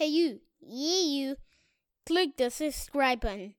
Hey 0.00 0.06
you, 0.06 0.40
yeah 0.62 1.02
you, 1.02 1.36
click 2.06 2.38
the 2.38 2.48
subscribe 2.48 3.20
button. 3.20 3.52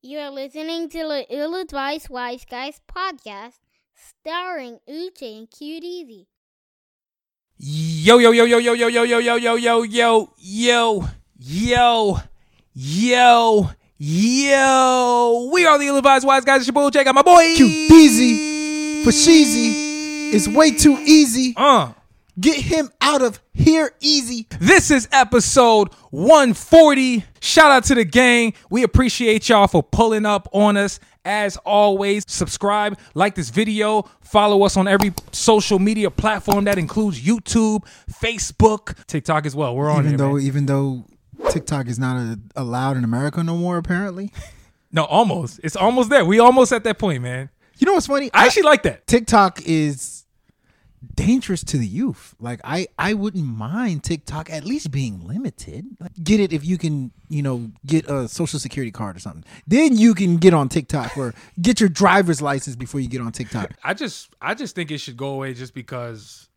You 0.00 0.18
are 0.20 0.30
listening 0.30 0.88
to 0.90 0.98
the 0.98 1.26
Ill 1.28 1.56
Advised 1.56 2.08
Wise 2.08 2.44
Guys 2.48 2.80
podcast, 2.86 3.54
starring 3.96 4.78
Uche 4.88 5.38
and 5.38 5.50
Cute 5.50 5.82
Easy. 5.82 6.28
Yo, 7.58 8.18
yo, 8.18 8.30
yo, 8.30 8.44
yo, 8.44 8.58
yo, 8.58 8.74
yo, 8.74 8.86
yo, 8.86 9.02
yo, 9.02 9.18
yo, 9.18 9.36
yo, 9.38 9.56
yo, 9.56 9.82
yo, 9.82 10.28
yo, 10.38 10.38
yo, 10.38 11.08
yo, 11.34 12.20
yo. 12.74 13.70
Yo. 13.98 15.50
We 15.52 15.66
are 15.66 15.78
the 15.80 15.86
Ill 15.86 15.96
Advised 15.96 16.24
Wise 16.24 16.44
Guys. 16.44 16.58
It's 16.58 16.68
your 16.68 16.74
boy 16.74 16.90
Jake. 16.90 17.06
Got 17.06 17.16
my 17.16 17.22
boy. 17.22 17.56
Cute 17.56 17.90
Deezy 17.90 19.02
for 19.02 19.10
Sheezy. 19.10 20.32
It's 20.32 20.46
way 20.46 20.70
too 20.70 20.96
easy. 21.04 21.54
Uh, 21.56 21.92
Get 22.40 22.56
him 22.56 22.90
out 23.00 23.22
of 23.22 23.40
here 23.52 23.94
easy. 24.00 24.46
this 24.58 24.90
is 24.90 25.08
episode 25.12 25.92
140. 26.10 27.24
Shout 27.40 27.70
out 27.70 27.84
to 27.84 27.94
the 27.94 28.04
gang. 28.04 28.54
We 28.70 28.82
appreciate 28.82 29.48
y'all 29.48 29.68
for 29.68 29.82
pulling 29.82 30.26
up 30.26 30.48
on 30.52 30.76
us. 30.76 30.98
As 31.26 31.56
always, 31.58 32.22
subscribe, 32.26 32.98
like 33.14 33.34
this 33.34 33.48
video, 33.48 34.02
follow 34.20 34.62
us 34.64 34.76
on 34.76 34.86
every 34.86 35.14
social 35.32 35.78
media 35.78 36.10
platform 36.10 36.64
that 36.64 36.76
includes 36.76 37.18
YouTube, 37.22 37.86
Facebook, 38.12 38.94
TikTok 39.06 39.46
as 39.46 39.56
well. 39.56 39.74
We're 39.74 39.88
on 39.90 40.00
Even 40.04 40.16
there, 40.16 40.18
though, 40.28 40.34
man. 40.34 40.42
even 40.42 40.66
though 40.66 41.06
TikTok 41.48 41.86
is 41.86 41.98
not 41.98 42.16
a, 42.16 42.38
allowed 42.56 42.98
in 42.98 43.04
America 43.04 43.42
no 43.42 43.56
more, 43.56 43.76
apparently. 43.78 44.32
No, 44.92 45.02
almost. 45.06 45.58
It's 45.64 45.74
almost 45.74 46.08
there. 46.08 46.24
We 46.24 46.38
almost 46.38 46.72
at 46.72 46.84
that 46.84 47.00
point, 47.00 47.20
man. 47.20 47.50
You 47.78 47.86
know 47.86 47.94
what's 47.94 48.06
funny? 48.06 48.30
I 48.32 48.46
actually 48.46 48.62
like 48.62 48.84
that. 48.84 49.04
TikTok 49.08 49.60
is 49.66 50.13
dangerous 51.14 51.62
to 51.64 51.78
the 51.78 51.86
youth. 51.86 52.34
Like 52.40 52.60
I, 52.64 52.86
I 52.98 53.14
wouldn't 53.14 53.44
mind 53.46 54.04
TikTok 54.04 54.50
at 54.50 54.64
least 54.64 54.90
being 54.90 55.26
limited. 55.26 55.84
Like, 56.00 56.12
get 56.22 56.40
it 56.40 56.52
if 56.52 56.64
you 56.64 56.78
can, 56.78 57.12
you 57.28 57.42
know, 57.42 57.70
get 57.86 58.08
a 58.08 58.28
social 58.28 58.58
security 58.58 58.90
card 58.92 59.16
or 59.16 59.20
something. 59.20 59.44
Then 59.66 59.96
you 59.96 60.14
can 60.14 60.36
get 60.36 60.54
on 60.54 60.68
TikTok 60.68 61.16
or 61.16 61.34
get 61.60 61.80
your 61.80 61.88
driver's 61.88 62.40
license 62.42 62.76
before 62.76 63.00
you 63.00 63.08
get 63.08 63.20
on 63.20 63.32
TikTok. 63.32 63.72
I 63.84 63.94
just 63.94 64.30
I 64.40 64.54
just 64.54 64.74
think 64.74 64.90
it 64.90 64.98
should 64.98 65.16
go 65.16 65.28
away 65.28 65.54
just 65.54 65.74
because 65.74 66.48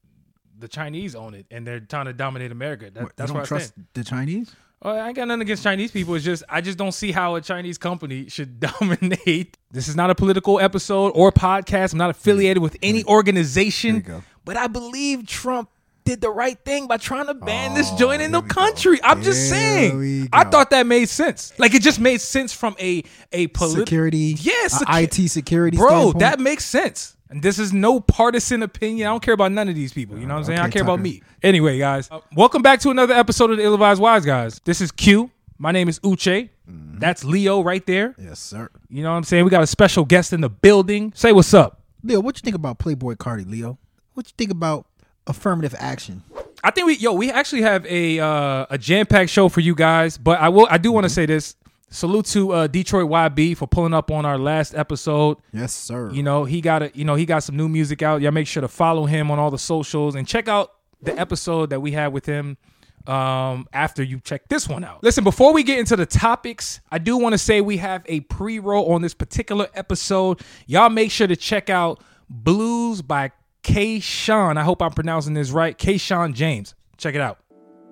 the 0.59 0.67
Chinese 0.67 1.15
own 1.15 1.33
it 1.35 1.45
and 1.51 1.65
they're 1.67 1.79
trying 1.79 2.05
to 2.05 2.13
dominate 2.13 2.51
America. 2.51 2.89
That, 2.91 3.03
What, 3.03 3.15
that's 3.15 3.31
what 3.31 3.43
I 3.43 3.45
trust 3.45 3.67
stand. 3.73 3.87
the 3.93 4.03
Chinese. 4.03 4.55
Oh, 4.79 4.91
I 4.91 5.07
ain't 5.07 5.15
got 5.15 5.27
nothing 5.27 5.41
against 5.41 5.63
Chinese 5.63 5.89
people. 5.89 6.13
It's 6.13 6.23
just 6.23 6.43
I 6.49 6.61
just 6.61 6.77
don't 6.77 6.91
see 6.91 7.11
how 7.11 7.33
a 7.33 7.41
Chinese 7.41 7.79
company 7.79 8.29
should 8.29 8.59
dominate. 8.79 9.57
This 9.71 9.87
is 9.87 9.95
not 9.95 10.11
a 10.11 10.15
political 10.15 10.59
episode 10.59 11.13
or 11.15 11.31
podcast. 11.31 11.93
I'm 11.93 11.97
not 11.97 12.11
affiliated 12.11 12.61
with 12.61 12.77
any 12.83 13.03
organization. 13.05 14.23
There. 14.47 14.55
But 14.55 14.61
I 14.61 14.67
believe 14.67 15.27
Trump 15.27 15.69
did 16.05 16.21
the 16.21 16.29
right 16.31 16.57
thing 16.63 16.87
by 16.87 16.95
trying 16.97 17.27
to 17.27 17.33
ban 17.33 17.73
this 17.73 17.89
Oh, 17.91 17.97
joint 17.97 18.21
in 18.21 18.31
the 18.31 18.39
we 18.39 18.47
go. 18.47 18.53
country. 18.53 18.99
I'm 19.03 19.21
just 19.21 19.49
saying. 19.49 20.29
I 20.31 20.45
thought 20.45 20.69
that 20.69 20.87
made 20.87 21.09
sense. 21.09 21.51
Like 21.59 21.73
it 21.75 21.81
just 21.81 21.99
made 21.99 22.21
sense 22.21 22.53
from 22.53 22.75
a 22.79 23.03
a 23.33 23.47
political 23.47 23.85
security, 23.85 24.35
Yes, 24.39 24.81
uh, 24.81 24.85
secu- 24.85 25.03
IT 25.25 25.27
security, 25.29 25.77
bro 25.77 25.89
standpoint. 26.11 26.19
that 26.19 26.39
makes 26.39 26.63
sense 26.65 27.13
and 27.29 27.43
this 27.43 27.59
is 27.59 27.73
no 27.73 27.99
partisan 27.99 28.63
opinion 28.63 29.05
i 29.05 29.09
don't 29.11 29.21
care 29.21 29.33
about 29.33 29.51
none 29.51 29.67
of 29.67 29.75
these 29.75 29.91
people 29.91 30.17
you 30.17 30.25
know 30.25 30.33
what 30.35 30.39
i'm 30.39 30.45
saying 30.45 30.59
i 30.59 30.63
okay, 30.63 30.71
care 30.71 30.81
about 30.83 31.01
me 31.01 31.21
anyway 31.43 31.77
guys 31.77 32.07
uh, 32.09 32.21
welcome 32.37 32.61
back 32.61 32.79
to 32.79 32.89
another 32.89 33.13
episode 33.13 33.51
of 33.51 33.57
the 33.57 33.63
ill-advised 33.63 34.01
wise 34.01 34.23
guys 34.25 34.61
this 34.63 34.79
is 34.79 34.93
q 34.93 35.29
my 35.57 35.73
name 35.73 35.89
is 35.89 35.99
uche 35.99 36.47
Mm-hmm. 36.71 36.99
that's 36.99 37.25
leo 37.25 37.61
right 37.61 37.85
there 37.85 38.15
yes, 38.17 38.39
sir. 38.39 38.69
you 38.89 39.03
know 39.03 39.11
what 39.11 39.17
i'm 39.17 39.23
saying 39.25 39.43
we 39.43 39.51
got 39.51 39.61
a 39.61 39.67
special 39.67 40.05
guest 40.05 40.31
in 40.31 40.39
the 40.39 40.49
building 40.49 41.11
say 41.17 41.33
what's 41.33 41.53
up 41.53 41.81
Leo, 42.01 42.21
what 42.21 42.37
you 42.37 42.41
think 42.45 42.55
about 42.55 42.79
Playboi 42.79 43.17
Carti? 43.17 43.45
Leo, 43.49 43.77
what 44.17 44.27
you 44.27 44.33
think 44.37 44.51
about 44.51 44.85
affirmative 45.27 45.75
action? 45.77 46.23
i 46.63 46.71
think 46.71 46.87
we 46.87 46.97
yo 46.97 47.13
we 47.13 47.31
actually 47.31 47.61
have 47.61 47.85
a 47.85 48.19
uh, 48.19 48.65
a 48.71 48.77
jam-packed 48.77 49.29
show 49.29 49.47
for 49.47 49.59
you 49.61 49.75
guys 49.75 50.17
but 50.17 50.39
i 50.39 50.49
will 50.49 50.67
i 50.71 50.77
do 50.77 50.91
want 50.91 51.03
Mm-hmm. 51.05 51.09
to 51.09 51.13
say 51.13 51.25
this 51.27 51.55
salute 51.89 52.25
to 52.25 52.51
uh, 52.51 52.67
detroit 52.67 53.09
yb 53.09 53.55
for 53.55 53.67
pulling 53.67 53.93
up 53.93 54.09
on 54.11 54.25
our 54.25 54.37
last 54.37 54.73
episode 54.75 55.37
Yes, 55.53 55.73
sir. 55.73 56.09
You 56.11 56.23
know, 56.23 56.43
he 56.45 56.59
got 56.61 56.81
a, 56.83 56.91
you 56.93 57.05
know, 57.05 57.15
he 57.15 57.25
got 57.25 57.43
some 57.43 57.55
new 57.55 57.69
music 57.69 58.01
out. 58.01 58.21
Y'all 58.21 58.31
make 58.31 58.47
sure 58.47 58.61
to 58.61 58.67
follow 58.67 59.05
him 59.05 59.29
on 59.31 59.39
all 59.39 59.51
the 59.51 59.57
socials 59.59 60.15
and 60.15 60.27
check 60.27 60.47
out 60.49 60.71
the 61.01 61.17
episode 61.17 61.69
that 61.69 61.79
we 61.79 61.91
had 61.91 62.07
with 62.11 62.25
him 62.25 62.57
um 63.05 63.67
after 63.71 64.03
you 64.03 64.19
check 64.19 64.49
this 64.49 64.67
one 64.67 64.83
out. 64.83 65.01
Listen, 65.03 65.23
before 65.23 65.53
we 65.53 65.63
get 65.63 65.79
into 65.79 65.95
the 65.95 66.05
topics, 66.05 66.81
I 66.91 66.97
do 66.97 67.15
want 67.17 67.33
to 67.33 67.37
say 67.37 67.61
we 67.61 67.77
have 67.77 68.01
a 68.07 68.19
pre-roll 68.21 68.91
on 68.93 69.01
this 69.01 69.13
particular 69.13 69.67
episode. 69.75 70.41
Y'all 70.65 70.89
make 70.89 71.11
sure 71.11 71.27
to 71.27 71.35
check 71.37 71.69
out 71.69 72.01
Blues 72.29 73.01
by 73.01 73.31
K 73.67 73.99
Sean. 73.99 74.57
I 74.57 74.63
hope 74.63 74.81
I'm 74.81 74.91
pronouncing 74.91 75.33
this 75.33 75.51
right. 75.51 75.77
K 75.77 75.97
Sean 75.97 76.33
James. 76.33 76.73
Check 76.97 77.15
it 77.15 77.21
out. 77.21 77.39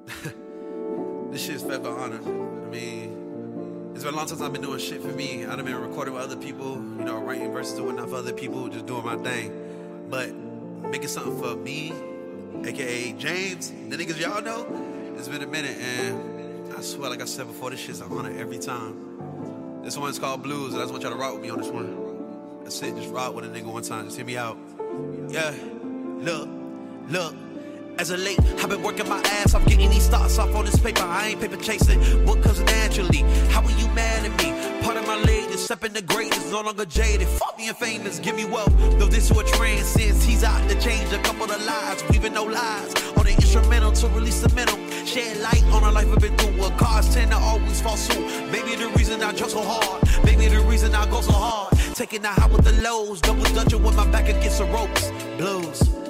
This 1.31 1.47
shit's 1.47 1.63
forever 1.63 1.89
honor. 1.89 2.21
I 2.21 2.69
mean, 2.69 3.91
it's 3.93 4.05
been 4.05 4.13
a 4.13 4.15
long 4.15 4.25
time 4.25 4.41
I've 4.41 4.53
been 4.53 4.61
doing 4.61 4.79
shit 4.79 5.01
for 5.01 5.09
me. 5.09 5.45
I've 5.45 5.57
been 5.65 5.75
recording 5.75 6.13
with 6.13 6.23
other 6.23 6.37
people, 6.37 6.75
you 6.75 7.03
know, 7.03 7.17
writing 7.17 7.51
verses 7.51 7.77
and 7.77 7.87
whatnot 7.87 8.07
for 8.09 8.15
other 8.15 8.31
people, 8.31 8.69
just 8.69 8.85
doing 8.85 9.03
my 9.03 9.17
thing. 9.17 10.07
But 10.09 10.33
making 10.33 11.09
something 11.09 11.37
for 11.37 11.57
me, 11.57 11.91
aka 12.63 13.11
James, 13.13 13.69
the 13.89 13.97
niggas 13.97 14.17
y'all 14.17 14.41
know, 14.41 14.65
it's 15.17 15.27
been 15.27 15.41
a 15.41 15.47
minute, 15.47 15.75
and 15.77 16.73
I 16.73 16.79
swear, 16.79 17.09
like 17.09 17.21
I 17.21 17.25
said 17.25 17.47
before, 17.47 17.71
this 17.71 17.81
shit's 17.81 17.99
an 17.99 18.09
honor 18.13 18.31
every 18.39 18.59
time. 18.59 19.81
This 19.83 19.97
one's 19.97 20.19
called 20.19 20.41
Blues, 20.41 20.71
and 20.71 20.81
I 20.81 20.83
just 20.83 20.93
want 20.93 21.03
y'all 21.03 21.11
to 21.11 21.17
rock 21.17 21.33
with 21.33 21.41
me 21.41 21.49
on 21.49 21.57
this 21.57 21.67
one. 21.67 22.63
That's 22.63 22.81
it, 22.81 22.95
just 22.95 23.09
rock 23.09 23.35
with 23.35 23.43
a 23.43 23.49
nigga 23.49 23.65
one 23.65 23.83
time, 23.83 24.05
just 24.05 24.15
hear 24.15 24.25
me 24.25 24.37
out. 24.37 24.57
Yeah, 25.29 25.53
look, 26.21 26.49
look. 27.09 27.44
As 27.97 28.09
of 28.09 28.19
late, 28.19 28.39
I've 28.61 28.69
been 28.69 28.83
working 28.83 29.07
my 29.07 29.21
ass 29.39 29.53
off, 29.53 29.65
getting 29.65 29.89
these 29.89 30.07
thoughts 30.07 30.37
off 30.37 30.53
on 30.53 30.65
this 30.65 30.77
paper. 30.77 31.03
I 31.03 31.29
ain't 31.29 31.39
paper 31.39 31.55
chasing. 31.55 31.99
What 32.25 32.43
comes 32.43 32.59
naturally? 32.61 33.19
How 33.49 33.63
are 33.63 33.71
you 33.71 33.87
mad 33.89 34.25
at 34.25 34.37
me? 34.43 34.83
Part 34.83 34.97
of 34.97 35.07
my 35.07 35.15
latest, 35.15 35.65
stepping 35.65 35.93
the 35.93 36.01
greatest, 36.01 36.51
no 36.51 36.61
longer 36.61 36.85
jaded. 36.85 37.27
Fuck 37.27 37.57
being 37.57 37.73
famous, 37.73 38.19
give 38.19 38.35
me 38.35 38.43
wealth. 38.45 38.73
Though 38.99 39.07
this 39.07 39.31
is 39.31 39.37
a 39.37 39.83
since 39.83 40.23
he's 40.25 40.43
out 40.43 40.69
to 40.69 40.79
change 40.81 41.11
a 41.13 41.19
couple 41.19 41.49
of 41.49 41.65
lives, 41.65 42.03
weaving 42.09 42.33
no 42.33 42.43
lies 42.43 42.93
on 43.17 43.25
the 43.25 43.31
instrumental 43.31 43.93
to 43.93 44.07
release 44.09 44.41
the 44.41 44.53
mental. 44.53 44.77
Shed 45.05 45.37
light 45.37 45.63
on 45.71 45.83
a 45.83 45.91
life 45.91 46.11
I've 46.11 46.19
been 46.19 46.35
through. 46.37 46.59
What 46.59 46.77
cars 46.77 47.13
tend 47.13 47.31
to 47.31 47.37
always 47.37 47.79
fall 47.79 47.95
soon. 47.95 48.51
Maybe 48.51 48.75
the 48.75 48.89
reason 48.89 49.23
I 49.23 49.31
jump 49.31 49.51
so 49.51 49.63
hard, 49.63 50.03
maybe 50.25 50.47
the 50.47 50.59
reason 50.61 50.93
I 50.93 51.09
go 51.09 51.21
so 51.21 51.31
hard. 51.31 51.73
Taking 51.95 52.23
the 52.23 52.27
high 52.27 52.47
with 52.47 52.65
the 52.65 52.73
lows, 52.81 53.21
double 53.21 53.43
dungeon 53.55 53.81
with 53.81 53.95
my 53.95 54.05
back 54.11 54.27
against 54.27 54.57
the 54.57 54.65
ropes. 54.65 55.11
Blues. 55.37 56.04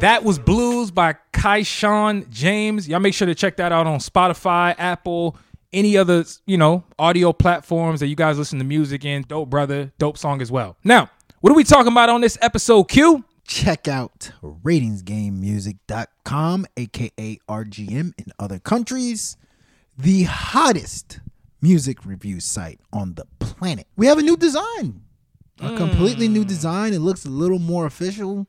That 0.00 0.24
was 0.24 0.38
Blues 0.38 0.90
by 0.90 1.14
Kai 1.32 1.62
Sean 1.62 2.26
James. 2.28 2.86
Y'all 2.86 3.00
make 3.00 3.14
sure 3.14 3.26
to 3.26 3.34
check 3.34 3.56
that 3.56 3.72
out 3.72 3.86
on 3.86 3.98
Spotify, 3.98 4.74
Apple, 4.76 5.38
any 5.72 5.96
other, 5.96 6.22
you 6.44 6.58
know, 6.58 6.84
audio 6.98 7.32
platforms 7.32 8.00
that 8.00 8.08
you 8.08 8.16
guys 8.16 8.36
listen 8.36 8.58
to 8.58 8.64
music 8.64 9.06
in. 9.06 9.22
Dope 9.22 9.48
brother, 9.48 9.90
dope 9.98 10.18
song 10.18 10.42
as 10.42 10.52
well. 10.52 10.76
Now, 10.84 11.08
what 11.40 11.50
are 11.50 11.56
we 11.56 11.64
talking 11.64 11.90
about 11.90 12.10
on 12.10 12.20
this 12.20 12.36
episode, 12.42 12.84
Q? 12.84 13.24
Check 13.46 13.88
out 13.88 14.32
ratingsgamemusic.com, 14.42 16.66
aka 16.76 17.38
RGM 17.48 18.12
in 18.18 18.26
other 18.38 18.58
countries, 18.58 19.38
the 19.96 20.24
hottest 20.24 21.20
music 21.62 22.04
review 22.04 22.40
site 22.40 22.80
on 22.92 23.14
the 23.14 23.24
planet. 23.38 23.86
We 23.96 24.08
have 24.08 24.18
a 24.18 24.22
new 24.22 24.36
design, 24.36 25.04
a 25.58 25.74
completely 25.74 26.28
new 26.28 26.42
hmm. 26.42 26.48
design. 26.48 26.92
It 26.92 26.98
looks 26.98 27.24
a 27.24 27.30
little 27.30 27.58
more 27.58 27.86
official. 27.86 28.46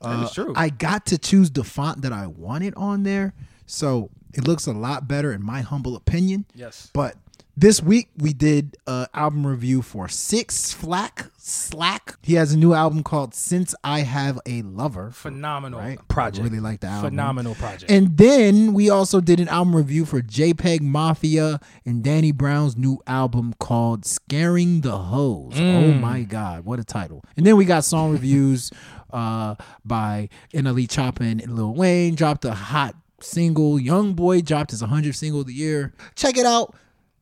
That 0.00 0.24
is 0.24 0.32
true. 0.32 0.52
I 0.56 0.68
got 0.70 1.06
to 1.06 1.18
choose 1.18 1.50
the 1.50 1.64
font 1.64 2.02
that 2.02 2.12
I 2.12 2.26
wanted 2.26 2.74
on 2.76 3.02
there, 3.02 3.34
so 3.66 4.10
it 4.34 4.46
looks 4.46 4.66
a 4.66 4.72
lot 4.72 5.08
better 5.08 5.32
in 5.32 5.42
my 5.44 5.60
humble 5.62 5.96
opinion. 5.96 6.44
Yes. 6.54 6.90
But 6.92 7.16
this 7.56 7.82
week 7.82 8.08
we 8.16 8.32
did 8.32 8.76
an 8.86 9.06
album 9.14 9.44
review 9.44 9.82
for 9.82 10.06
Six 10.08 10.72
Flack 10.72 11.26
Slack. 11.38 12.16
He 12.22 12.34
has 12.34 12.52
a 12.52 12.58
new 12.58 12.72
album 12.74 13.02
called 13.02 13.34
Since 13.34 13.74
I 13.82 14.00
Have 14.00 14.38
a 14.46 14.62
Lover. 14.62 15.10
Phenomenal 15.10 15.80
Right? 15.80 15.98
project. 16.08 16.42
I 16.44 16.48
really 16.48 16.60
like 16.60 16.80
the 16.80 16.86
album. 16.86 17.10
Phenomenal 17.10 17.54
project. 17.56 17.90
And 17.90 18.16
then 18.16 18.74
we 18.74 18.90
also 18.90 19.20
did 19.20 19.40
an 19.40 19.48
album 19.48 19.74
review 19.74 20.04
for 20.04 20.20
JPEG 20.20 20.82
Mafia 20.82 21.58
and 21.84 22.04
Danny 22.04 22.30
Brown's 22.30 22.76
new 22.76 23.00
album 23.08 23.54
called 23.58 24.04
Scaring 24.06 24.82
the 24.82 24.96
Hoes. 24.96 25.54
Oh 25.56 25.58
Mm. 25.58 26.00
my 26.00 26.22
God, 26.22 26.64
what 26.64 26.78
a 26.78 26.84
title. 26.84 27.24
And 27.36 27.44
then 27.46 27.56
we 27.56 27.64
got 27.64 27.82
song 27.82 28.12
reviews 28.12 28.70
uh, 29.12 29.54
by 29.84 30.28
NLE 30.52 30.86
Choppa 30.88 31.20
and 31.20 31.46
Lil 31.50 31.74
Wayne. 31.74 32.14
Dropped 32.14 32.44
a 32.44 32.54
hot 32.54 32.94
single. 33.20 33.78
Young 33.78 34.14
Boy 34.14 34.40
dropped 34.40 34.70
his 34.70 34.82
100th 34.82 35.16
single 35.16 35.40
of 35.40 35.46
the 35.46 35.54
year. 35.54 35.94
Check 36.14 36.36
it 36.36 36.46
out. 36.46 36.74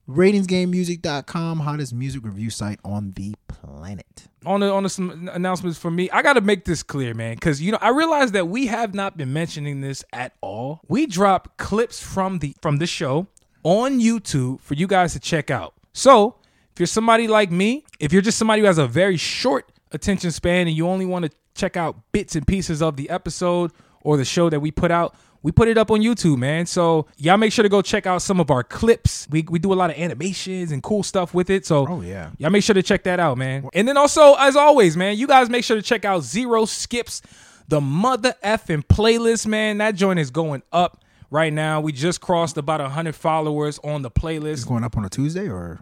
Ratingsgamemusic.com, 0.09 1.61
hottest 1.61 1.93
music 1.93 2.25
review 2.25 2.49
site 2.49 2.79
on 2.85 3.13
the 3.17 3.35
planet. 3.49 4.29
on 4.45 4.61
the 4.61 4.71
on 4.73 4.85
the 4.85 4.89
some 4.89 5.29
announcements 5.33 5.79
for 5.79 5.91
me. 5.91 6.09
I 6.11 6.23
got 6.23 6.35
to 6.35 6.41
make 6.41 6.65
this 6.65 6.85
clear, 6.85 7.13
man, 7.13 7.35
because 7.35 7.61
you 7.61 7.73
know 7.73 7.79
I 7.81 7.89
realize 7.89 8.31
that 8.33 8.47
we 8.47 8.67
have 8.67 8.95
not 8.95 9.17
been 9.17 9.33
mentioning 9.33 9.81
this 9.81 10.05
at 10.13 10.33
all. 10.41 10.81
We 10.87 11.07
drop 11.07 11.57
clips 11.57 12.01
from 12.01 12.39
the 12.39 12.55
from 12.63 12.77
the 12.77 12.87
show 12.87 13.27
on 13.65 13.99
YouTube 13.99 14.61
for 14.61 14.75
you 14.75 14.87
guys 14.87 15.13
to 15.15 15.21
check 15.21 15.51
out. 15.51 15.75
So 15.93 16.37
if 16.73 16.79
you're 16.79 16.87
somebody 16.87 17.27
like 17.27 17.51
me, 17.51 17.85
if 17.99 18.13
you're 18.13 18.23
just 18.23 18.39
somebody 18.39 18.61
who 18.61 18.67
has 18.67 18.79
a 18.79 18.87
very 18.87 19.17
short 19.17 19.73
attention 19.91 20.31
span 20.31 20.69
and 20.69 20.77
you 20.77 20.87
only 20.87 21.07
want 21.07 21.25
to 21.25 21.31
check 21.57 21.77
out 21.77 21.97
bits 22.13 22.37
and 22.37 22.47
pieces 22.47 22.83
of 22.83 22.97
the 22.97 23.09
episode 23.11 23.73
or 24.03 24.17
the 24.17 24.25
show 24.25 24.49
that 24.51 24.61
we 24.61 24.71
put 24.71 24.91
out, 24.91 25.15
we 25.43 25.53
put 25.53 25.69
it 25.69 25.79
up 25.79 25.91
on 25.91 26.01
YouTube, 26.01 26.39
man. 26.39 26.67
So 26.67 27.07
y'all 27.19 27.37
make 27.37 27.53
sure 27.53 27.63
to 27.63 27.69
go 27.69 27.83
check 27.83 28.07
out 28.07 28.23
some 28.23 28.41
of 28.41 28.51
our 28.51 28.63
clips. 28.65 29.27
We, 29.31 29.43
we 29.49 29.59
do 29.59 29.73
a 29.73 29.75
lot 29.75 29.91
of 29.91 29.97
animations 29.99 30.73
and 30.73 30.83
cool 30.83 31.03
stuff 31.03 31.35
with 31.35 31.51
it. 31.51 31.65
So 31.67 31.87
Oh, 31.89 32.01
yeah. 32.01 32.31
y'all 32.39 32.51
make 32.51 32.63
sure 32.65 32.75
to 32.75 32.83
check 32.83 33.05
that 33.05 33.21
out, 33.21 33.39
man. 33.39 33.69
And 33.75 33.87
then 33.87 33.97
also, 33.97 34.35
as 34.35 34.57
always, 34.57 34.97
man, 34.97 35.17
you 35.17 35.27
guys 35.27 35.49
make 35.49 35.65
sure 35.65 35.77
to 35.77 35.83
check 35.83 36.05
out 36.05 36.23
Zero 36.23 36.65
Skips, 36.65 37.23
the 37.69 37.81
mother 37.81 38.35
effing 38.45 38.85
playlist, 38.85 39.47
man. 39.47 39.79
That 39.79 39.95
joint 39.95 40.19
is 40.19 40.31
going 40.31 40.63
up 40.73 41.05
right 41.31 41.53
now. 41.53 41.81
We 41.81 41.93
just 41.93 42.21
crossed 42.21 42.57
about 42.57 42.81
hundred 42.91 43.15
followers 43.17 43.79
on 43.85 44.03
the 44.03 44.11
playlist 44.11 44.53
It's 44.53 44.65
going 44.65 44.85
up 44.85 44.97
on 44.97 45.05
a 45.05 45.09
Tuesday 45.09 45.49
or 45.49 45.81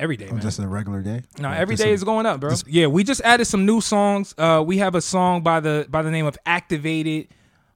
every 0.00 0.16
day, 0.16 0.26
or 0.28 0.32
man. 0.32 0.40
just 0.42 0.58
a 0.58 0.66
regular 0.66 1.02
day? 1.02 1.22
No, 1.38 1.48
Like 1.48 1.58
every 1.60 1.76
day 1.76 1.90
a- 1.90 1.94
is 1.94 2.02
going 2.04 2.26
up, 2.26 2.40
bro. 2.40 2.54
yeah, 2.66 2.86
we 2.86 3.04
just 3.04 3.20
added 3.22 3.44
some 3.44 3.64
new 3.66 3.80
songs. 3.80 4.34
Uh, 4.36 4.62
we 4.66 4.78
have 4.78 4.94
a 4.94 5.00
song 5.00 5.42
by 5.42 5.60
the 5.60 5.86
by 5.88 6.02
the 6.02 6.10
name 6.10 6.26
of 6.26 6.36
"Activated" 6.46 7.28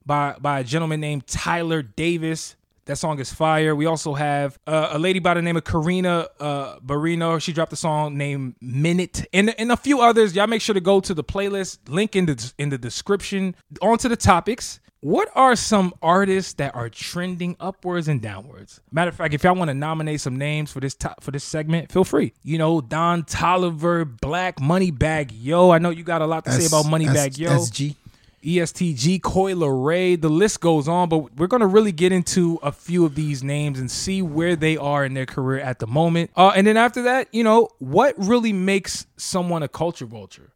by 0.07 0.35
by 0.41 0.61
a 0.61 0.65
gentleman 0.65 1.01
named 1.01 1.27
Tyler 1.27 1.83
Davis. 1.83 2.57
That 2.87 2.97
song 2.99 3.19
is 3.19 3.33
fire. 3.33 3.75
We 3.75 3.87
also 3.87 4.13
have 4.13 4.59
uh, 4.67 4.89
a 4.93 4.99
lady 4.99 5.19
by 5.19 5.33
the 5.33 5.41
name 5.41 5.57
of 5.57 5.65
Karina 5.65 6.29
uh, 6.39 6.79
Barino. 6.81 7.41
She 7.41 7.55
dropped 7.55 7.73
a 7.73 7.77
song 7.77 8.19
named 8.19 8.57
"Minute" 8.61 9.25
and 9.33 9.59
and 9.59 9.73
a 9.73 9.77
few 9.77 10.01
others. 10.03 10.37
Y'all 10.37 10.47
make 10.47 10.61
sure 10.61 10.75
to 10.75 10.83
go 10.83 11.01
to 11.01 11.15
the 11.15 11.25
playlist. 11.25 11.79
Link 11.89 12.15
in 12.15 12.27
the 12.27 12.53
in 12.59 12.69
the 12.69 12.77
description. 12.79 13.55
On 13.81 13.97
to 13.99 14.09
the 14.09 14.17
topics. 14.17 14.81
What 15.05 15.29
are 15.35 15.55
some 15.55 15.93
artists 16.01 16.55
that 16.55 16.75
are 16.75 16.89
trending 16.89 17.57
upwards 17.61 18.09
and 18.09 18.23
downwards? 18.23 18.81
Matter 18.91 19.11
of 19.11 19.15
fact, 19.15 19.35
if 19.35 19.45
y'all 19.45 19.55
want 19.55 19.69
to 19.69 19.75
nominate 19.75 20.23
some 20.23 20.39
names 20.39 20.73
for 20.73 20.81
this 20.81 20.95
top 20.95 21.23
for 21.23 21.31
this 21.31 21.45
segment, 21.45 21.93
feel 21.93 22.05
free. 22.05 22.33
You 22.43 22.57
know, 22.57 22.81
Don 22.81 23.23
Toliver, 23.25 24.09
Black 24.23 24.57
Moneybagg 24.61 25.31
Yo. 25.35 25.69
I 25.73 25.77
know 25.77 25.91
you 25.91 26.05
got 26.05 26.23
a 26.23 26.27
lot 26.27 26.47
to 26.47 26.53
say 26.53 26.65
about 26.65 26.87
Moneybagg 26.87 27.33
S- 27.33 27.39
Yo. 27.39 27.51
SG. 27.51 27.97
ESTG, 28.43 29.21
Coi 29.21 29.53
Leray, 29.53 30.19
the 30.19 30.31
list 30.31 30.61
goes 30.63 30.89
on, 30.89 31.11
but 31.11 31.37
we're 31.37 31.49
gonna 31.49 31.67
really 31.67 31.93
get 31.93 32.11
into 32.11 32.59
a 32.63 32.73
few 32.73 33.05
of 33.05 33.15
these 33.15 33.45
names 33.45 33.79
and 33.79 33.91
see 33.91 34.23
where 34.23 34.57
they 34.57 34.79
are 34.79 35.05
in 35.05 35.13
their 35.13 35.27
career 35.27 35.61
at 35.61 35.81
the 35.81 35.87
moment. 35.87 36.31
Uh, 36.35 36.53
and 36.57 36.67
then 36.67 36.79
after 36.79 37.03
that, 37.03 37.29
you 37.31 37.45
know, 37.45 37.69
what 37.79 38.15
really 38.17 38.55
makes 38.55 39.05
someone 39.19 39.63
a 39.63 39.69
culture 39.69 40.07
vulture? 40.07 40.54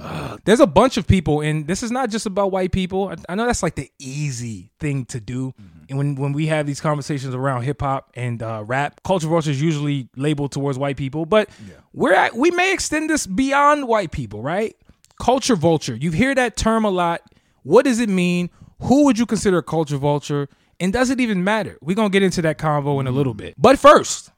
Uh, 0.00 0.36
there's 0.44 0.60
a 0.60 0.66
bunch 0.66 0.96
of 0.96 1.06
people, 1.06 1.40
and 1.40 1.66
this 1.66 1.82
is 1.82 1.90
not 1.90 2.10
just 2.10 2.26
about 2.26 2.50
white 2.50 2.72
people. 2.72 3.08
I, 3.08 3.32
I 3.32 3.34
know 3.34 3.46
that's 3.46 3.62
like 3.62 3.74
the 3.74 3.90
easy 3.98 4.70
thing 4.80 5.04
to 5.06 5.20
do. 5.20 5.54
And 5.88 5.98
when, 5.98 6.14
when 6.16 6.32
we 6.32 6.46
have 6.46 6.66
these 6.66 6.80
conversations 6.80 7.34
around 7.34 7.62
hip 7.62 7.80
hop 7.80 8.10
and 8.14 8.42
uh, 8.42 8.64
rap, 8.66 9.02
culture 9.04 9.28
vulture 9.28 9.50
is 9.50 9.62
usually 9.62 10.08
labeled 10.16 10.52
towards 10.52 10.78
white 10.78 10.96
people, 10.96 11.26
but 11.26 11.48
we're 11.92 12.14
at, 12.14 12.34
we 12.36 12.50
may 12.50 12.72
extend 12.72 13.08
this 13.10 13.26
beyond 13.26 13.86
white 13.86 14.10
people, 14.10 14.42
right? 14.42 14.76
Culture 15.20 15.56
vulture. 15.56 15.94
You 15.94 16.10
hear 16.10 16.34
that 16.34 16.56
term 16.56 16.84
a 16.84 16.90
lot. 16.90 17.22
What 17.62 17.84
does 17.84 18.00
it 18.00 18.08
mean? 18.08 18.50
Who 18.80 19.04
would 19.04 19.18
you 19.18 19.26
consider 19.26 19.58
a 19.58 19.62
culture 19.62 19.96
vulture? 19.96 20.48
And 20.80 20.92
does 20.92 21.10
it 21.10 21.20
even 21.20 21.44
matter? 21.44 21.78
We're 21.80 21.94
gonna 21.96 22.10
get 22.10 22.22
into 22.22 22.42
that 22.42 22.58
convo 22.58 22.98
in 23.00 23.06
a 23.06 23.12
little 23.12 23.34
bit. 23.34 23.54
But 23.56 23.78
first, 23.78 24.30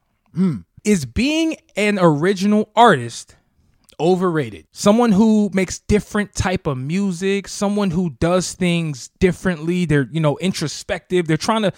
is 0.85 1.05
being 1.07 1.57
an 1.77 1.99
original 2.01 2.71
artist 2.77 3.36
overrated 3.99 4.67
someone 4.73 5.13
who 5.13 5.51
makes 5.53 5.79
different 5.81 6.35
type 6.35 6.67
of 6.67 6.77
music 6.77 7.49
someone 7.49 7.91
who 7.91 8.11
does 8.21 8.53
things 8.53 9.09
differently 9.19 9.85
they're 9.85 10.09
you 10.11 10.21
know 10.21 10.37
introspective 10.39 11.27
they're 11.27 11.37
trying 11.37 11.63
to 11.63 11.73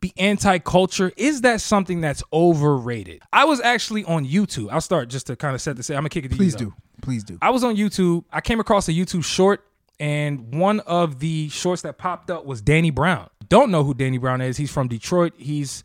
be 0.00 0.12
anti-culture 0.18 1.12
is 1.16 1.42
that 1.42 1.60
something 1.60 2.00
that's 2.00 2.22
overrated 2.32 3.22
i 3.32 3.44
was 3.44 3.60
actually 3.60 4.04
on 4.04 4.26
youtube 4.26 4.68
i'll 4.72 4.80
start 4.80 5.08
just 5.08 5.28
to 5.28 5.36
kind 5.36 5.54
of 5.54 5.60
set 5.60 5.76
the 5.76 5.82
say 5.82 5.94
i'm 5.94 6.00
gonna 6.00 6.08
kick 6.08 6.24
it 6.24 6.28
to 6.28 6.34
you, 6.34 6.38
Please 6.38 6.54
though. 6.54 6.64
do. 6.66 6.74
Please 7.02 7.24
do. 7.24 7.36
I 7.42 7.50
was 7.50 7.64
on 7.64 7.76
YouTube. 7.76 8.24
I 8.32 8.40
came 8.40 8.60
across 8.60 8.88
a 8.88 8.92
YouTube 8.92 9.24
short, 9.24 9.64
and 9.98 10.54
one 10.54 10.80
of 10.80 11.18
the 11.18 11.48
shorts 11.48 11.82
that 11.82 11.98
popped 11.98 12.30
up 12.30 12.46
was 12.46 12.62
Danny 12.62 12.90
Brown. 12.90 13.28
Don't 13.48 13.70
know 13.72 13.82
who 13.82 13.92
Danny 13.92 14.18
Brown 14.18 14.40
is. 14.40 14.56
He's 14.56 14.70
from 14.70 14.86
Detroit. 14.88 15.32
He's 15.36 15.82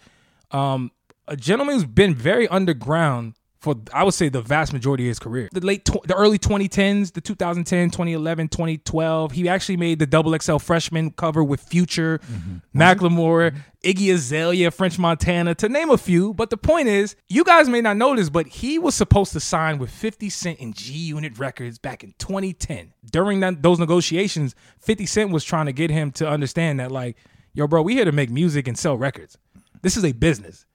um, 0.52 0.92
a 1.28 1.36
gentleman 1.36 1.76
who's 1.76 1.86
been 1.86 2.14
very 2.14 2.48
underground 2.48 3.34
for 3.60 3.76
I 3.94 4.04
would 4.04 4.14
say 4.14 4.30
the 4.30 4.42
vast 4.42 4.72
majority 4.72 5.06
of 5.06 5.10
his 5.10 5.20
career. 5.20 5.50
The 5.52 5.62
late 5.62 5.86
tw- 5.86 6.04
the 6.04 6.16
early 6.16 6.38
2010s, 6.38 7.14
the 7.14 7.22
2010, 7.22 7.90
2011, 7.90 8.50
2012. 8.50 9.32
He 9.32 9.50
actually 9.50 9.78
made 9.78 10.00
the 10.00 10.06
double 10.06 10.38
XL 10.38 10.58
freshman 10.58 11.12
cover 11.12 11.44
with 11.44 11.62
Future, 11.62 12.20
mm-hmm. 12.20 12.80
Macklemore, 12.80 13.52
mm-hmm. 13.52 13.60
Iggy 13.84 14.14
Azalea, 14.14 14.70
French 14.70 15.00
Montana, 15.00 15.56
to 15.56 15.70
name 15.70 15.90
a 15.90 15.98
few. 15.98 16.34
But 16.34 16.50
the 16.50 16.58
point 16.58 16.88
is, 16.88 17.16
you 17.30 17.44
guys 17.44 17.68
may 17.68 17.82
not 17.82 17.98
know 17.98 18.16
this, 18.16 18.30
but 18.30 18.48
he 18.48 18.78
was 18.78 18.96
supposed 18.96 19.34
to 19.34 19.40
sign 19.40 19.80
with 19.80 19.90
50 19.90 20.30
Cent 20.30 20.60
and 20.60 20.76
G 20.76 20.94
Unit 20.94 21.40
Records 21.40 21.80
back 21.80 22.04
in 22.04 22.14
2010. 22.20 22.94
During 23.12 23.40
that, 23.40 23.64
those 23.64 23.80
negotiations, 23.80 24.56
50 24.80 25.06
Cent 25.06 25.32
was 25.32 25.44
trying 25.44 25.66
to 25.66 25.74
get 25.74 25.90
him 25.90 26.12
to 26.14 26.28
understand 26.28 26.80
that, 26.80 26.92
like, 26.92 27.18
yo, 27.54 27.68
bro, 27.68 27.82
we 27.82 27.94
here 27.94 28.06
to 28.06 28.12
make 28.12 28.30
music 28.30 28.68
and 28.68 28.78
sell 28.78 28.98
records. 28.98 29.38
This 29.82 29.98
is 29.98 30.06
a 30.06 30.12
business. 30.12 30.66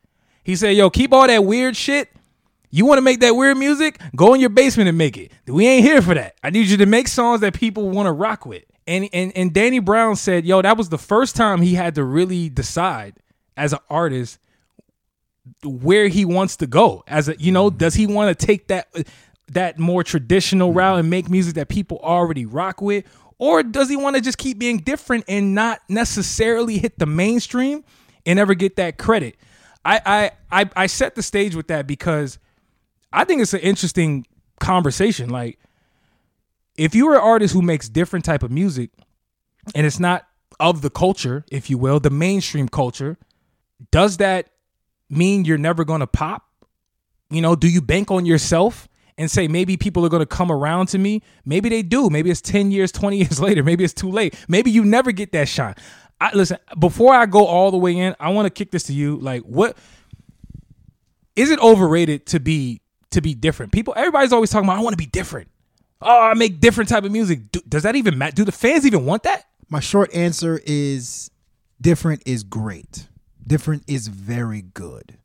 He 0.43 0.57
said, 0.57 0.77
yo, 0.77 0.91
keep 0.91 1.13
all 1.13 1.27
that 1.27 1.45
weird 1.45 1.77
shit. 1.77 2.09
You 2.75 2.87
want 2.87 2.97
to 2.97 3.03
make 3.03 3.21
that 3.21 3.37
weird 3.37 3.59
music? 3.59 4.01
Go 4.17 4.33
in 4.33 4.41
your 4.41 4.49
basement 4.49 4.89
and 4.89 4.97
make 4.97 5.19
it. 5.19 5.31
We 5.47 5.67
ain't 5.67 5.85
here 5.85 6.01
for 6.01 6.15
that. 6.15 6.37
I 6.43 6.49
need 6.49 6.69
you 6.69 6.79
to 6.79 6.87
make 6.87 7.07
songs 7.07 7.43
that 7.43 7.53
people 7.53 7.91
want 7.91 8.07
to 8.07 8.13
rock 8.13 8.47
with. 8.47 8.65
And 8.87 9.11
and 9.13 9.31
and 9.37 9.53
Danny 9.53 9.79
Brown 9.79 10.17
said, 10.17 10.47
"Yo, 10.47 10.63
that 10.63 10.79
was 10.79 10.89
the 10.89 10.99
first 10.99 11.37
time 11.37 11.61
he 11.61 11.75
had 11.75 11.95
to 11.97 12.03
really 12.03 12.49
decide 12.49 13.17
as 13.59 13.75
an 13.75 13.79
artist 13.91 14.39
where 15.63 16.09
he 16.09 16.25
wants 16.25 16.57
to 16.57 16.67
go. 16.67 17.05
As 17.07 17.29
a, 17.29 17.39
you 17.39 17.53
know, 17.53 17.69
mm-hmm. 17.69 17.77
does 17.77 17.95
he 17.95 18.07
want 18.07 18.37
to 18.37 18.47
take 18.47 18.69
that 18.69 18.89
that 19.53 19.79
more 19.79 20.03
traditional 20.03 20.71
mm-hmm. 20.71 20.79
route 20.79 20.99
and 21.01 21.11
make 21.11 21.29
music 21.29 21.55
that 21.57 21.69
people 21.69 22.01
already 22.03 22.47
rock 22.47 22.81
with, 22.81 23.05
or 23.39 23.63
does 23.63 23.91
he 23.91 23.97
want 23.97 24.17
to 24.17 24.23
just 24.23 24.39
keep 24.39 24.59
being 24.59 24.79
different 24.79 25.25
and 25.29 25.55
not 25.55 25.81
necessarily 25.91 26.79
hit 26.79 26.99
the 26.99 27.07
mainstream 27.07 27.85
and 28.25 28.39
never 28.39 28.55
get 28.55 28.77
that 28.77 28.97
credit?" 28.97 29.37
I 29.85 30.01
I 30.51 30.63
I, 30.63 30.71
I 30.75 30.87
set 30.87 31.17
the 31.17 31.23
stage 31.23 31.55
with 31.55 31.69
that 31.69 31.87
because 31.87 32.39
I 33.13 33.25
think 33.25 33.43
it's 33.43 33.55
an 33.55 33.61
interesting 33.61 34.27
conversation. 34.61 35.29
Like, 35.29 35.59
if 36.77 36.95
you're 36.95 37.15
an 37.15 37.21
artist 37.21 37.53
who 37.53 37.63
makes 37.63 37.89
different 37.89 38.25
type 38.25 38.43
of 38.43 38.51
music, 38.51 38.91
and 39.75 39.87
it's 39.87 40.01
not 40.01 40.27
of 40.59 40.83
the 40.83 40.91
culture, 40.91 41.45
if 41.51 41.69
you 41.69 41.79
will, 41.79 42.01
the 42.01 42.11
mainstream 42.11 42.69
culture, 42.69 43.19
does 43.91 44.19
that 44.19 44.49
mean 45.11 45.45
you're 45.45 45.59
never 45.59 45.85
gonna 45.85 46.07
pop? 46.07 46.45
You 47.31 47.43
know, 47.43 47.57
do 47.57 47.69
you 47.69 47.81
bank 47.83 48.11
on 48.11 48.27
yourself 48.27 48.89
and 49.19 49.31
say 49.31 49.49
maybe 49.49 49.77
people 49.77 50.05
are 50.07 50.09
gonna 50.09 50.27
come 50.27 50.51
around 50.51 50.87
to 50.89 50.99
me? 50.99 51.23
Maybe 51.45 51.69
they 51.69 51.83
do. 51.83 52.11
Maybe 52.11 52.31
it's 52.31 52.41
10 52.41 52.71
years, 52.71 52.93
20 52.93 53.17
years 53.19 53.41
later. 53.41 53.63
Maybe 53.63 53.85
it's 53.85 53.95
too 53.95 54.11
late. 54.11 54.35
Maybe 54.49 54.71
you 54.71 54.85
never 54.85 55.13
get 55.13 55.33
that 55.33 55.49
shine. 55.49 55.75
I 56.21 56.31
listen, 56.35 56.59
before 56.79 57.15
I 57.15 57.27
go 57.27 57.47
all 57.47 57.73
the 57.73 57.79
way 57.79 57.97
in, 57.97 58.15
I 58.21 58.31
want 58.31 58.47
to 58.47 58.51
kick 58.51 58.71
this 58.71 58.85
to 58.85 58.93
you. 58.93 59.17
Like, 59.17 59.43
what 59.43 59.77
is 61.35 61.51
it 61.51 61.59
overrated 61.59 62.27
to 62.27 62.41
be 62.41 62.82
to 63.13 63.21
be 63.21 63.35
different? 63.35 63.73
People, 63.73 63.95
everybody's 63.97 64.33
always 64.33 64.51
talking 64.51 64.69
about 64.69 64.79
I 64.79 64.83
want 64.83 64.95
to 64.95 64.99
be 64.99 65.07
different. 65.07 65.49
Oh, 66.01 66.21
I 66.23 66.35
make 66.35 66.61
different 66.61 66.91
type 66.91 67.05
of 67.05 67.13
music. 67.13 67.53
Do, 67.53 67.61
does 67.69 67.85
that 67.85 67.95
even 67.97 68.19
matter? 68.19 68.35
Do 68.35 68.45
the 68.45 68.53
fans 68.53 68.87
even 68.87 69.07
want 69.07 69.23
that? 69.23 69.45
My 69.69 69.81
short 69.81 70.13
answer 70.15 70.61
is 70.67 71.31
different 71.81 72.23
is 72.27 72.43
great. 72.43 73.09
Different 73.47 73.85
is 73.87 74.09
very 74.09 74.63
good. 74.63 75.19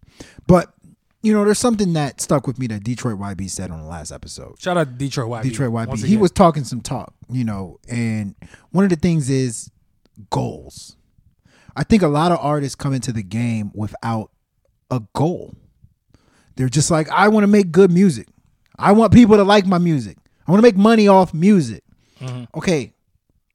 But 0.48 0.74
you 1.24 1.34
know, 1.34 1.44
there's 1.44 1.60
something 1.60 1.94
that 1.94 2.22
stuck 2.22 2.48
with 2.48 2.60
me 2.60 2.68
that 2.68 2.84
Detroit 2.84 3.20
YB 3.20 3.50
said 3.50 3.72
on 3.72 3.82
the 3.82 3.88
last 3.88 4.12
episode. 4.12 4.62
Shout 4.62 4.78
out 4.78 4.88
to 4.88 4.94
Detroit 4.94 5.30
YB. 5.30 5.44
Detroit 5.44 5.72
YB. 5.72 6.06
He 6.06 6.16
was 6.16 6.32
talking 6.32 6.64
some 6.64 6.82
talk, 6.82 7.14
you 7.30 7.44
know, 7.44 7.80
and 7.90 8.36
one 8.72 8.84
of 8.84 8.90
the 8.90 8.96
things 8.96 9.30
is 9.30 9.72
goals. 10.30 10.96
I 11.76 11.84
think 11.84 12.02
a 12.02 12.08
lot 12.08 12.32
of 12.32 12.40
artists 12.42 12.76
come 12.76 12.94
into 12.94 13.12
the 13.12 13.24
game 13.24 13.72
without 13.74 14.32
a 14.90 15.02
goal. 15.14 15.56
They're 16.58 16.70
just 16.70 16.92
like, 16.92 17.10
I 17.10 17.28
want 17.28 17.44
to 17.44 17.48
make 17.48 17.72
good 17.72 17.92
music. 17.92 18.28
I 18.78 18.92
want 18.92 19.14
people 19.14 19.38
to 19.38 19.44
like 19.44 19.66
my 19.66 19.78
music. 19.78 20.18
I 20.48 20.52
want 20.52 20.60
to 20.60 20.68
make 20.68 20.76
money 20.76 21.08
off 21.08 21.34
music. 21.34 21.84
Mm-hmm. 22.20 22.46
Okay, 22.58 22.94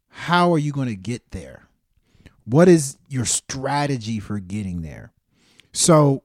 how 0.09 0.53
are 0.53 0.59
you 0.59 0.73
going 0.73 0.89
to 0.89 0.97
get 0.97 1.33
there? 1.33 1.69
What 2.45 2.69
is 2.69 2.99
your 3.09 3.25
strategy 3.25 4.21
for 4.21 4.39
getting 4.39 4.83
there? 4.83 5.13
So, 5.73 6.23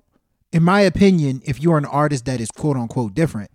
in 0.51 0.63
my 0.63 0.81
opinion, 0.81 1.41
if 1.45 1.59
you're 1.59 1.77
an 1.77 1.85
artist 1.85 2.25
that 2.25 2.39
is 2.39 2.51
quote 2.51 2.77
unquote 2.77 3.15
different 3.15 3.51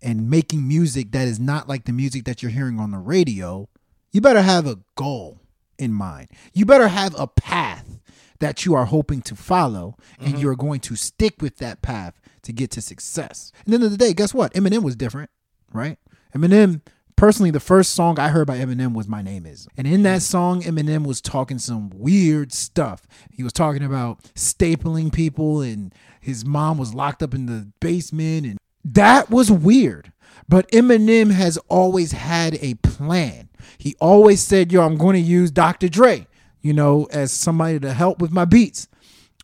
and 0.00 0.30
making 0.30 0.66
music 0.66 1.10
that 1.12 1.26
is 1.26 1.40
not 1.40 1.68
like 1.68 1.84
the 1.84 1.92
music 1.92 2.24
that 2.24 2.42
you're 2.42 2.52
hearing 2.52 2.78
on 2.78 2.92
the 2.92 2.98
radio, 2.98 3.68
you 4.12 4.20
better 4.20 4.42
have 4.42 4.66
a 4.66 4.78
goal 4.94 5.40
in 5.78 5.92
mind. 5.92 6.28
You 6.52 6.66
better 6.66 6.88
have 6.88 7.18
a 7.18 7.26
path 7.26 7.98
that 8.38 8.64
you 8.64 8.74
are 8.74 8.86
hoping 8.86 9.22
to 9.22 9.34
follow 9.34 9.96
and 10.18 10.34
mm-hmm. 10.34 10.38
you're 10.38 10.56
going 10.56 10.80
to 10.80 10.96
stick 10.96 11.42
with 11.42 11.58
that 11.58 11.82
path 11.82 12.20
to 12.42 12.52
get 12.52 12.70
to 12.72 12.80
success. 12.80 13.52
And 13.64 13.74
at 13.74 13.80
the 13.80 13.88
the 13.88 13.96
day, 13.96 14.14
guess 14.14 14.34
what? 14.34 14.52
Eminem 14.54 14.82
was 14.82 14.96
different, 14.96 15.30
right? 15.72 15.98
Eminem 16.34 16.82
personally 17.16 17.50
the 17.50 17.60
first 17.60 17.92
song 17.92 18.18
I 18.18 18.28
heard 18.28 18.46
by 18.46 18.56
Eminem 18.56 18.94
was 18.94 19.06
My 19.06 19.20
Name 19.20 19.44
Is. 19.44 19.68
And 19.76 19.86
in 19.86 20.04
that 20.04 20.22
song 20.22 20.62
Eminem 20.62 21.06
was 21.06 21.20
talking 21.20 21.58
some 21.58 21.90
weird 21.90 22.52
stuff. 22.52 23.06
He 23.30 23.42
was 23.42 23.52
talking 23.52 23.82
about 23.82 24.22
stapling 24.34 25.12
people 25.12 25.60
and 25.60 25.94
his 26.20 26.46
mom 26.46 26.78
was 26.78 26.94
locked 26.94 27.22
up 27.22 27.34
in 27.34 27.44
the 27.44 27.70
basement 27.78 28.46
and 28.46 28.58
that 28.84 29.30
was 29.30 29.50
weird. 29.50 30.12
But 30.48 30.70
Eminem 30.72 31.30
has 31.30 31.58
always 31.68 32.12
had 32.12 32.54
a 32.62 32.74
plan. 32.74 33.50
He 33.78 33.94
always 34.00 34.40
said, 34.40 34.72
"Yo, 34.72 34.82
I'm 34.82 34.96
going 34.96 35.14
to 35.14 35.20
use 35.20 35.50
Dr. 35.50 35.88
Dre, 35.88 36.26
you 36.60 36.72
know, 36.72 37.06
as 37.12 37.30
somebody 37.30 37.78
to 37.80 37.92
help 37.92 38.20
with 38.20 38.32
my 38.32 38.44
beats. 38.44 38.88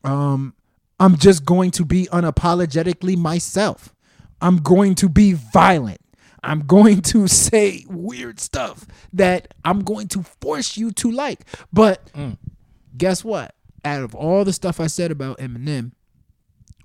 Um, 0.02 0.54
I'm 0.98 1.16
just 1.16 1.44
going 1.44 1.70
to 1.72 1.84
be 1.84 2.08
unapologetically 2.12 3.16
myself. 3.16 3.94
I'm 4.40 4.58
going 4.58 4.94
to 4.96 5.08
be 5.08 5.32
violent. 5.32 6.00
I'm 6.42 6.60
going 6.60 7.02
to 7.02 7.26
say 7.26 7.84
weird 7.88 8.38
stuff 8.38 8.86
that 9.12 9.54
I'm 9.64 9.80
going 9.80 10.08
to 10.08 10.22
force 10.40 10.76
you 10.76 10.92
to 10.92 11.10
like. 11.10 11.40
But 11.72 12.12
mm. 12.12 12.38
guess 12.96 13.24
what? 13.24 13.54
Out 13.84 14.02
of 14.02 14.14
all 14.14 14.44
the 14.44 14.52
stuff 14.52 14.80
I 14.80 14.86
said 14.86 15.10
about 15.10 15.38
Eminem, 15.38 15.92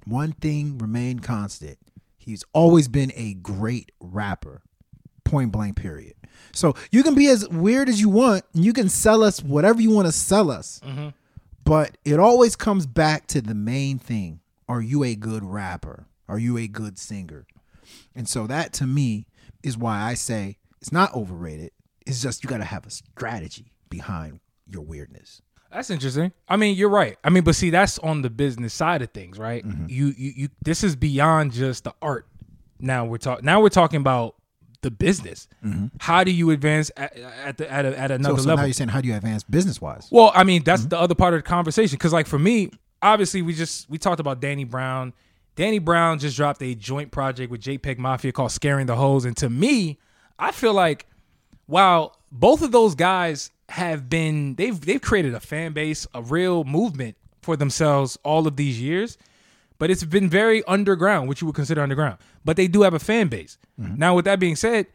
one 0.06 0.34
thing 0.34 0.78
remained 0.78 1.24
constant. 1.24 1.78
He's 2.18 2.44
always 2.54 2.88
been 2.88 3.12
a 3.16 3.34
great 3.36 3.92
rapper. 4.00 4.62
Point 5.24 5.52
blank, 5.52 5.76
period. 5.76 6.14
So 6.54 6.76
you 6.92 7.04
can 7.04 7.16
be 7.16 7.28
as 7.28 7.48
weird 7.50 7.90
as 7.90 8.02
you 8.02 8.10
want. 8.10 8.44
and 8.54 8.66
You 8.66 8.74
can 8.74 8.90
sell 8.90 9.24
us 9.24 9.42
whatever 9.42 9.82
you 9.82 9.92
want 9.92 10.08
to 10.08 10.12
sell 10.12 10.52
us. 10.52 10.82
Mm-hmm. 10.84 11.10
But 11.64 11.98
it 12.06 12.20
always 12.20 12.56
comes 12.56 12.86
back 12.86 13.28
to 13.28 13.42
the 13.42 13.56
main 13.56 14.00
thing. 14.00 14.40
Are 14.68 14.82
you 14.82 15.04
a 15.04 15.16
good 15.16 15.44
rapper? 15.44 16.08
Are 16.28 16.40
you 16.40 16.58
a 16.58 16.68
good 16.68 16.98
singer? 16.98 17.46
And 18.16 18.28
so 18.28 18.48
that 18.48 18.74
to 18.74 18.88
me 18.88 19.28
is 19.64 19.78
why 19.78 20.02
I 20.02 20.14
say 20.14 20.58
it's 20.80 20.92
not 20.92 21.14
overrated. 21.14 21.72
It's 22.06 22.22
just 22.22 22.44
you 22.44 22.50
got 22.50 22.58
to 22.58 22.64
have 22.64 22.86
a 22.86 22.90
strategy 22.90 23.74
behind 23.90 24.40
your 24.68 24.82
weirdness. 24.82 25.42
That's 25.72 25.90
interesting. 25.90 26.34
I 26.50 26.58
mean, 26.58 26.76
you're 26.76 26.90
right. 26.90 27.18
I 27.24 27.30
mean, 27.30 27.44
but 27.44 27.56
see, 27.56 27.70
that's 27.70 27.98
on 28.00 28.22
the 28.22 28.30
business 28.30 28.74
side 28.74 29.02
of 29.02 29.12
things, 29.12 29.38
right? 29.40 29.66
Mm-hmm. 29.66 29.86
You, 29.88 30.08
you, 30.18 30.34
you. 30.36 30.50
This 30.64 30.84
is 30.84 30.96
beyond 30.96 31.54
just 31.54 31.86
the 31.86 31.94
art. 32.02 32.28
Now 32.80 33.06
we're 33.06 33.18
talking. 33.18 33.46
Now 33.46 33.62
we're 33.62 33.70
talking 33.70 34.02
about 34.02 34.36
the 34.82 34.92
business. 34.92 35.48
How 36.00 36.24
do 36.24 36.32
you 36.32 36.50
advance 36.52 36.92
at, 36.98 37.16
at 37.18 37.58
the 37.58 37.72
at, 37.72 37.86
a, 37.86 37.98
at 38.00 38.12
Mm-hmm. 38.12 38.24
So, 38.24 38.30
another 38.30 38.42
so 38.42 38.48
level? 38.50 38.58
now 38.58 38.66
you're 38.66 38.74
saying 38.74 38.90
how 38.90 39.02
do 39.02 39.08
you 39.08 39.16
advance 39.16 39.44
business 39.44 39.80
wise? 39.82 40.08
Well, 40.12 40.32
I 40.34 40.44
mean, 40.44 40.62
Mm-hmm. 40.62 40.66
that's 40.66 40.86
the 40.86 41.00
other 41.00 41.16
part 41.16 41.34
of 41.34 41.40
the 41.40 41.44
conversation. 41.44 41.96
Because, 41.98 42.14
like, 42.14 42.28
for 42.28 42.40
me, 42.40 42.72
obviously, 43.02 43.42
we 43.42 43.54
just 43.54 43.90
we 43.90 43.98
talked 43.98 44.20
about 44.20 44.40
Danny 44.42 44.64
Brown. 44.64 45.14
Danny 45.56 45.80
Brown 45.80 46.18
just 46.20 46.38
dropped 46.38 46.62
a 46.64 46.74
joint 46.76 47.12
project 47.12 47.52
with 47.52 47.62
JPEG 47.62 47.98
Mafia 47.98 48.32
called 48.32 48.52
"Scaring 48.52 48.86
the 48.88 48.96
Hoes," 48.96 49.26
and 49.26 49.36
to 49.38 49.50
me, 49.50 50.00
I 50.40 50.52
feel 50.52 50.74
like 50.74 51.06
while 51.68 52.18
both 52.32 52.62
of 52.62 52.72
those 52.72 52.96
guys 52.96 53.52
have 53.70 54.10
been 54.10 54.56
they've 54.56 54.80
they've 54.80 55.02
created 55.02 55.34
a 55.36 55.40
fan 55.40 55.74
base, 55.74 56.08
a 56.14 56.22
real 56.22 56.64
movement 56.64 57.16
for 57.42 57.56
themselves 57.56 58.18
all 58.24 58.48
of 58.48 58.56
these 58.56 58.80
years, 58.82 59.18
but 59.82 59.90
it's 59.90 60.04
been 60.04 60.30
very 60.30 60.64
underground, 60.66 61.28
which 61.28 61.42
you 61.42 61.48
would 61.48 61.56
consider 61.56 61.82
underground. 61.82 62.20
But 62.46 62.56
they 62.56 62.68
do 62.68 62.84
have 62.84 62.94
a 62.94 63.00
fan 63.00 63.30
base. 63.30 63.58
Mm-hmm. 63.80 63.96
Now, 63.96 64.14
with 64.14 64.26
that 64.26 64.40
being 64.40 64.56
said, 64.56 64.86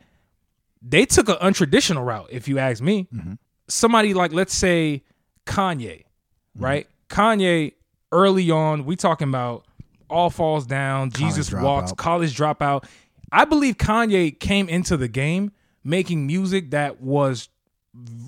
they 0.80 1.04
took 1.04 1.28
an 1.28 1.34
untraditional 1.42 2.06
route, 2.06 2.28
if 2.30 2.46
you 2.46 2.60
ask 2.60 2.80
me. 2.80 3.08
Mm-hmm. 3.12 3.32
Somebody 3.66 4.14
like, 4.14 4.32
let's 4.32 4.54
say, 4.54 5.02
Kanye, 5.44 6.04
mm-hmm. 6.04 6.64
right? 6.64 6.86
Kanye, 7.08 7.72
early 8.12 8.48
on, 8.52 8.84
we 8.84 8.94
talking 8.94 9.26
about 9.26 9.64
All 10.08 10.30
Falls 10.30 10.68
Down, 10.68 11.10
Jesus 11.10 11.50
Dropout. 11.50 11.62
Walks, 11.64 11.92
College 11.94 12.36
Dropout. 12.36 12.84
I 13.32 13.44
believe 13.44 13.78
Kanye 13.78 14.38
came 14.38 14.68
into 14.68 14.96
the 14.96 15.08
game 15.08 15.50
making 15.82 16.28
music 16.28 16.70
that 16.70 17.00
was 17.00 17.48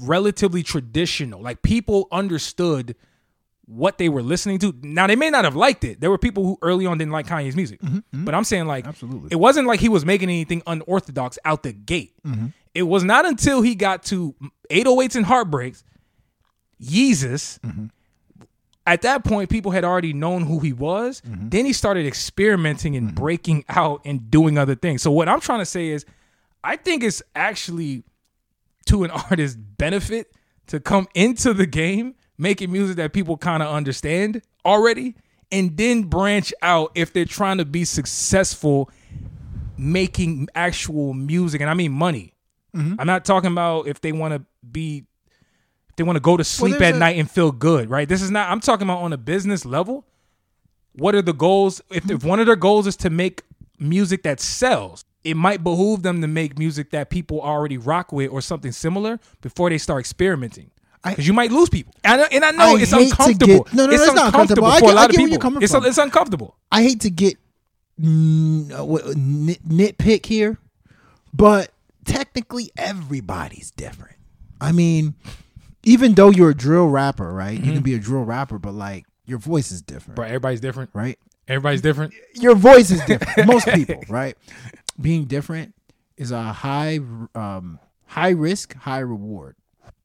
relatively 0.03 0.65
traditional. 0.65 1.41
Like 1.41 1.63
people 1.63 2.09
understood 2.11 2.97
what 3.69 3.99
they 3.99 4.09
were 4.09 4.23
listening 4.23 4.59
to. 4.59 4.75
Now 4.83 5.07
they 5.07 5.17
may 5.17 5.31
not 5.31 5.45
have 5.45 5.55
liked 5.55 5.85
it. 5.85 6.01
There 6.01 6.11
were 6.11 6.19
people 6.19 6.45
who 6.45 6.59
early 6.63 6.87
on 6.87 6.99
didn't 6.99 7.13
like 7.13 7.27
Kanye's 7.27 7.55
music. 7.55 7.81
Mm-hmm, 7.81 7.97
mm-hmm. 7.97 8.25
But 8.25 8.35
I'm 8.35 8.45
saying 8.45 8.67
like 8.67 8.87
Absolutely. 8.87 9.29
it 9.31 9.37
wasn't 9.37 9.67
like 9.67 9.79
he 9.81 9.89
was 9.89 10.05
making 10.05 10.31
anything 10.31 10.63
unorthodox 10.67 11.39
out 11.45 11.63
the 11.63 11.73
gate. 11.73 12.15
Mm-hmm. 12.27 12.47
It 12.75 12.85
was 12.85 13.05
not 13.05 13.27
until 13.27 13.61
he 13.61 13.75
got 13.75 14.05
to 14.05 14.35
808s 14.71 15.17
and 15.17 15.27
Heartbreaks, 15.27 15.85
Yeezus. 16.83 17.59
At 18.87 19.03
that 19.03 19.23
point, 19.23 19.51
people 19.51 19.73
had 19.73 19.85
already 19.85 20.15
known 20.15 20.45
who 20.45 20.61
he 20.61 20.73
was. 20.73 21.21
Then 21.25 21.67
he 21.67 21.75
started 21.75 22.07
experimenting 22.07 22.97
and 22.97 23.15
breaking 23.15 23.65
out 23.69 24.01
and 24.07 24.31
doing 24.31 24.57
other 24.57 24.75
things. 24.75 25.03
So 25.03 25.11
what 25.11 25.29
I'm 25.29 25.41
trying 25.41 25.59
to 25.59 25.67
say 25.67 25.89
is, 25.89 26.07
I 26.65 26.77
think 26.77 27.03
it's 27.03 27.23
actually 27.35 28.05
to 28.87 29.05
an 29.05 29.11
artist's 29.31 29.57
benefit 29.57 30.33
to 30.69 30.81
come 30.81 31.07
into 31.15 31.53
the 31.53 31.67
game 31.67 32.15
making 32.39 32.73
music 32.73 32.97
that 32.97 33.13
people 33.13 33.37
kind 33.37 33.63
of 33.63 33.69
understand 33.69 34.43
already 34.65 35.15
and 35.51 35.77
then 35.77 36.05
branch 36.05 36.53
out 36.63 36.93
if 36.95 37.13
they're 37.13 37.25
trying 37.25 37.59
to 37.59 37.65
be 37.65 37.85
successful 37.85 38.91
making 39.77 40.49
actual 40.55 41.15
music 41.15 41.61
and 41.61 41.71
I 41.71 41.75
mean 41.75 41.93
money. 41.93 42.35
Mm-hmm. 42.77 43.01
I'm 43.01 43.07
not 43.07 43.25
talking 43.25 43.51
about 43.51 43.87
if 43.87 44.01
they 44.01 44.13
want 44.13 44.35
to 44.35 44.45
be 44.71 45.05
if 45.89 45.97
they 45.97 46.05
want 46.05 46.17
to 46.17 46.21
go 46.21 46.37
to 46.37 46.45
sleep 46.45 46.79
there's 46.79 46.91
at 46.91 46.97
a- 46.97 46.99
night 46.99 47.19
and 47.19 47.31
feel 47.31 47.53
good, 47.53 47.91
right? 47.91 48.09
This 48.09 48.23
is 48.23 48.31
not 48.31 48.51
I'm 48.51 48.61
talking 48.61 48.87
about 48.87 49.03
on 49.03 49.13
a 49.13 49.19
business 49.19 49.65
level. 49.65 50.05
What 50.93 51.15
are 51.15 51.23
the 51.23 51.33
goals? 51.33 51.81
If, 51.91 52.05
mm-hmm. 52.05 52.17
if 52.17 52.25
one 52.25 52.41
of 52.41 52.47
their 52.47 52.57
goals 52.57 52.87
is 52.87 52.97
to 52.97 53.11
make 53.11 53.43
music 53.79 54.25
that 54.25 54.41
sells, 54.41 55.05
it 55.23 55.37
might 55.37 55.63
behoove 55.63 56.03
them 56.03 56.21
to 56.21 56.27
make 56.27 56.59
music 56.59 56.91
that 56.91 57.11
people 57.11 57.41
already 57.41 57.79
rock 57.79 58.13
with 58.13 58.31
or 58.31 58.41
something 58.41 58.73
similar 58.73 59.21
before 59.41 59.71
they 59.71 59.79
start 59.79 60.01
experimenting. 60.01 60.71
Because 61.05 61.27
you 61.27 61.33
might 61.33 61.51
lose 61.53 61.69
people. 61.69 61.95
And 62.05 62.21
I, 62.23 62.25
and 62.33 62.45
I 62.45 62.51
know 62.51 62.77
I 62.77 62.81
it's 62.81 62.93
uncomfortable. 62.93 63.65
get- 63.65 63.75
no, 63.75 63.87
no, 63.87 63.93
it's 63.93 64.03
it's 64.03 64.15
not 64.15 64.27
uncomfortable 64.27 64.67
uncomfortable. 64.67 64.71
For 64.71 64.77
a 64.77 64.81
get- 64.81 64.91
I 64.91 65.01
lot 65.01 65.11
of 65.11 65.17
people. 65.17 65.63
it's, 65.63 65.75
it's 65.89 65.99
uncomfortable. 65.99 66.57
I 66.73 66.83
hate 66.83 67.01
to 67.03 67.11
get 67.11 67.35
uh, 68.03 69.13
nit, 69.17 69.67
nitpick 69.69 70.27
here, 70.27 70.59
but 71.33 71.71
technically 72.05 72.71
everybody's 72.77 73.71
different. 73.71 74.17
I 74.61 74.73
mean, 74.73 75.15
even 75.85 76.15
though 76.15 76.31
you're 76.31 76.51
a 76.51 76.55
drill 76.55 76.89
rapper, 76.89 77.33
right? 77.33 77.53
You 77.53 77.59
Mm-hmm. 77.63 77.73
can 77.75 77.83
be 77.83 77.95
a 77.95 77.99
drill 77.99 78.25
rapper, 78.25 78.59
but 78.59 78.75
like 78.75 79.07
your 79.25 79.39
voice 79.39 79.71
is 79.71 79.83
different, 79.83 80.17
Bro, 80.17 80.27
everybody's 80.27 80.61
different. 80.61 80.91
right? 80.95 81.19
Everybody's 81.47 81.81
different. 81.81 82.13
Your 82.35 82.55
voice 82.55 82.91
is 82.91 83.01
different. 83.05 83.47
Most 83.53 83.67
people, 83.69 84.03
right? 84.09 84.37
Being 85.01 85.25
different 85.27 85.75
is 86.17 86.31
a 86.31 86.43
high, 86.53 86.99
um, 87.35 87.79
high 88.07 88.31
risk, 88.31 88.75
high 88.75 88.99
reward 88.99 89.57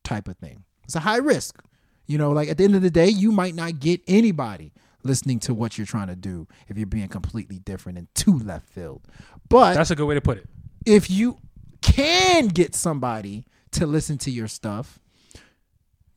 type 0.04 0.28
of 0.28 0.38
thing. 0.38 0.64
It's 0.86 0.96
a 0.96 1.00
high 1.02 1.18
risk. 1.18 1.62
You 2.06 2.18
know, 2.18 2.32
like 2.32 2.50
at 2.50 2.58
the 2.58 2.64
end 2.66 2.76
of 2.76 2.82
the 2.82 2.90
day, 2.92 3.08
you 3.08 3.32
might 3.32 3.56
not 3.56 3.80
get 3.80 4.02
anybody 4.08 4.74
listening 5.04 5.40
to 5.40 5.54
what 5.54 5.78
you're 5.78 5.88
trying 5.88 6.08
to 6.08 6.16
do 6.16 6.48
if 6.68 6.78
you're 6.78 6.86
being 6.88 7.08
completely 7.08 7.60
different 7.60 7.98
and 7.98 8.14
too 8.16 8.38
left 8.40 8.68
field. 8.70 9.02
But 9.50 9.74
That's 9.76 9.92
a 9.92 9.96
good 9.96 10.06
way 10.06 10.16
to 10.16 10.22
put 10.22 10.38
it. 10.38 10.48
if 10.86 11.10
you 11.10 11.38
can 11.82 12.48
get 12.48 12.76
somebody 12.76 13.46
to 13.72 13.86
listen 13.86 14.18
to 14.20 14.32
your 14.32 14.48
stuff, 14.48 15.00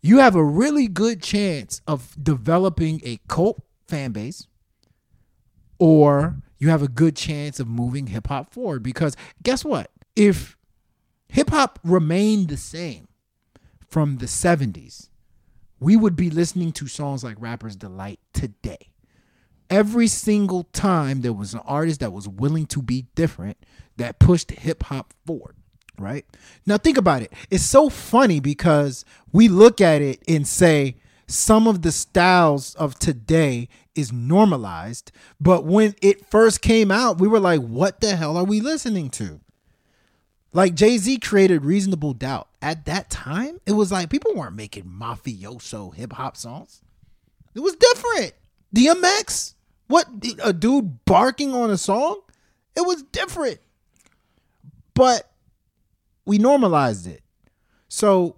you 0.02 0.18
have 0.18 0.36
a 0.36 0.44
really 0.44 0.86
good 0.86 1.20
chance 1.22 1.80
of 1.86 2.14
developing 2.22 3.00
a 3.04 3.18
cult 3.28 3.60
fan 3.88 4.12
base 4.12 4.46
or 5.78 6.36
you 6.58 6.68
have 6.70 6.82
a 6.82 6.88
good 6.88 7.16
chance 7.16 7.60
of 7.60 7.68
moving 7.68 8.08
hip 8.08 8.28
hop 8.28 8.52
forward 8.52 8.82
because 8.82 9.16
guess 9.42 9.64
what? 9.64 9.90
If 10.14 10.56
hip 11.28 11.50
hop 11.50 11.78
remained 11.84 12.48
the 12.48 12.56
same 12.56 13.08
from 13.88 14.18
the 14.18 14.26
70s, 14.26 15.08
we 15.80 15.96
would 15.96 16.16
be 16.16 16.30
listening 16.30 16.72
to 16.72 16.86
songs 16.86 17.22
like 17.22 17.36
Rapper's 17.38 17.76
Delight 17.76 18.20
today 18.32 18.90
every 19.70 20.06
single 20.06 20.64
time 20.64 21.20
there 21.20 21.32
was 21.32 21.54
an 21.54 21.60
artist 21.64 22.00
that 22.00 22.12
was 22.12 22.28
willing 22.28 22.66
to 22.66 22.82
be 22.82 23.06
different 23.14 23.56
that 23.96 24.18
pushed 24.18 24.50
hip 24.50 24.84
hop 24.84 25.12
forward. 25.26 25.56
Right 25.98 26.26
now, 26.66 26.76
think 26.76 26.98
about 26.98 27.22
it. 27.22 27.32
It's 27.50 27.64
so 27.64 27.88
funny 27.88 28.38
because 28.38 29.06
we 29.32 29.48
look 29.48 29.80
at 29.80 30.02
it 30.02 30.22
and 30.28 30.46
say 30.46 30.96
some 31.26 31.66
of 31.66 31.80
the 31.80 31.90
styles 31.90 32.74
of 32.74 32.98
today 32.98 33.68
is 33.94 34.12
normalized, 34.12 35.10
but 35.40 35.64
when 35.64 35.94
it 36.02 36.26
first 36.30 36.60
came 36.60 36.90
out, 36.90 37.18
we 37.18 37.26
were 37.26 37.40
like, 37.40 37.62
"What 37.62 38.02
the 38.02 38.14
hell 38.14 38.36
are 38.36 38.44
we 38.44 38.60
listening 38.60 39.08
to?" 39.12 39.40
Like 40.56 40.74
Jay 40.74 40.96
Z 40.96 41.18
created 41.18 41.66
Reasonable 41.66 42.14
Doubt. 42.14 42.48
At 42.62 42.86
that 42.86 43.10
time, 43.10 43.60
it 43.66 43.72
was 43.72 43.92
like 43.92 44.08
people 44.08 44.34
weren't 44.34 44.56
making 44.56 44.84
mafioso 44.84 45.94
hip 45.94 46.14
hop 46.14 46.34
songs. 46.34 46.80
It 47.54 47.60
was 47.60 47.76
different. 47.76 48.32
DMX, 48.74 49.52
what 49.88 50.08
a 50.42 50.54
dude 50.54 51.04
barking 51.04 51.52
on 51.52 51.70
a 51.70 51.76
song? 51.76 52.22
It 52.74 52.80
was 52.86 53.02
different. 53.02 53.58
But 54.94 55.30
we 56.24 56.38
normalized 56.38 57.06
it. 57.06 57.20
So 57.88 58.36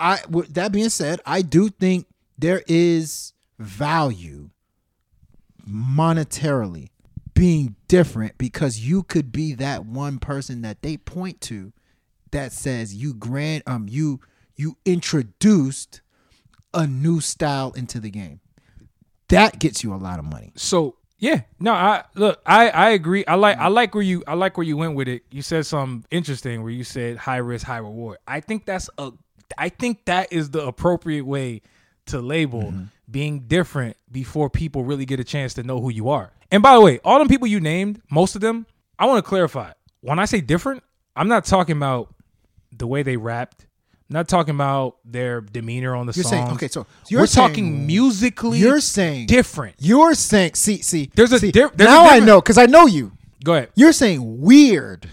I 0.00 0.18
with 0.28 0.52
that 0.54 0.72
being 0.72 0.88
said, 0.88 1.20
I 1.24 1.42
do 1.42 1.68
think 1.68 2.06
there 2.36 2.64
is 2.66 3.32
value 3.60 4.50
monetarily 5.70 6.88
being 7.42 7.74
different 7.88 8.38
because 8.38 8.78
you 8.78 9.02
could 9.02 9.32
be 9.32 9.52
that 9.54 9.84
one 9.84 10.20
person 10.20 10.62
that 10.62 10.80
they 10.82 10.96
point 10.96 11.40
to 11.40 11.72
that 12.30 12.52
says 12.52 12.94
you 12.94 13.12
grant 13.12 13.64
um 13.66 13.86
you 13.88 14.20
you 14.54 14.76
introduced 14.84 16.02
a 16.72 16.86
new 16.86 17.20
style 17.20 17.72
into 17.72 17.98
the 17.98 18.10
game. 18.10 18.38
That 19.28 19.58
gets 19.58 19.82
you 19.82 19.92
a 19.92 19.96
lot 19.96 20.20
of 20.20 20.24
money. 20.24 20.52
So 20.54 20.94
Yeah, 21.18 21.40
no, 21.58 21.72
I 21.72 22.04
look, 22.14 22.40
I 22.46 22.70
I 22.70 22.90
agree. 22.90 23.24
I 23.26 23.34
like 23.34 23.58
I 23.58 23.66
like 23.66 23.92
where 23.94 24.04
you 24.04 24.22
I 24.28 24.34
like 24.34 24.56
where 24.56 24.66
you 24.66 24.76
went 24.76 24.94
with 24.94 25.08
it. 25.08 25.22
You 25.32 25.42
said 25.42 25.66
something 25.66 26.04
interesting 26.12 26.62
where 26.62 26.70
you 26.70 26.84
said 26.84 27.16
high 27.16 27.38
risk, 27.38 27.66
high 27.66 27.78
reward. 27.78 28.18
I 28.26 28.38
think 28.40 28.66
that's 28.66 28.88
a 28.98 29.10
I 29.58 29.68
think 29.68 30.04
that 30.04 30.32
is 30.32 30.50
the 30.50 30.64
appropriate 30.64 31.26
way 31.26 31.62
to 32.06 32.20
label 32.20 32.62
Mm-hmm. 32.62 32.84
being 33.10 33.40
different 33.40 33.96
before 34.10 34.48
people 34.48 34.84
really 34.84 35.06
get 35.06 35.18
a 35.20 35.24
chance 35.24 35.54
to 35.54 35.62
know 35.64 35.80
who 35.80 35.90
you 35.90 36.08
are. 36.08 36.32
And 36.52 36.62
by 36.62 36.74
the 36.74 36.80
way, 36.80 37.00
all 37.04 37.18
them 37.18 37.28
people 37.28 37.48
you 37.48 37.58
named, 37.60 38.00
most 38.10 38.34
of 38.36 38.40
them, 38.40 38.66
I 38.98 39.06
want 39.06 39.24
to 39.24 39.28
clarify. 39.28 39.72
When 40.02 40.18
I 40.18 40.26
say 40.26 40.40
different, 40.40 40.84
I'm 41.16 41.26
not 41.26 41.44
talking 41.44 41.76
about 41.76 42.14
the 42.70 42.86
way 42.86 43.02
they 43.02 43.16
rapped. 43.16 43.66
I'm 44.10 44.14
not 44.14 44.28
talking 44.28 44.54
about 44.54 44.96
their 45.04 45.40
demeanor 45.40 45.96
on 45.96 46.06
the 46.06 46.12
You're 46.12 46.22
song. 46.24 46.30
saying 46.30 46.48
okay, 46.52 46.68
so 46.68 46.86
you're 47.08 47.22
We're 47.22 47.26
saying- 47.26 47.48
talking 47.48 47.86
musically. 47.86 48.58
You're 48.58 48.80
saying 48.80 49.26
different. 49.26 49.76
You're 49.78 50.14
saying 50.14 50.54
see 50.54 50.82
see. 50.82 51.10
There's 51.14 51.32
a 51.32 51.38
see, 51.38 51.50
di- 51.50 51.60
there's 51.74 51.90
a 51.90 51.92
now 51.94 52.04
I 52.04 52.20
know 52.20 52.40
because 52.40 52.58
I 52.58 52.66
know 52.66 52.86
you. 52.86 53.12
Go 53.42 53.54
ahead. 53.54 53.70
You're 53.74 53.92
saying 53.92 54.40
weird. 54.42 55.08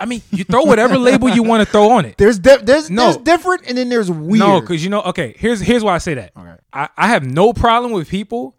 I 0.00 0.06
mean, 0.06 0.22
you 0.32 0.42
throw 0.44 0.64
whatever 0.64 0.98
label 0.98 1.28
you 1.30 1.42
want 1.44 1.64
to 1.64 1.70
throw 1.70 1.90
on 1.90 2.04
it. 2.04 2.16
There's 2.18 2.38
di- 2.40 2.56
there's 2.58 2.90
No. 2.90 3.04
there's 3.04 3.16
different 3.18 3.62
and 3.68 3.78
then 3.78 3.88
there's 3.88 4.10
weird. 4.10 4.40
No, 4.40 4.60
because 4.60 4.82
you 4.82 4.90
know, 4.90 5.02
okay, 5.02 5.34
here's 5.38 5.60
here's 5.60 5.84
why 5.84 5.94
I 5.94 5.98
say 5.98 6.14
that. 6.14 6.32
Okay. 6.36 6.54
I, 6.72 6.88
I 6.96 7.06
have 7.08 7.24
no 7.24 7.52
problem 7.52 7.92
with 7.92 8.08
people 8.08 8.56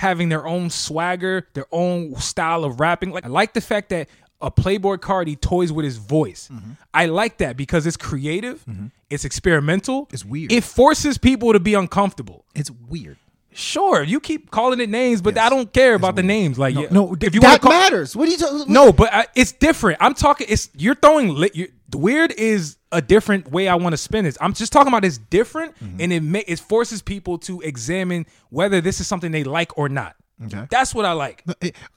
having 0.00 0.28
their 0.30 0.46
own 0.46 0.70
swagger, 0.70 1.46
their 1.52 1.66
own 1.70 2.16
style 2.16 2.64
of 2.64 2.80
rapping. 2.80 3.10
Like 3.12 3.24
I 3.26 3.28
like 3.28 3.52
the 3.52 3.60
fact 3.60 3.90
that 3.90 4.08
a 4.40 4.50
Playboi 4.50 4.96
Carti 4.98 5.38
toys 5.38 5.70
with 5.70 5.84
his 5.84 5.98
voice. 5.98 6.48
Mm-hmm. 6.50 6.70
I 6.94 7.06
like 7.06 7.38
that 7.38 7.56
because 7.58 7.86
it's 7.86 7.98
creative, 7.98 8.64
it's 9.10 9.24
experimental, 9.26 10.08
It's 10.10 10.24
weird. 10.24 10.50
It 10.50 10.64
forces 10.64 11.18
people 11.18 11.52
to 11.52 11.60
be 11.60 11.74
uncomfortable. 11.74 12.44
it's 12.54 12.70
weird. 12.88 13.18
Sure, 13.52 14.02
you 14.04 14.20
keep 14.20 14.50
calling 14.52 14.80
it 14.80 14.88
names, 14.88 15.20
but 15.20 15.36
I 15.36 15.50
don't 15.50 15.70
care 15.72 15.94
about 15.94 16.14
the 16.14 16.22
names. 16.22 16.56
Like, 16.56 16.74
yeah, 16.76 16.86
No, 16.90 17.16
if 17.20 17.34
you 17.34 17.40
that 17.40 17.60
call, 17.60 17.72
matters. 17.72 18.14
What 18.16 18.28
are 18.28 18.30
you 18.32 18.38
talking? 18.38 18.72
no, 18.72 18.92
but 18.92 19.12
I, 19.12 19.26
it's 19.34 19.50
different. 19.52 19.98
I'm 20.00 20.14
talking. 20.14 20.46
It's 20.48 20.70
you're 20.76 20.94
throwing. 20.94 21.34
Li- 21.34 21.50
you 21.52 21.68
weird 21.94 22.32
is 22.32 22.76
a 22.92 23.00
different 23.02 23.50
way 23.50 23.68
I 23.68 23.74
want 23.76 23.92
to 23.92 23.96
spin 23.96 24.24
this. 24.24 24.36
I'm 24.40 24.52
just 24.52 24.72
talking 24.72 24.88
about 24.88 25.04
it's 25.04 25.18
different, 25.18 25.74
Mm-hmm. 25.78 26.00
and 26.00 26.12
it 26.12 26.20
ma- 26.22 26.42
it 26.46 26.58
forces 26.58 27.02
people 27.02 27.38
to 27.38 27.60
examine 27.60 28.26
whether 28.50 28.80
this 28.80 29.00
is 29.00 29.06
something 29.06 29.30
they 29.32 29.44
like 29.44 29.76
or 29.78 29.88
not. 29.88 30.16
Okay. 30.46 30.66
That's 30.70 30.94
what 30.94 31.04
I 31.04 31.12
like. 31.12 31.44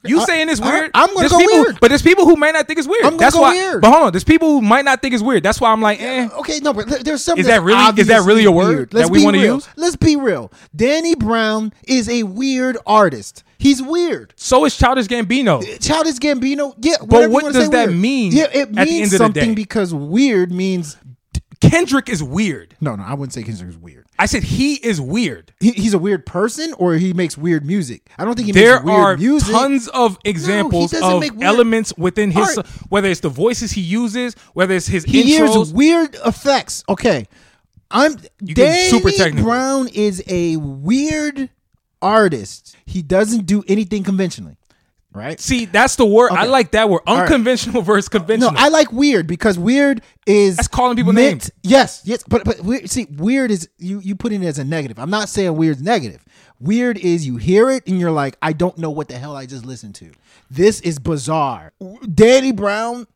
You 0.04 0.20
I- 0.20 0.24
saying 0.24 0.50
it's 0.50 0.60
I- 0.60 0.70
weird? 0.70 0.90
I'm 0.92 1.06
gonna 1.08 1.20
There's 1.20 1.32
go 1.32 1.38
people, 1.38 1.60
weird. 1.62 1.80
but 1.80 1.88
there's 1.88 2.02
people 2.02 2.26
who 2.26 2.36
might 2.36 2.52
not 2.52 2.66
think 2.66 2.78
it's 2.78 2.86
weird. 2.86 3.02
I'm 3.04 3.12
gonna 3.12 3.20
That's 3.20 3.34
go 3.34 3.40
why. 3.40 3.54
weird. 3.54 3.80
But 3.80 3.90
hold 3.90 4.02
on, 4.04 4.12
there's 4.12 4.24
people 4.24 4.48
who 4.50 4.60
might 4.60 4.84
not 4.84 5.00
think 5.00 5.14
it's 5.14 5.22
weird. 5.22 5.42
That's 5.42 5.60
why 5.62 5.72
I'm 5.72 5.80
like, 5.80 6.00
eh. 6.00 6.28
Okay, 6.40 6.60
no, 6.60 6.74
but 6.74 7.04
there's 7.04 7.24
something. 7.24 7.40
Is 7.40 7.46
that 7.46 7.62
really- 7.62 8.00
is 8.00 8.06
that 8.08 8.22
really 8.26 8.44
a 8.44 8.50
word 8.50 8.90
that 8.90 8.98
Let's 8.98 9.10
we 9.10 9.24
wanna 9.24 9.38
real. 9.38 9.54
use? 9.54 9.68
Let's 9.76 9.96
be 9.96 10.16
real. 10.16 10.52
Danny 10.76 11.14
Brown 11.14 11.72
is 11.88 12.08
a 12.08 12.24
weird 12.24 12.76
artist. 12.86 13.44
He's 13.56 13.80
weird. 13.80 14.34
So 14.36 14.66
is 14.66 14.76
Childish 14.76 15.06
Gambino. 15.06 15.62
Childish 15.80 16.16
Gambino, 16.16 16.74
yeah. 16.82 16.96
But 17.06 17.30
what 17.30 17.50
does 17.50 17.70
that 17.70 17.88
weird. 17.88 17.98
mean 17.98 18.32
Yeah, 18.32 18.48
it 18.52 18.72
means 18.74 18.88
end 18.90 19.04
of 19.04 19.10
the 19.12 19.16
something 19.16 19.54
because 19.54 19.94
weird 19.94 20.52
means 20.52 20.98
Kendrick 21.60 22.10
is 22.10 22.22
weird. 22.22 22.76
no, 22.80 22.94
no. 22.94 23.02
I 23.04 23.14
wouldn't 23.14 23.32
say 23.32 23.42
Kendrick 23.42 23.70
is 23.70 23.78
weird. 23.78 24.03
I 24.18 24.26
said 24.26 24.44
he 24.44 24.74
is 24.74 25.00
weird. 25.00 25.52
He, 25.60 25.72
he's 25.72 25.92
a 25.94 25.98
weird 25.98 26.24
person, 26.24 26.72
or 26.74 26.94
he 26.94 27.12
makes 27.12 27.36
weird 27.36 27.64
music. 27.64 28.08
I 28.16 28.24
don't 28.24 28.34
think 28.36 28.46
he 28.46 28.52
there 28.52 28.74
makes 28.74 28.84
weird 28.84 28.98
are 28.98 29.16
music. 29.16 29.52
tons 29.52 29.88
of 29.88 30.18
examples 30.24 30.92
doesn't 30.92 31.36
of 31.36 31.42
elements 31.42 31.92
within 31.96 32.30
his 32.30 32.56
art. 32.58 32.66
whether 32.88 33.08
it's 33.08 33.20
the 33.20 33.28
voices 33.28 33.72
he 33.72 33.80
uses 33.80 34.34
whether 34.52 34.74
it's 34.74 34.86
his 34.86 35.04
He 35.04 35.22
intros 35.38 35.54
hears 35.54 35.72
weird 35.72 36.16
effects. 36.24 36.84
Okay, 36.88 37.26
I'm 37.90 38.16
You 38.40 38.54
Danny 38.54 38.88
super 38.88 39.10
technical. 39.10 39.44
Brown 39.44 39.88
is 39.88 40.22
a 40.28 40.56
weird 40.56 41.50
artist. 42.00 42.76
He 42.86 43.02
doesn't 43.02 43.46
do 43.46 43.64
anything 43.66 44.04
conventionally, 44.04 44.56
right? 45.14 45.40
see 45.40 45.64
that's 45.64 45.96
the 45.96 46.04
word 46.04 46.30
i 46.32 46.44
like 46.44 46.72
that 46.72 46.90
word 46.90 47.00
right. 47.06 47.20
unconventional 47.22 47.80
versus 47.90 48.12
No, 48.12 48.18
conventional 48.18 48.52
I 48.56 48.68
like 48.68 48.92
weird 48.92 49.26
because 49.26 49.58
weird 49.58 50.02
is 50.26 50.56
That's 50.56 50.68
calling 50.68 50.96
people 50.96 51.12
meant- 51.12 51.30
names. 51.30 51.50
Yes, 51.62 52.02
yes, 52.04 52.22
but 52.28 52.44
but 52.44 52.60
weird, 52.60 52.90
see, 52.90 53.06
weird 53.10 53.50
is 53.50 53.68
you 53.78 54.00
you 54.00 54.14
put 54.16 54.32
it 54.32 54.42
as 54.42 54.58
a 54.58 54.64
negative. 54.64 54.98
I'm 54.98 55.10
not 55.10 55.28
saying 55.28 55.54
weird's 55.56 55.82
negative. 55.82 56.24
Weird 56.60 56.96
is 56.98 57.26
you 57.26 57.36
hear 57.36 57.70
it 57.70 57.86
and 57.86 57.98
you're 58.00 58.10
like, 58.10 58.36
I 58.42 58.52
don't 58.52 58.76
know 58.78 58.90
what 58.90 59.08
the 59.08 59.18
hell 59.18 59.36
I 59.36 59.44
just 59.46 59.64
listened 59.66 59.94
to. 59.96 60.12
This 60.50 60.80
is 60.80 60.98
bizarre. 60.98 61.72
Danny 62.14 62.52
Brown 62.52 63.06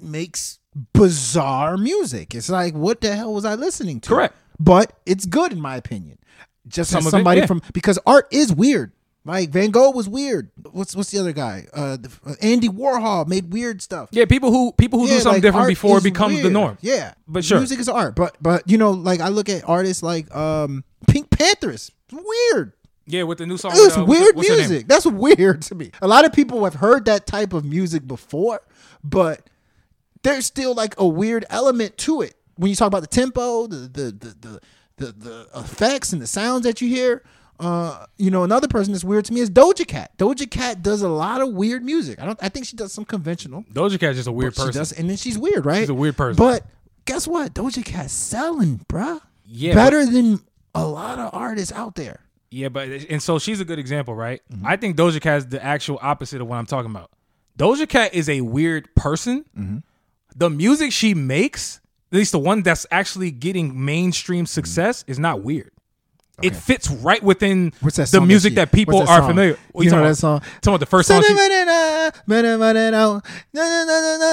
makes 0.00 0.58
bizarre 0.92 1.76
music. 1.76 2.34
It's 2.34 2.48
like, 2.48 2.74
what 2.74 3.00
the 3.00 3.14
hell 3.14 3.34
was 3.34 3.44
I 3.44 3.54
listening 3.54 4.00
to? 4.00 4.08
Correct. 4.08 4.34
but 4.58 4.92
it's 5.06 5.26
good 5.26 5.52
in 5.52 5.60
my 5.60 5.76
opinion. 5.76 6.18
Just 6.66 6.90
Some 6.90 6.98
as 7.00 7.06
of 7.06 7.08
it, 7.08 7.10
somebody 7.12 7.40
yeah. 7.40 7.46
from 7.46 7.60
because 7.74 7.98
art 8.06 8.26
is 8.30 8.52
weird. 8.52 8.92
Like 9.26 9.48
Van 9.50 9.70
Gogh 9.70 9.90
was 9.90 10.06
weird. 10.08 10.50
What's 10.70 10.94
what's 10.94 11.10
the 11.10 11.18
other 11.18 11.32
guy? 11.32 11.66
Uh, 11.72 11.96
the, 11.96 12.10
uh, 12.26 12.34
Andy 12.42 12.68
Warhol 12.68 13.26
made 13.26 13.52
weird 13.52 13.80
stuff. 13.80 14.10
yeah 14.12 14.26
people 14.26 14.50
who 14.50 14.72
people 14.72 14.98
who 14.98 15.06
do 15.06 15.12
something 15.14 15.32
like, 15.34 15.42
different 15.42 15.68
before 15.68 15.96
it 15.98 16.04
becomes 16.04 16.42
the 16.42 16.50
norm 16.50 16.76
Yeah, 16.82 17.14
But 17.26 17.44
sure. 17.44 17.56
music 17.58 17.78
is 17.78 17.88
art. 17.88 18.16
But 18.16 18.36
but 18.42 18.68
you 18.68 18.76
know, 18.76 18.90
like 18.90 19.20
I 19.20 19.28
look 19.28 19.48
at 19.48 19.66
artists 19.66 20.02
like 20.02 20.34
um 20.34 20.84
PinkPantheress. 21.06 21.90
Weird. 22.12 22.74
yeah 23.06 23.22
with 23.22 23.38
the 23.38 23.46
new 23.46 23.56
song 23.56 23.72
It 23.74 23.80
was 23.80 23.96
uh, 23.96 24.04
weird 24.04 24.36
what's 24.36 24.48
name? 24.48 24.58
music. 24.58 24.88
That's 24.88 25.06
weird 25.06 25.62
to 25.62 25.74
me. 25.74 25.90
A 26.02 26.06
lot 26.06 26.24
of 26.26 26.32
people 26.34 26.62
have 26.64 26.74
heard 26.74 27.06
that 27.06 27.26
type 27.26 27.52
of 27.54 27.64
music 27.64 28.06
before, 28.06 28.60
but 29.02 29.48
there's 30.22 30.44
still 30.46 30.74
like 30.74 30.94
a 30.98 31.06
weird 31.06 31.44
element 31.48 31.96
to 31.98 32.20
it. 32.20 32.34
When 32.56 32.68
you 32.68 32.76
talk 32.76 32.88
about 32.88 33.00
the 33.00 33.06
tempo, 33.08 33.66
the 33.66 33.76
the 33.76 34.02
the 34.12 34.34
the, 34.40 34.60
the, 34.96 35.12
the 35.12 35.48
effects 35.60 36.12
and 36.12 36.20
the 36.22 36.26
sounds 36.26 36.64
that 36.64 36.80
you 36.82 36.88
hear. 36.88 37.22
Uh, 37.60 38.04
you 38.18 38.30
know, 38.30 38.42
another 38.44 38.66
person 38.68 38.92
that's 38.92 39.04
weird 39.04 39.24
to 39.26 39.32
me 39.32 39.40
is 39.40 39.48
Doja 39.50 39.86
Cat. 39.86 40.10
Doja 40.18 40.50
Cat 40.50 40.82
does 40.82 41.02
a 41.02 41.08
lot 41.08 41.40
of 41.40 41.50
weird 41.52 41.84
music. 41.84 42.20
I 42.20 42.26
don't. 42.26 42.38
I 42.42 42.48
think 42.48 42.66
she 42.66 42.76
does 42.76 42.92
some 42.92 43.04
conventional. 43.04 43.62
doja 43.72 43.98
cat's 44.00 44.16
just 44.16 44.26
a 44.28 44.32
weird 44.32 44.54
But 44.54 44.60
she 44.62 44.66
person 44.68 44.80
does, 44.80 44.92
and 44.92 45.08
then 45.08 45.16
she's 45.16 45.38
weird, 45.38 45.64
right? 45.64 45.80
She's 45.80 45.88
a 45.88 45.94
weird 45.94 46.16
person. 46.16 46.36
But 46.36 46.66
guess 47.04 47.28
what? 47.28 47.54
Doja 47.54 47.84
Cat's 47.84 48.12
selling, 48.12 48.84
bruh. 48.88 49.20
Yeah, 49.46 49.74
better 49.74 50.04
than 50.04 50.40
a 50.74 50.84
lot 50.86 51.18
of 51.20 51.30
artists 51.32 51.70
out 51.72 51.94
there. 51.94 52.20
yeah 52.50 52.68
but 52.68 52.88
and 52.88 53.22
so 53.22 53.38
she's 53.38 53.60
a 53.60 53.64
good 53.64 53.78
example 53.78 54.14
right 54.14 54.40
Mm-hmm. 54.52 54.66
i 54.66 54.76
think 54.76 54.96
doja 54.96 55.20
cat 55.20 55.38
is 55.38 55.46
the 55.46 55.62
actual 55.62 55.98
opposite 56.02 56.40
of 56.40 56.48
what 56.48 56.56
i'm 56.56 56.66
talking 56.66 56.90
about 56.90 57.10
doja 57.58 57.88
cat 57.88 58.12
is 58.14 58.28
a 58.28 58.40
weird 58.40 58.92
person 58.96 59.44
Mm-hmm. 59.56 59.78
the 60.34 60.50
music 60.50 60.90
she 60.92 61.14
makes 61.14 61.80
at 62.10 62.16
least 62.18 62.32
the 62.32 62.38
one 62.40 62.62
that's 62.62 62.86
actually 62.90 63.30
getting 63.30 63.84
mainstream 63.84 64.46
success 64.46 65.04
is 65.06 65.18
not 65.18 65.42
weird 65.42 65.70
it 66.42 66.56
fits 66.56 66.90
right 66.90 67.22
within 67.22 67.70
that 67.80 68.08
the 68.10 68.20
music 68.20 68.52
she- 68.52 68.54
that 68.56 68.72
people 68.72 69.00
that 69.00 69.08
are 69.08 69.18
song? 69.20 69.28
familiar. 69.30 69.58
What 69.72 69.84
You 69.84 69.90
know 69.90 70.02
that 70.06 70.16
song? 70.16 70.40
Talking 70.40 70.74
about 70.74 70.80
the 70.80 70.86
first 70.86 71.08
song. 71.08 71.22
She, 71.22 71.32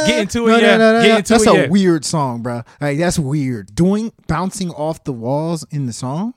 Get 0.08 0.20
into 0.22 0.48
it, 0.48 0.62
yeah. 0.62 0.78
Get 1.02 1.18
into 1.20 1.30
that's 1.34 1.44
it, 1.46 1.48
a 1.48 1.54
yeah. 1.54 1.68
weird 1.70 2.04
song, 2.06 2.42
bro. 2.42 2.64
Like 2.80 2.98
that's 2.98 3.20
weird. 3.20 3.74
Doing 3.76 4.12
bouncing 4.28 4.72
off 4.72 5.04
the 5.04 5.14
walls 5.14 5.66
in 5.72 5.86
the 5.86 5.94
song, 5.94 6.34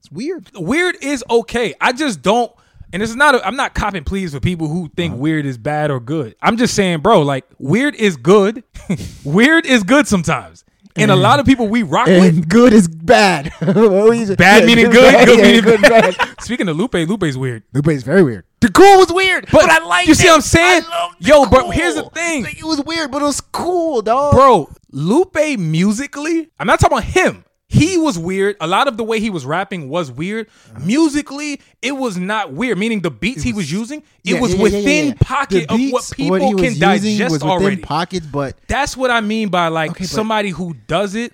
it's 0.00 0.10
weird. 0.10 0.50
weird 0.54 0.96
is 1.00 1.24
okay. 1.30 1.74
I 1.80 1.92
just 1.92 2.22
don't. 2.22 2.52
And 2.92 3.02
this 3.02 3.10
is 3.10 3.16
not. 3.16 3.34
A, 3.34 3.46
I'm 3.46 3.56
not 3.56 3.74
copping 3.74 4.04
pleas 4.04 4.32
for 4.32 4.40
people 4.40 4.68
who 4.68 4.88
think 4.96 5.12
Uh-huh. 5.12 5.22
weird 5.22 5.46
is 5.46 5.58
bad 5.58 5.90
or 5.90 6.00
good. 6.00 6.34
I'm 6.40 6.56
just 6.56 6.74
saying, 6.74 7.00
bro. 7.00 7.22
Like 7.22 7.44
weird 7.58 7.94
is 7.96 8.16
good. 8.16 8.62
weird 9.24 9.66
is 9.66 9.82
good 9.82 10.06
sometimes. 10.06 10.64
And 10.96 11.10
a 11.10 11.16
lot 11.16 11.40
of 11.40 11.46
people 11.46 11.68
we 11.68 11.82
rock 11.82 12.06
with. 12.06 12.48
Good 12.48 12.72
is 12.72 12.88
bad. 12.88 13.52
bad 13.60 14.66
meaning 14.66 14.90
good, 14.90 15.26
good 15.26 15.40
meaning 15.40 15.62
good, 15.62 15.82
bad. 15.82 16.14
Speaking 16.40 16.68
of 16.68 16.76
Lupe, 16.76 16.94
Lupe's 16.94 17.36
weird. 17.36 17.62
Lupe 17.72 17.88
is 17.88 18.02
very 18.02 18.22
weird. 18.22 18.44
The 18.60 18.70
cool 18.70 18.98
was 18.98 19.12
weird, 19.12 19.46
but, 19.52 19.68
I 19.70 19.84
like 19.84 20.04
it. 20.04 20.08
you 20.08 20.14
see 20.14 20.26
what 20.28 20.36
I'm 20.36 20.40
saying? 20.40 20.82
Yo, 21.18 21.46
but 21.46 21.70
here's 21.70 21.94
the 21.94 22.04
thing. 22.10 22.46
It 22.46 22.64
was 22.64 22.80
weird, 22.80 23.12
but 23.12 23.20
it 23.20 23.26
was 23.26 23.40
cool, 23.40 24.02
dog. 24.02 24.32
bro 24.32 24.68
lupe 24.96 25.58
musically 25.58 26.48
i'm 26.58 26.66
not 26.66 26.80
talking 26.80 26.96
about 26.96 27.04
him 27.04 27.44
he 27.76 27.96
was 27.98 28.18
weird 28.18 28.56
a 28.60 28.66
lot 28.66 28.88
of 28.88 28.96
the 28.96 29.04
way 29.04 29.18
he 29.20 29.30
was 29.30 29.44
rapping 29.44 29.88
was 29.88 30.10
weird 30.10 30.46
musically 30.90 31.60
it 31.82 31.92
was 31.92 32.16
not 32.16 32.52
weird 32.52 32.78
meaning 32.78 33.00
the 33.00 33.10
beats 33.10 33.42
he 33.42 33.52
was 33.52 33.70
using 33.70 34.00
it 34.00 34.04
Yeah, 34.34 34.40
was 34.40 34.50
yeah, 34.52 34.56
yeah, 34.56 34.62
within 34.62 34.84
yeah, 35.06 35.12
yeah. 35.12 35.14
pocket 35.20 35.68
The 35.68 35.74
of 35.74 35.80
what 35.92 36.00
beats, 36.02 36.14
people 36.14 36.36
he 36.48 36.54
was 36.54 36.62
can 36.62 36.72
using 36.72 36.80
digest 37.18 37.32
was 37.32 37.32
within 37.32 37.48
already 37.50 37.76
pockets, 37.82 38.26
but 38.26 38.56
that's 38.68 38.96
what 38.96 39.10
i 39.10 39.20
mean 39.20 39.48
by 39.48 39.68
like 39.68 39.90
Okay, 39.90 40.04
but- 40.04 40.06
Uh-huh. 40.06 40.16
somebody 40.16 40.50
who 40.50 40.74
does 40.86 41.14
it 41.14 41.32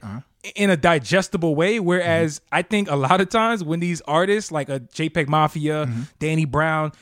in 0.56 0.70
a 0.70 0.76
digestible 0.76 1.54
way 1.54 1.78
whereas 1.78 2.40
Mm-hmm. 2.40 2.54
i 2.58 2.62
think 2.62 2.90
a 2.90 2.96
lot 2.96 3.20
of 3.20 3.28
times 3.28 3.62
when 3.62 3.80
these 3.80 4.00
artists 4.02 4.50
like 4.50 4.68
a 4.68 4.80
jpeg 4.80 5.28
mafia 5.28 5.86
Mm-hmm. 5.86 6.02
danny 6.18 6.44
brown 6.44 6.92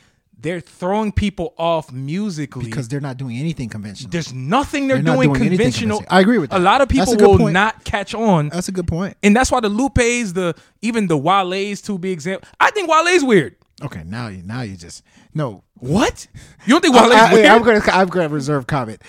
they're 0.42 0.60
throwing 0.60 1.12
people 1.12 1.54
off 1.58 1.92
musically 1.92 2.64
because 2.64 2.88
they're 2.88 3.00
not 3.00 3.16
doing 3.16 3.36
anything 3.36 3.68
conventional. 3.68 4.10
there's 4.10 4.32
nothing 4.32 4.88
they're, 4.88 5.00
They're 5.00 5.14
doing, 5.14 5.32
doing 5.32 5.48
conventional. 5.50 6.02
I 6.08 6.20
agree 6.20 6.38
with 6.38 6.50
that. 6.50 6.58
A 6.58 6.62
lot 6.62 6.80
of 6.80 6.88
people 6.88 7.16
will 7.16 7.38
point. 7.38 7.52
not 7.52 7.84
catch 7.84 8.14
on, 8.14 8.48
That's 8.48 8.68
a 8.68 8.72
good 8.72 8.86
point. 8.86 9.16
and 9.22 9.34
that's 9.34 9.50
why 9.50 9.60
the 9.60 9.68
Lupe's, 9.68 10.32
the 10.32 10.54
even 10.82 11.06
the 11.06 11.16
Wale's, 11.16 11.80
to 11.82 11.98
be 11.98 12.12
example. 12.12 12.48
I 12.58 12.70
think 12.70 12.88
Wale's 12.88 13.24
weird. 13.24 13.56
Okay, 13.82 14.02
now 14.04 14.28
you 14.28 14.42
now 14.42 14.62
you 14.62 14.76
just 14.76 15.02
no. 15.34 15.64
What? 15.78 16.26
You 16.66 16.74
don't 16.74 16.82
think 16.82 16.94
Wale's 16.94 17.12
I, 17.12 17.32
weird? 17.32 17.46
am 17.46 17.62
gonna 17.62 17.80
I'm 17.86 18.08
gonna 18.08 18.28
reserve 18.28 18.66
comment. 18.66 19.02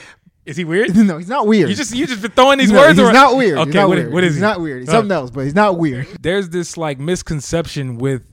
is 0.45 0.55
he 0.57 0.63
weird? 0.63 0.95
No, 0.95 1.17
he's 1.17 1.27
not 1.27 1.45
weird. 1.45 1.69
You 1.69 1.75
just 1.75 1.93
you 1.93 2.07
just 2.07 2.21
been 2.21 2.31
throwing 2.31 2.57
these 2.57 2.71
no, 2.71 2.79
words 2.79 2.97
he's 2.97 3.05
around. 3.05 3.13
not 3.13 3.35
weird. 3.35 3.57
Okay, 3.57 3.71
not 3.71 3.89
what, 3.89 3.97
weird. 3.97 4.13
what 4.13 4.23
is 4.23 4.33
he's 4.33 4.35
he? 4.37 4.41
not 4.41 4.61
weird. 4.61 4.81
He's 4.81 4.89
something 4.89 5.11
oh. 5.11 5.15
else, 5.15 5.31
but 5.31 5.41
he's 5.41 5.55
not 5.55 5.77
weird. 5.77 6.07
There's 6.21 6.49
this 6.49 6.77
like 6.77 6.99
misconception 6.99 7.97
with 7.97 8.30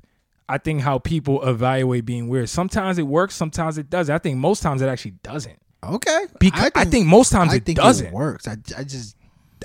I 0.49 0.59
think 0.59 0.81
how 0.81 0.99
people 0.99 1.47
evaluate 1.47 2.05
being 2.05 2.29
weird. 2.29 2.49
Sometimes 2.49 2.99
it 2.99 3.03
works, 3.03 3.35
sometimes 3.35 3.79
it 3.79 3.91
doesn't. 3.91 4.15
I 4.15 4.19
think 4.19 4.39
most 4.39 4.63
times 4.63 4.81
it 4.81 4.87
actually 4.87 5.13
doesn't. 5.23 5.59
Okay. 5.85 6.27
Because 6.41 6.71
I 6.75 6.85
think 6.85 7.07
most 7.07 7.31
times 7.31 7.53
I 7.53 7.57
it 7.57 7.65
think 7.65 7.77
doesn't. 7.79 8.07
It 8.09 8.13
works. 8.13 8.49
I, 8.49 8.57
I 8.77 8.85
just 8.85 9.17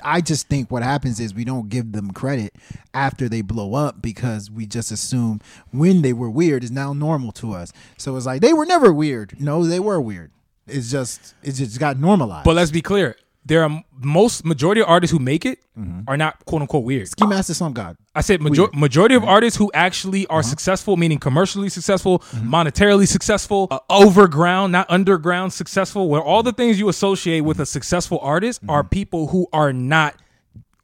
I 0.02 0.20
just 0.20 0.48
think 0.48 0.70
what 0.70 0.82
happens 0.82 1.20
is 1.20 1.34
we 1.34 1.44
don't 1.44 1.68
give 1.68 1.92
them 1.92 2.10
credit 2.10 2.54
after 2.92 3.28
they 3.28 3.42
blow 3.42 3.74
up 3.74 4.02
because 4.02 4.50
we 4.50 4.66
just 4.66 4.90
assume 4.90 5.40
when 5.70 6.02
they 6.02 6.12
were 6.12 6.30
weird 6.30 6.64
is 6.64 6.70
now 6.70 6.92
normal 6.92 7.32
to 7.32 7.52
us. 7.52 7.72
So 7.96 8.16
it's 8.16 8.26
like 8.26 8.40
they 8.40 8.52
were 8.52 8.66
never 8.66 8.92
weird. 8.92 9.40
No, 9.40 9.64
they 9.64 9.80
were 9.80 10.00
weird. 10.00 10.32
It's 10.66 10.90
just 10.90 11.34
it 11.42 11.52
just 11.52 11.78
got 11.78 11.98
normalized. 11.98 12.44
But 12.44 12.56
let's 12.56 12.70
be 12.70 12.82
clear. 12.82 13.16
There 13.46 13.62
are 13.62 13.84
most 13.92 14.44
majority 14.44 14.80
of 14.80 14.88
artists 14.88 15.12
who 15.12 15.18
make 15.18 15.44
it 15.44 15.58
mm-hmm. 15.78 16.00
are 16.08 16.16
not 16.16 16.44
quote 16.46 16.62
unquote 16.62 16.84
weird. 16.84 17.08
Ski 17.08 17.26
Mask 17.26 17.48
the 17.48 17.54
Slump 17.54 17.76
God. 17.76 17.96
I 18.14 18.22
said 18.22 18.40
major- 18.40 18.68
majority 18.72 19.14
of 19.14 19.22
mm-hmm. 19.22 19.30
artists 19.30 19.58
who 19.58 19.70
actually 19.74 20.26
are 20.28 20.40
mm-hmm. 20.40 20.48
successful, 20.48 20.96
meaning 20.96 21.18
commercially 21.18 21.68
successful, 21.68 22.20
monetarily 22.34 23.06
successful, 23.06 23.68
uh, 23.70 23.74
uh, 23.74 23.78
overground, 23.90 24.72
not 24.72 24.86
underground 24.88 25.52
successful, 25.52 26.08
where 26.08 26.22
all 26.22 26.42
the 26.42 26.52
things 26.52 26.78
you 26.78 26.88
associate 26.88 27.42
with 27.42 27.60
a 27.60 27.66
successful 27.66 28.18
artist 28.20 28.60
are 28.68 28.82
people 28.82 29.28
who 29.28 29.46
are 29.52 29.72
not 29.72 30.16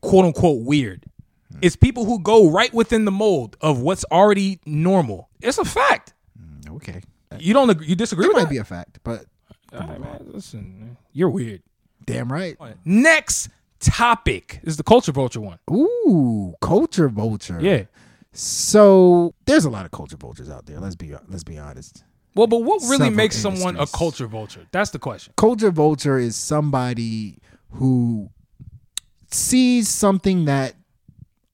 quote 0.03 0.27
unquote 0.27 0.65
weird. 0.65 1.05
Mm. 1.53 1.59
It's 1.63 1.77
people 1.77 2.05
who 2.05 2.19
go 2.21 2.51
right 2.51 2.73
within 2.75 3.07
the 3.07 3.11
mold 3.11 3.57
of 3.61 3.81
what's 3.81 4.05
already 4.13 4.61
normal. 4.67 5.31
It's 5.41 5.59
a 5.59 5.65
fact. 5.65 6.13
Mm, 6.39 6.77
okay. 6.77 7.03
You 7.39 7.55
don't 7.55 7.71
agree, 7.71 7.87
you 7.87 7.95
disagree 7.95 8.27
It 8.27 8.29
with 8.29 8.37
might 8.37 8.43
that? 8.45 8.51
be 8.51 8.59
a 8.59 8.65
fact, 8.65 8.99
but 9.03 9.25
All 9.73 9.81
right, 9.81 10.01
man, 10.01 10.27
listen, 10.27 10.97
you're 11.13 11.31
weird. 11.31 11.63
Damn 12.07 12.33
right. 12.33 12.57
Next 12.85 13.49
topic 13.81 14.61
is 14.63 14.77
the 14.77 14.83
culture 14.83 15.13
vulture 15.13 15.41
one. 15.41 15.59
Ooh, 15.71 16.55
culture 16.61 17.09
vulture. 17.09 17.59
Yeah. 17.61 17.85
So 18.33 19.35
there's 19.47 19.65
a 19.65 19.71
lot 19.71 19.85
of 19.85 19.91
culture 19.91 20.17
vultures 20.17 20.49
out 20.49 20.67
there. 20.67 20.79
Let's 20.81 20.97
be 20.97 21.15
let's 21.29 21.45
be 21.45 21.59
honest. 21.59 22.05
Well, 22.37 22.47
but 22.47 22.59
what 22.63 22.81
really 22.83 22.97
Several 22.99 23.11
makes 23.11 23.37
someone 23.37 23.75
a 23.75 23.81
industries. 23.81 23.91
culture 23.99 24.27
vulture? 24.27 24.67
That's 24.71 24.91
the 24.91 25.01
question. 25.01 25.35
culture 25.37 25.71
vulture 25.73 26.17
is 26.19 26.37
somebody 26.37 27.39
who 27.73 28.31
sees 29.33 29.89
something 29.89 30.45
that 30.45 30.75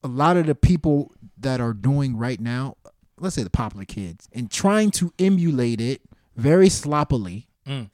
a 0.05 0.09
lot 0.09 0.37
of 0.37 0.47
the 0.47 0.55
people 0.55 1.13
that 1.39 1.61
are 1.61 1.73
doing 1.73 2.17
right 2.17 2.41
now, 2.41 2.77
let's 3.19 3.35
say 3.35 3.43
the 3.43 3.51
popular 3.51 3.85
kids, 3.87 4.29
and 4.33 4.51
trying 4.51 4.91
to 4.93 5.13
emulate 5.19 5.81
it 5.81 6.03
very 6.37 6.69
sloppily 6.69 7.49
Mm. 7.67 7.91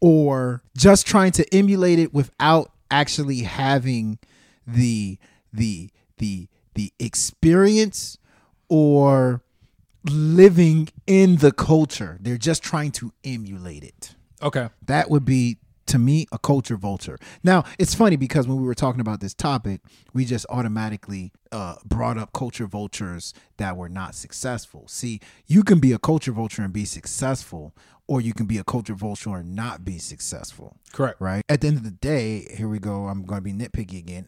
Or 0.00 0.62
just 0.76 1.06
trying 1.06 1.32
to 1.32 1.54
emulate 1.54 1.98
it 1.98 2.12
without 2.12 2.72
actually 2.90 3.40
having 3.40 4.18
the 4.66 5.18
the 5.52 5.90
the 6.18 6.48
the 6.74 6.92
experience 6.98 8.18
or 8.68 9.42
living 10.04 10.88
in 11.06 11.36
the 11.36 11.52
culture. 11.52 12.18
They're 12.20 12.38
just 12.38 12.62
trying 12.62 12.92
to 12.92 13.12
emulate 13.24 13.84
it. 13.84 14.14
Okay. 14.42 14.68
That 14.86 15.10
would 15.10 15.24
be 15.24 15.58
to 15.86 15.98
me 15.98 16.26
a 16.32 16.38
culture 16.38 16.76
vulture. 16.76 17.18
Now 17.42 17.64
it's 17.78 17.94
funny 17.94 18.16
because 18.16 18.48
when 18.48 18.58
we 18.58 18.66
were 18.66 18.74
talking 18.74 19.00
about 19.00 19.20
this 19.20 19.34
topic, 19.34 19.80
we 20.12 20.24
just 20.24 20.46
automatically 20.48 21.32
uh, 21.50 21.76
brought 21.84 22.18
up 22.18 22.32
culture 22.32 22.66
vultures 22.66 23.34
that 23.58 23.76
were 23.76 23.88
not 23.88 24.14
successful. 24.14 24.88
See, 24.88 25.20
you 25.46 25.62
can 25.62 25.80
be 25.80 25.92
a 25.92 25.98
culture 25.98 26.32
vulture 26.32 26.62
and 26.62 26.72
be 26.72 26.84
successful, 26.84 27.74
or 28.12 28.20
you 28.20 28.34
can 28.34 28.44
be 28.44 28.58
a 28.58 28.64
culture 28.64 28.92
vulture 28.92 29.36
and 29.36 29.56
not 29.56 29.86
be 29.86 29.96
successful. 29.96 30.76
Correct. 30.92 31.18
Right. 31.18 31.42
At 31.48 31.62
the 31.62 31.68
end 31.68 31.78
of 31.78 31.82
the 31.82 31.90
day, 31.92 32.46
here 32.54 32.68
we 32.68 32.78
go. 32.78 33.06
I'm 33.06 33.24
going 33.24 33.38
to 33.38 33.42
be 33.42 33.54
nitpicky 33.54 33.98
again. 33.98 34.26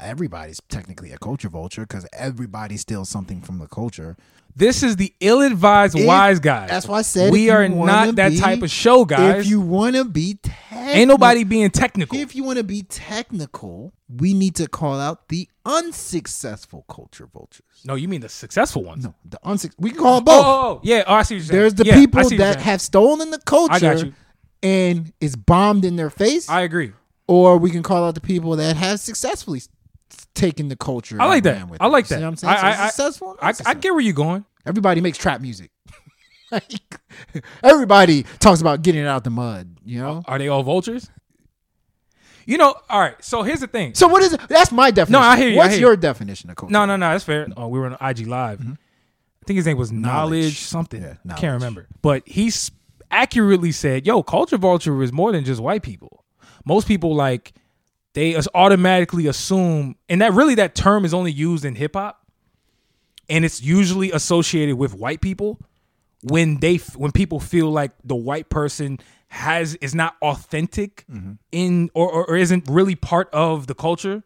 Everybody's 0.00 0.60
technically 0.68 1.10
a 1.10 1.18
culture 1.18 1.48
vulture 1.48 1.80
because 1.80 2.06
everybody 2.12 2.76
steals 2.76 3.08
something 3.08 3.40
from 3.42 3.58
the 3.58 3.66
culture. 3.66 4.16
This 4.54 4.84
is 4.84 4.94
the 4.94 5.12
ill-advised 5.18 5.98
If- 5.98 6.06
wise 6.06 6.38
guys. 6.38 6.70
That's 6.70 6.86
why 6.86 6.98
I 7.00 7.02
said 7.02 7.32
we 7.32 7.50
are 7.50 7.68
not 7.68 8.14
that 8.14 8.30
be- 8.30 8.38
type 8.38 8.62
of 8.62 8.70
show, 8.70 9.04
guys. 9.04 9.44
If 9.44 9.50
you 9.50 9.60
want 9.60 9.96
to 9.96 10.04
be 10.04 10.38
technical, 10.40 10.94
Ain't 10.94 11.08
nobody 11.08 11.42
being 11.42 11.68
technical. 11.70 12.16
If 12.16 12.36
you 12.36 12.44
want 12.44 12.58
to 12.58 12.64
be 12.64 12.84
technical, 12.84 13.92
we 14.08 14.34
need 14.34 14.54
to 14.56 14.68
call 14.68 15.00
out 15.00 15.28
the 15.28 15.48
unsuccessful 15.64 16.84
culture 16.88 17.26
vultures. 17.26 17.66
no, 17.84 17.94
you 17.96 18.06
mean 18.08 18.20
the 18.20 18.28
successful 18.28 18.84
ones. 18.84 19.04
No, 19.04 19.14
the 19.24 19.38
unsuccessful. 19.42 19.82
We 19.82 19.90
can 19.90 19.98
call 20.00 20.18
Oh, 20.18 20.20
both. 20.20 20.44
oh, 20.44 20.68
oh, 20.76 20.80
yeah. 20.84 21.02
Oh, 21.06 21.14
I 21.14 21.22
see 21.22 21.34
what 21.34 21.38
you're 21.38 21.46
saying. 21.46 21.60
There's 21.60 21.74
the 21.74 21.84
Yeah, 21.86 21.94
people 21.96 22.20
see 22.20 22.36
what 22.36 22.44
you're 22.44 22.54
that 22.54 22.60
have 22.62 22.80
stolen 22.80 23.30
the 23.30 23.38
culture 23.40 23.74
I 23.74 23.80
got 23.80 24.04
you. 24.04 24.12
and 24.62 25.12
it's 25.20 25.34
bombed 25.36 25.84
in 25.84 25.96
their 25.96 26.10
face, 26.10 26.48
I 26.48 26.60
agree. 26.62 26.92
or 27.26 27.58
we 27.58 27.70
can 27.70 27.82
call 27.82 28.04
out 28.04 28.14
the 28.14 28.20
people 28.20 28.54
that 28.56 28.76
have 28.76 29.00
successfully 29.00 29.60
taken 30.34 30.68
the 30.68 30.76
culture. 30.76 31.20
I 31.20 31.26
like 31.26 31.44
and 31.46 31.62
that. 31.62 31.68
with 31.68 31.82
I 31.82 31.86
like 31.88 32.06
See 32.06 32.14
that. 32.14 32.22
I'm 32.24 32.36
saying? 32.36 32.54
I- 32.54 32.60
So 32.60 32.66
I- 32.66 32.70
I- 32.84 32.88
successful. 32.88 33.36
I, 33.42 33.52
I 33.66 33.74
get 33.74 33.90
where 33.92 34.00
you're 34.00 34.12
going. 34.14 34.44
Everybody 34.64 35.00
makes 35.00 35.18
trap 35.18 35.40
music. 35.40 35.70
like, 36.52 36.64
everybody 37.62 38.24
talks 38.38 38.60
about 38.60 38.82
getting 38.82 39.02
it 39.02 39.06
out 39.08 39.24
the 39.24 39.30
mud. 39.30 39.78
You 39.84 40.00
know. 40.00 40.22
Are 40.26 40.38
they 40.38 40.48
all 40.48 40.62
vultures? 40.62 41.10
You 42.46 42.56
know. 42.58 42.74
All 42.88 43.00
right. 43.00 43.22
So 43.22 43.42
here's 43.42 43.60
the 43.60 43.66
thing. 43.66 43.94
So 43.94 44.08
what 44.08 44.22
is 44.22 44.32
it? 44.32 44.40
That's 44.48 44.72
my 44.72 44.90
definition. 44.90 45.20
No, 45.20 45.26
I 45.28 45.36
hear 45.36 45.48
you, 45.50 45.56
What's 45.58 45.72
hear 45.74 45.80
you. 45.80 45.86
your 45.88 45.96
definition 45.96 46.48
of 46.50 46.56
culture? 46.56 46.72
No, 46.72 46.86
no, 46.86 46.96
no. 46.96 47.10
That's 47.10 47.24
fair. 47.24 47.48
Oh, 47.56 47.68
we 47.68 47.78
were 47.78 47.86
on 47.86 47.96
IG 48.10 48.26
Live. 48.26 48.60
I 48.62 49.44
think 49.46 49.56
his 49.56 49.66
name 49.66 49.76
was 49.76 49.92
Knowledge, 49.92 50.00
Mm-hmm. 50.00 50.40
Knowledge. 50.42 50.60
something. 50.60 51.02
Yeah, 51.02 51.08
I 51.08 51.16
Knowledge. 51.24 51.40
can't 51.40 51.52
remember. 51.54 51.86
But 52.02 52.22
he 52.26 52.50
accurately 53.10 53.72
said, 53.72 54.06
"Yo, 54.06 54.22
culture 54.22 54.58
vulture 54.58 55.02
is 55.02 55.12
more 55.12 55.32
than 55.32 55.44
just 55.44 55.60
white 55.60 55.82
people. 55.82 56.24
Most 56.64 56.88
people 56.88 57.14
like 57.14 57.52
they 58.14 58.36
automatically 58.54 59.26
assume, 59.26 59.96
and 60.08 60.20
that 60.22 60.32
really 60.32 60.54
that 60.56 60.74
term 60.74 61.04
is 61.04 61.12
only 61.12 61.30
used 61.32 61.64
in 61.64 61.74
hip 61.74 61.94
hop, 61.94 62.24
and 63.28 63.44
it's 63.44 63.62
usually 63.62 64.10
associated 64.12 64.76
with 64.76 64.94
white 64.94 65.20
people 65.20 65.60
when 66.22 66.58
they 66.58 66.76
when 66.96 67.12
people 67.12 67.38
feel 67.40 67.70
like 67.70 67.92
the 68.04 68.16
white 68.16 68.48
person 68.48 68.98
has 69.28 69.74
is 69.76 69.94
not 69.94 70.16
authentic 70.22 71.04
Mm-hmm. 71.10 71.32
in 71.52 71.90
or, 71.94 72.10
or, 72.10 72.30
or 72.30 72.36
isn't 72.36 72.64
really 72.68 72.94
part 72.94 73.28
of 73.32 73.66
the 73.66 73.74
culture. 73.74 74.22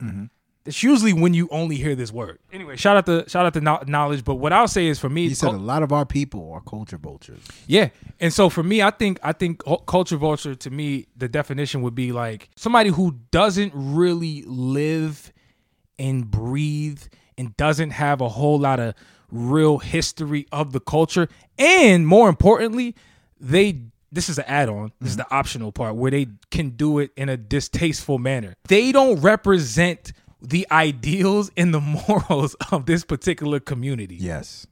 It's 0.66 0.82
usually 0.82 1.14
when 1.14 1.32
you 1.32 1.48
only 1.50 1.76
hear 1.76 1.94
this 1.94 2.12
word. 2.12 2.38
Anyway, 2.52 2.76
shout 2.76 2.94
out 2.98 3.06
to 3.06 3.24
shout 3.28 3.46
out 3.46 3.54
to 3.54 3.62
Kno- 3.62 3.82
knowledge. 3.86 4.24
But 4.24 4.34
what 4.34 4.52
I'll 4.52 4.68
say 4.68 4.88
is 4.88 4.98
for 4.98 5.08
me, 5.08 5.22
You 5.24 5.34
said 5.34 5.48
a 5.48 5.56
lot 5.56 5.82
of 5.82 5.90
our 5.90 6.04
people 6.04 6.52
are 6.52 6.60
culture 6.60 6.98
vultures. 6.98 7.40
yeah. 7.66 7.88
And 8.20 8.32
so 8.32 8.50
for 8.50 8.62
me, 8.62 8.82
I 8.82 8.90
think 8.90 9.18
I 9.22 9.32
think 9.32 9.62
culture 9.86 10.18
vulture 10.18 10.54
to 10.54 10.70
me, 10.70 11.06
the 11.16 11.28
definition 11.28 11.80
would 11.80 11.94
be 11.94 12.12
like 12.12 12.50
somebody 12.56 12.90
who 12.90 13.16
doesn't 13.30 13.72
really 13.74 14.42
live 14.46 15.32
and 15.98 16.30
breathe 16.30 17.02
and 17.38 17.56
doesn't 17.56 17.90
have 17.90 18.20
a 18.20 18.28
whole 18.28 18.58
lot 18.58 18.78
of 18.80 18.94
real 19.30 19.78
history 19.78 20.46
of 20.52 20.72
the 20.72 20.80
culture. 20.80 21.28
And 21.58 22.06
more 22.06 22.28
importantly, 22.28 22.94
they 23.40 23.80
this 24.12 24.28
is 24.28 24.38
an 24.38 24.44
add-on. 24.46 24.92
This 25.00 25.10
is 25.10 25.16
mm-hmm. 25.16 25.28
the 25.28 25.34
optional 25.34 25.72
part 25.72 25.96
where 25.96 26.10
they 26.10 26.26
can 26.50 26.70
do 26.70 26.98
it 26.98 27.10
in 27.16 27.28
a 27.28 27.36
distasteful 27.36 28.18
manner. 28.18 28.54
They 28.68 28.92
don't 28.92 29.20
represent 29.20 30.12
the 30.42 30.66
ideals 30.70 31.50
and 31.56 31.72
the 31.72 31.80
morals 32.08 32.54
of 32.72 32.86
this 32.86 33.04
particular 33.04 33.60
community. 33.60 34.16
Yes. 34.16 34.66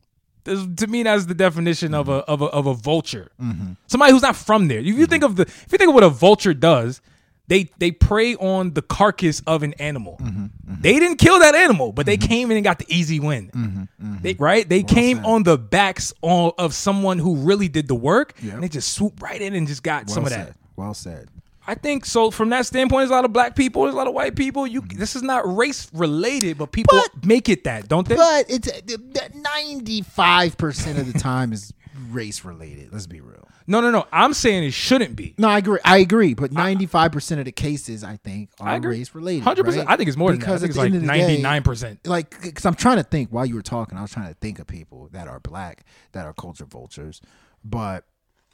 This- 0.44 0.66
to 0.76 0.86
me, 0.86 1.02
that's 1.02 1.26
the 1.26 1.34
definition 1.34 1.94
of 1.94 2.06
mm-hmm. 2.06 2.12
a 2.12 2.18
Mm-hmm. 2.22 2.32
of 2.32 2.42
a 2.42 2.46
of 2.46 2.66
a 2.66 2.74
vulture. 2.74 3.30
Mm-hmm. 3.40 3.72
Somebody 3.86 4.12
who's 4.12 4.22
not 4.22 4.36
from 4.36 4.68
there. 4.68 4.78
If 4.78 4.86
you 4.86 5.06
think 5.06 5.24
of 5.24 5.36
the 5.36 5.42
if 5.42 5.68
you 5.70 5.78
think 5.78 5.88
of 5.88 5.94
what 5.94 6.04
a 6.04 6.08
vulture 6.08 6.54
does, 6.54 7.00
they 7.48 7.70
they 7.78 7.90
prey 7.90 8.36
on 8.36 8.74
the 8.74 8.82
carcass 8.82 9.42
of 9.46 9.62
an 9.62 9.74
animal. 9.74 10.18
Mm-hmm. 10.20 10.44
mm-hmm. 10.44 10.74
They 10.80 10.98
didn't 10.98 11.16
kill 11.16 11.40
that 11.40 11.54
animal, 11.54 11.92
but 11.92 12.06
they 12.06 12.16
mm-hmm. 12.16 12.28
came 12.28 12.50
in 12.50 12.56
and 12.58 12.64
got 12.64 12.78
the 12.78 12.86
easy 12.88 13.18
win. 13.18 13.50
Mm-hmm. 13.50 13.80
mm-hmm. 13.80 14.16
They, 14.22 14.34
right? 14.34 14.68
They 14.68 14.82
came 14.82 15.24
on 15.24 15.42
the 15.42 15.58
backs 15.58 16.12
on, 16.22 16.52
of 16.58 16.74
someone 16.74 17.18
who 17.18 17.36
really 17.36 17.68
did 17.68 17.88
the 17.88 17.94
work, 17.94 18.34
Yep. 18.42 18.54
and 18.54 18.62
they 18.62 18.68
just 18.68 18.92
swooped 18.94 19.22
right 19.22 19.40
in 19.40 19.54
and 19.54 19.66
just 19.66 19.82
got 19.82 20.06
Well 20.06 20.14
some 20.14 20.24
of 20.24 20.30
said. 20.30 20.48
that. 20.48 20.56
Well 20.76 20.94
said. 20.94 21.28
I 21.66 21.74
think 21.74 22.06
so. 22.06 22.30
From 22.30 22.48
that 22.48 22.64
standpoint, 22.64 23.00
there's 23.02 23.10
a 23.10 23.14
lot 23.14 23.26
of 23.26 23.32
black 23.34 23.54
people, 23.54 23.82
there's 23.82 23.94
a 23.94 23.96
lot 23.98 24.06
of 24.06 24.14
white 24.14 24.36
people. 24.36 24.66
You, 24.66 24.80
this 24.80 25.14
is 25.14 25.22
not 25.22 25.44
race 25.54 25.88
related, 25.92 26.56
but 26.56 26.72
people 26.72 26.98
But- 26.98 27.26
make 27.26 27.50
it 27.50 27.64
that, 27.64 27.88
don't 27.88 28.08
they? 28.08 28.16
But 28.16 28.46
it's 28.48 28.68
uh, 28.68 29.28
ninety 29.34 30.00
five 30.00 30.56
percent 30.56 30.98
of 30.98 31.12
the 31.12 31.18
time 31.18 31.52
is 31.52 31.74
race 32.10 32.44
related. 32.44 32.92
Let's 32.92 33.06
be 33.06 33.20
real. 33.20 33.48
no, 33.66 33.80
no, 33.80 33.90
no. 33.90 34.06
I'm 34.12 34.32
saying 34.34 34.64
it 34.64 34.72
shouldn't 34.72 35.14
be. 35.16 35.34
No, 35.38 35.48
I 35.48 35.58
agree. 35.58 35.78
I 35.84 35.98
agree. 35.98 36.34
But 36.34 36.52
ninety 36.52 36.86
five 36.86 37.12
percent 37.12 37.38
of 37.40 37.44
the 37.44 37.52
cases, 37.52 38.02
I 38.04 38.16
think, 38.16 38.50
are 38.60 38.68
I 38.68 38.76
agree. 38.76 38.98
race 38.98 39.14
related. 39.14 39.44
100%. 39.44 39.64
right? 39.76 39.84
I 39.88 39.96
think 39.96 40.08
it's 40.08 40.16
more 40.16 40.30
than 40.30 40.38
Because 40.40 40.60
that. 40.62 40.66
I 40.66 40.68
think 40.68 40.70
it's 40.70 40.78
like 40.78 40.86
end 40.86 40.96
of 40.96 41.02
the 41.02 41.08
day, 41.08 41.42
99%. 41.60 41.98
like 42.06 42.40
because 42.42 42.66
I'm 42.66 42.74
trying 42.74 42.96
to 42.96 43.02
think 43.02 43.30
while 43.30 43.46
you 43.46 43.54
were 43.54 43.62
talking, 43.62 43.96
I 43.98 44.02
was 44.02 44.10
trying 44.10 44.28
to 44.28 44.34
think 44.40 44.58
of 44.58 44.66
people 44.66 45.08
that 45.12 45.28
are 45.28 45.40
black 45.40 45.84
that 46.12 46.26
are 46.26 46.32
culture 46.32 46.64
vultures. 46.66 47.20
But 47.64 48.04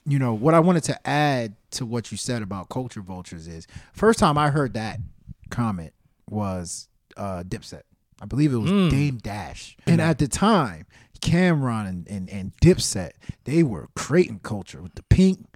you 0.07 0.19
know 0.19 0.35
what 0.35 0.55
I 0.55 0.61
wanted 0.61 0.83
to 0.85 1.07
add 1.09 1.55
to 1.73 1.87
what 1.87 2.11
you 2.13 2.19
said 2.19 2.43
about 2.43 2.69
culture 2.69 3.01
vultures 3.01 3.47
is 3.49 3.67
first 3.95 4.19
time 4.19 4.37
I 4.37 4.51
heard 4.51 4.75
that 4.75 4.99
comment 5.51 5.93
was 6.29 6.89
uh 7.17 7.43
Dipset. 7.47 7.83
I 8.21 8.27
believe 8.27 8.53
it 8.53 8.57
was 8.59 8.71
Hmm. 8.71 8.89
Dame 8.89 9.19
Dash. 9.19 9.77
And 9.87 10.01
at 10.01 10.19
the 10.19 10.29
time, 10.29 10.87
Cam'ron 11.25 11.89
and, 11.89 12.07
and, 12.09 12.31
and 12.31 12.53
Dipset, 12.63 13.13
they 13.45 13.63
were 13.63 13.89
creating 13.97 14.41
culture 14.41 14.81
with 14.83 14.95
the 14.95 15.03
pink 15.05 15.47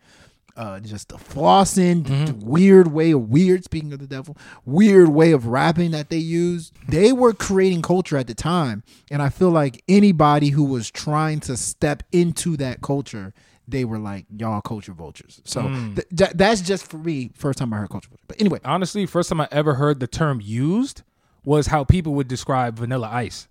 uh, 0.57 0.81
just 0.81 1.11
the 1.11 1.17
flossing, 1.17 2.03
Mm-hmm. 2.03 2.25
the 2.25 2.45
weird 2.45 2.89
way 2.91 3.13
of 3.13 3.29
weird. 3.29 3.63
Speaking 3.63 3.93
of 3.93 4.01
the 4.01 4.09
devil, 4.09 4.37
weird 4.65 5.09
way 5.09 5.31
of 5.31 5.47
rapping 5.47 5.93
that 5.93 6.11
they 6.11 6.17
used. 6.19 6.73
They 6.89 7.13
were 7.13 7.33
creating 7.33 7.83
culture 7.83 8.17
at 8.17 8.27
the 8.27 8.35
time, 8.35 8.83
and 9.09 9.23
I 9.23 9.29
feel 9.29 9.51
like 9.51 9.85
anybody 9.89 10.49
who 10.49 10.65
was 10.65 10.91
trying 10.91 11.39
to 11.41 11.57
step 11.57 12.03
into 12.11 12.57
that 12.57 12.81
culture, 12.81 13.33
they 13.69 13.85
were 13.85 14.01
like 14.01 14.27
y'all 14.37 14.61
culture 14.61 14.93
vultures. 14.95 15.41
So 15.45 15.61
Mm. 15.63 15.95
th- 15.95 16.09
th- 16.17 16.31
that's 16.35 16.61
just 16.63 16.91
for 16.91 16.99
me. 16.99 17.31
First 17.37 17.61
time 17.61 17.73
I 17.73 17.77
heard 17.77 17.91
culture 17.91 18.09
vulture. 18.09 18.25
But 18.27 18.41
anyway, 18.41 18.59
Honestly, 18.65 19.07
first 19.07 19.29
time 19.29 19.41
I 19.41 19.47
ever 19.53 19.75
heard 19.75 20.01
the 20.01 20.09
term 20.09 20.41
used 20.43 21.03
was 21.45 21.69
how 21.69 21.85
people 21.85 22.15
would 22.15 22.27
describe 22.27 22.79
Vanilla 22.79 23.09
Ice. 23.13 23.47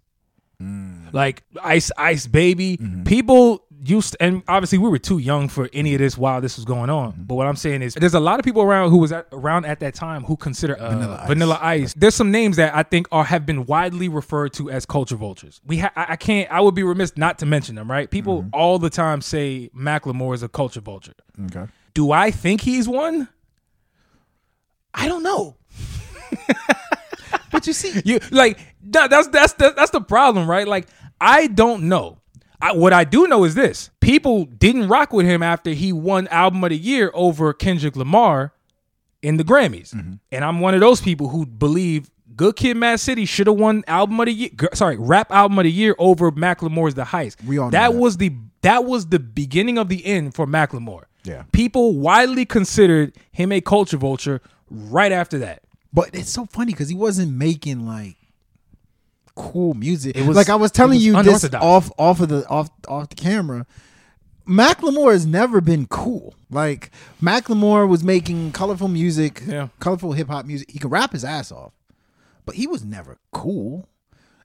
Mm. 0.61 1.13
Like 1.13 1.43
Ice 1.63 1.91
Ice 1.97 2.27
Baby. 2.27 2.77
Mm-hmm. 2.77 3.03
People 3.03 3.63
used 3.83 4.17
and 4.19 4.41
obviously 4.47 4.79
we 4.79 4.89
were 4.89 4.97
too 4.97 5.19
young 5.19 5.47
for 5.47 5.69
any 5.71 5.93
of 5.93 5.99
this 5.99 6.17
while 6.17 6.41
this 6.41 6.55
was 6.55 6.65
going 6.65 6.89
on. 6.89 7.13
Mm-hmm. 7.13 7.23
But 7.23 7.35
what 7.35 7.47
I'm 7.47 7.55
saying 7.55 7.83
is 7.83 7.93
there's 7.93 8.15
a 8.15 8.19
lot 8.19 8.39
of 8.39 8.45
people 8.45 8.63
around 8.63 8.89
who 8.89 8.97
was 8.97 9.11
at, 9.11 9.27
around 9.31 9.65
at 9.65 9.79
that 9.81 9.93
time 9.93 10.23
who 10.23 10.35
consider 10.35 10.75
uh, 10.75 10.89
Vanilla 10.89 11.23
Vanilla, 11.27 11.59
Ice. 11.61 11.83
Ice. 11.83 11.93
There's 11.93 12.15
some 12.15 12.31
names 12.31 12.57
that 12.57 12.75
I 12.75 12.83
think 12.83 13.07
are 13.11 13.23
have 13.23 13.45
been 13.45 13.65
widely 13.65 14.09
referred 14.09 14.53
to 14.53 14.71
as 14.71 14.85
culture 14.85 15.15
vultures. 15.15 15.61
We 15.65 15.79
ha- 15.79 15.93
I 15.95 16.13
I 16.13 16.15
can't 16.15 16.51
I 16.51 16.61
would 16.61 16.75
be 16.75 16.83
remiss 16.83 17.15
not 17.17 17.39
to 17.39 17.45
mention 17.45 17.75
them, 17.75 17.89
right? 17.89 18.09
People 18.09 18.43
mm-hmm. 18.43 18.49
all 18.53 18.79
the 18.79 18.89
time 18.89 19.21
say 19.21 19.69
Macklemore 19.75 20.33
is 20.33 20.43
a 20.43 20.49
culture 20.49 20.81
vulture. 20.81 21.13
okay. 21.45 21.67
Do 21.93 22.11
I 22.11 22.31
think 22.31 22.61
he's 22.61 22.87
one? 22.87 23.27
I 24.93 25.07
don't 25.07 25.23
know. 25.23 25.55
But 27.51 27.65
you 27.65 27.73
see, 27.73 28.01
You 28.05 28.19
like 28.31 28.59
that, 28.91 29.10
that's 29.10 29.28
that's 29.30 29.54
the, 29.54 29.73
that's 29.76 29.91
the 29.91 30.02
problem, 30.02 30.50
right? 30.50 30.67
Like 30.67 30.88
I 31.19 31.47
don't 31.47 31.84
know. 31.84 32.19
I, 32.62 32.71
what 32.73 32.91
I 32.93 33.04
do 33.04 33.28
know 33.28 33.43
is 33.43 33.54
this: 33.56 33.89
people 34.00 34.45
didn't 34.45 34.88
rock 34.88 35.13
with 35.13 35.26
him 35.26 35.43
after 35.43 35.71
he 35.71 35.93
won 35.93 36.28
Album 36.30 36.63
of 36.63 36.71
the 36.71 36.78
Year 36.78 37.12
over 37.13 37.54
Kendrick 37.54 37.95
Lamar 37.95 38.54
in 39.21 39.38
the 39.38 39.43
Grammys, 39.43 39.93
Mm-hmm. 39.93 40.13
and 40.32 40.43
I'm 40.45 40.60
one 40.60 40.73
of 40.73 40.80
those 40.80 41.02
people 41.02 41.30
who 41.30 41.45
believe 41.45 42.10
Good 42.36 42.56
Kid, 42.56 42.78
Mad 42.78 43.00
City 43.00 43.26
should 43.26 43.47
have 43.47 43.58
won 43.58 43.84
Album 43.88 44.19
of 44.19 44.26
the 44.28 44.32
Year. 44.34 44.50
Sorry, 44.73 44.95
Rap 44.97 45.32
Album 45.32 45.58
of 45.60 45.63
the 45.63 45.71
Year 45.71 45.95
over 45.97 46.32
Macklemore's 46.32 46.93
The 46.95 47.04
Heist. 47.04 47.43
We 47.43 47.58
all 47.58 47.65
know 47.67 47.71
that 47.71 47.91
that. 47.91 47.97
was 47.97 48.17
the 48.17 48.32
that 48.62 48.86
was 48.86 49.08
the 49.08 49.19
beginning 49.19 49.78
of 49.78 49.88
the 49.89 50.06
end 50.06 50.34
for 50.34 50.45
Macklemore. 50.47 51.04
Yeah. 51.23 51.43
people 51.52 51.97
widely 51.97 52.45
considered 52.45 53.13
him 53.32 53.52
a 53.52 53.60
culture 53.60 53.97
vulture 53.97 54.41
right 54.69 55.12
after 55.12 55.38
that. 55.39 55.62
But 55.91 56.12
it's 56.13 56.30
so 56.30 56.45
funny 56.45 56.71
because 56.71 56.88
he 56.89 56.95
wasn't 56.95 57.34
making 57.34 57.86
like 57.86 58.15
cool 59.38 59.73
music. 59.76 60.17
It 60.17 60.26
was- 60.26 60.36
like 60.36 60.50
I 60.50 60.56
was 60.56 60.71
telling 60.71 60.95
was 60.97 61.06
you 61.06 61.23
this 61.23 61.45
off 61.54 61.91
off 61.97 62.19
of 62.19 62.30
the 62.30 62.45
off 62.50 62.69
off 62.88 63.10
the 63.10 63.15
camera. 63.15 63.65
Macklemore 64.47 65.12
has 65.12 65.26
never 65.26 65.60
been 65.62 65.86
cool. 65.88 66.34
Like 66.50 66.91
Macklemore 67.21 67.88
was 67.88 68.04
making 68.04 68.52
colorful 68.54 68.88
music, 68.88 69.43
Yeah. 69.45 69.67
colorful 69.80 70.13
hip 70.13 70.28
hop 70.30 70.45
music. 70.45 70.71
He 70.71 70.80
could 70.80 70.91
rap 70.91 71.12
his 71.12 71.23
ass 71.26 71.52
off, 71.52 71.73
but 72.45 72.56
he 72.56 72.65
was 72.67 72.84
never 72.86 73.17
cool. 73.32 73.88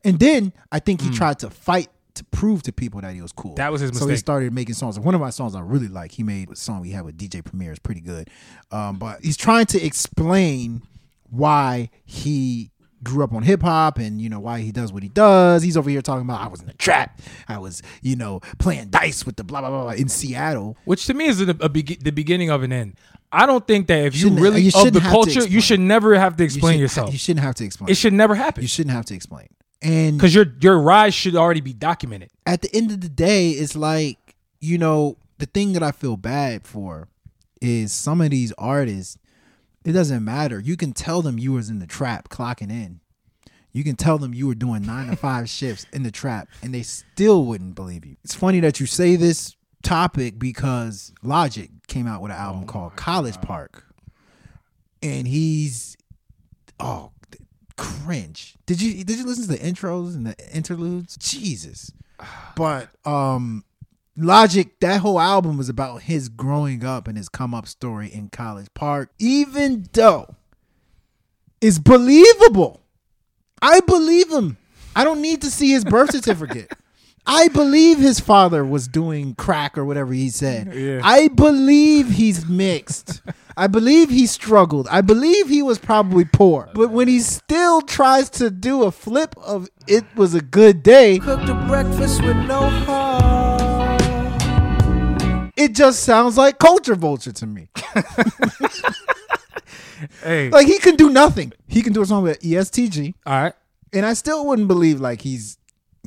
And 0.04 0.18
then 0.18 0.52
I 0.72 0.80
think 0.80 1.00
he 1.00 1.10
tried 1.10 1.38
to 1.40 1.50
fight 1.50 1.88
to 2.14 2.24
prove 2.24 2.62
to 2.64 2.72
people 2.72 3.00
that 3.00 3.14
he 3.14 3.22
was 3.22 3.30
cool. 3.32 3.54
That 3.54 3.70
was 3.72 3.80
his 3.80 3.96
So 3.96 4.08
he 4.08 4.16
started 4.16 4.52
making 4.52 4.74
songs. 4.74 4.98
One 4.98 5.14
of 5.14 5.20
my 5.20 5.30
songs 5.30 5.54
I 5.54 5.60
really 5.60 5.88
like, 5.88 6.10
he 6.12 6.24
made 6.24 6.50
a 6.50 6.56
song 6.56 6.80
we 6.82 6.90
had 6.90 7.04
with 7.04 7.16
DJ 7.16 7.40
Premier 7.44 7.72
is 7.72 7.78
pretty 7.78 8.00
good. 8.02 8.28
Um, 8.72 8.98
but 8.98 9.20
he's 9.24 9.36
trying 9.36 9.66
to 9.66 9.80
explain 9.82 10.82
why 11.30 11.88
he 12.04 12.70
grew 13.04 13.24
up 13.24 13.32
on 13.32 13.42
hip 13.42 13.62
hop 13.62 13.98
and 13.98 14.20
you 14.20 14.28
know 14.28 14.40
why 14.40 14.60
he 14.60 14.72
does 14.72 14.92
what 14.92 15.02
he 15.02 15.08
does. 15.08 15.62
He's 15.62 15.76
over 15.76 15.90
here 15.90 16.02
talking 16.02 16.22
about 16.22 16.40
I 16.40 16.48
was 16.48 16.60
in 16.60 16.66
the 16.66 16.74
trap. 16.74 17.20
I 17.48 17.58
was, 17.58 17.82
you 18.02 18.16
know, 18.16 18.40
playing 18.58 18.88
dice 18.90 19.26
with 19.26 19.36
the 19.36 19.44
blah 19.44 19.60
blah 19.60 19.70
blah, 19.70 19.82
blah 19.82 19.92
in 19.92 20.08
Seattle. 20.08 20.76
which 20.84 21.06
to 21.06 21.14
me 21.14 21.26
is 21.26 21.40
a, 21.40 21.50
a 21.60 21.68
be- 21.68 21.82
the 21.82 22.12
beginning 22.12 22.50
of 22.50 22.62
an 22.62 22.72
end. 22.72 22.96
I 23.34 23.46
don't 23.46 23.66
think 23.66 23.86
that 23.86 24.04
if 24.04 24.16
you 24.16 24.30
really 24.30 24.60
you 24.60 24.70
of 24.74 24.92
the 24.92 25.00
culture, 25.00 25.44
you 25.44 25.60
should 25.62 25.80
never 25.80 26.14
have 26.14 26.36
to 26.36 26.44
explain 26.44 26.76
you 26.76 26.82
yourself. 26.82 27.12
You 27.12 27.18
shouldn't 27.18 27.44
have 27.44 27.54
to 27.56 27.64
explain. 27.64 27.90
it 27.90 27.96
should 27.96 28.12
never 28.12 28.34
happen 28.34 28.62
You 28.62 28.68
shouldn't 28.68 28.94
have 28.94 29.06
to 29.06 29.14
explain. 29.14 29.48
And 29.80 30.16
because 30.18 30.34
your 30.34 30.46
your 30.60 30.78
rise 30.80 31.14
should 31.14 31.34
already 31.34 31.60
be 31.62 31.72
documented. 31.72 32.30
at 32.46 32.62
the 32.62 32.74
end 32.74 32.90
of 32.90 33.00
the 33.00 33.08
day, 33.08 33.50
it's 33.50 33.74
like, 33.74 34.36
you 34.60 34.78
know, 34.78 35.16
the 35.38 35.46
thing 35.46 35.72
that 35.72 35.82
I 35.82 35.92
feel 35.92 36.16
bad 36.16 36.66
for 36.66 37.08
is 37.60 37.92
some 37.92 38.20
of 38.20 38.30
these 38.30 38.52
artists, 38.58 39.16
it 39.84 39.92
doesn't 39.92 40.24
matter. 40.24 40.60
You 40.60 40.76
can 40.76 40.92
tell 40.92 41.22
them 41.22 41.38
you 41.38 41.52
was 41.52 41.68
in 41.70 41.78
the 41.78 41.86
trap 41.86 42.28
clocking 42.28 42.70
in. 42.70 43.00
You 43.72 43.84
can 43.84 43.96
tell 43.96 44.18
them 44.18 44.34
you 44.34 44.46
were 44.46 44.54
doing 44.54 44.82
nine 44.82 45.08
to 45.08 45.16
five 45.16 45.48
shifts 45.48 45.86
in 45.92 46.02
the 46.02 46.10
trap 46.10 46.48
and 46.62 46.74
they 46.74 46.82
still 46.82 47.44
wouldn't 47.44 47.74
believe 47.74 48.04
you. 48.04 48.16
It's 48.22 48.34
funny 48.34 48.60
that 48.60 48.80
you 48.80 48.86
say 48.86 49.16
this 49.16 49.56
topic 49.82 50.38
because 50.38 51.12
Logic 51.22 51.70
came 51.88 52.06
out 52.06 52.22
with 52.22 52.30
an 52.32 52.38
album 52.38 52.66
called 52.66 52.96
College 52.96 53.40
Park. 53.40 53.84
And 55.02 55.26
he's 55.26 55.96
oh 56.78 57.10
cringe. 57.76 58.54
Did 58.66 58.80
you 58.80 59.04
did 59.04 59.18
you 59.18 59.26
listen 59.26 59.44
to 59.44 59.50
the 59.50 59.58
intros 59.58 60.14
and 60.14 60.26
the 60.26 60.36
interludes? 60.54 61.16
Jesus. 61.16 61.92
But 62.54 62.90
um 63.04 63.64
Logic, 64.22 64.78
that 64.80 65.00
whole 65.00 65.20
album 65.20 65.56
was 65.58 65.68
about 65.68 66.02
his 66.02 66.28
growing 66.28 66.84
up 66.84 67.08
and 67.08 67.16
his 67.16 67.28
come 67.28 67.54
up 67.54 67.66
story 67.66 68.08
in 68.08 68.28
College 68.28 68.68
Park, 68.74 69.10
even 69.18 69.86
though 69.92 70.34
it's 71.60 71.78
believable. 71.78 72.80
I 73.60 73.80
believe 73.80 74.30
him. 74.30 74.56
I 74.94 75.04
don't 75.04 75.22
need 75.22 75.42
to 75.42 75.50
see 75.50 75.70
his 75.70 75.84
birth 75.84 76.10
certificate. 76.12 76.72
I 77.24 77.46
believe 77.48 77.98
his 77.98 78.18
father 78.18 78.64
was 78.64 78.88
doing 78.88 79.36
crack 79.36 79.78
or 79.78 79.84
whatever 79.84 80.12
he 80.12 80.28
said. 80.28 80.74
Yeah. 80.74 81.00
I 81.04 81.28
believe 81.28 82.10
he's 82.10 82.46
mixed. 82.48 83.22
I 83.56 83.68
believe 83.68 84.10
he 84.10 84.26
struggled. 84.26 84.88
I 84.90 85.02
believe 85.02 85.48
he 85.48 85.62
was 85.62 85.78
probably 85.78 86.24
poor. 86.24 86.68
But 86.74 86.90
when 86.90 87.06
he 87.06 87.20
still 87.20 87.80
tries 87.80 88.28
to 88.30 88.50
do 88.50 88.82
a 88.82 88.90
flip 88.90 89.36
of 89.38 89.68
it 89.86 90.04
was 90.16 90.34
a 90.34 90.40
good 90.40 90.82
day, 90.82 91.20
Cooked 91.20 91.48
a 91.48 91.54
breakfast 91.68 92.22
with 92.24 92.36
no 92.36 92.68
heart. 92.68 93.41
It 95.56 95.74
just 95.74 96.02
sounds 96.02 96.36
like 96.38 96.58
culture 96.58 96.94
vulture 96.94 97.32
to 97.32 97.46
me. 97.46 97.68
Hey, 100.24 100.50
Like 100.50 100.66
he 100.66 100.78
can 100.80 100.96
do 100.96 101.10
nothing. 101.10 101.52
He 101.68 101.80
can 101.80 101.92
do 101.92 102.02
a 102.02 102.06
song 102.06 102.24
with 102.24 102.44
EST 102.44 102.90
Gee, 102.90 103.14
all 103.24 103.40
right. 103.40 103.52
and 103.92 104.04
I 104.04 104.14
still 104.14 104.44
wouldn't 104.46 104.66
believe 104.66 105.00
like 105.00 105.20
he's 105.20 105.58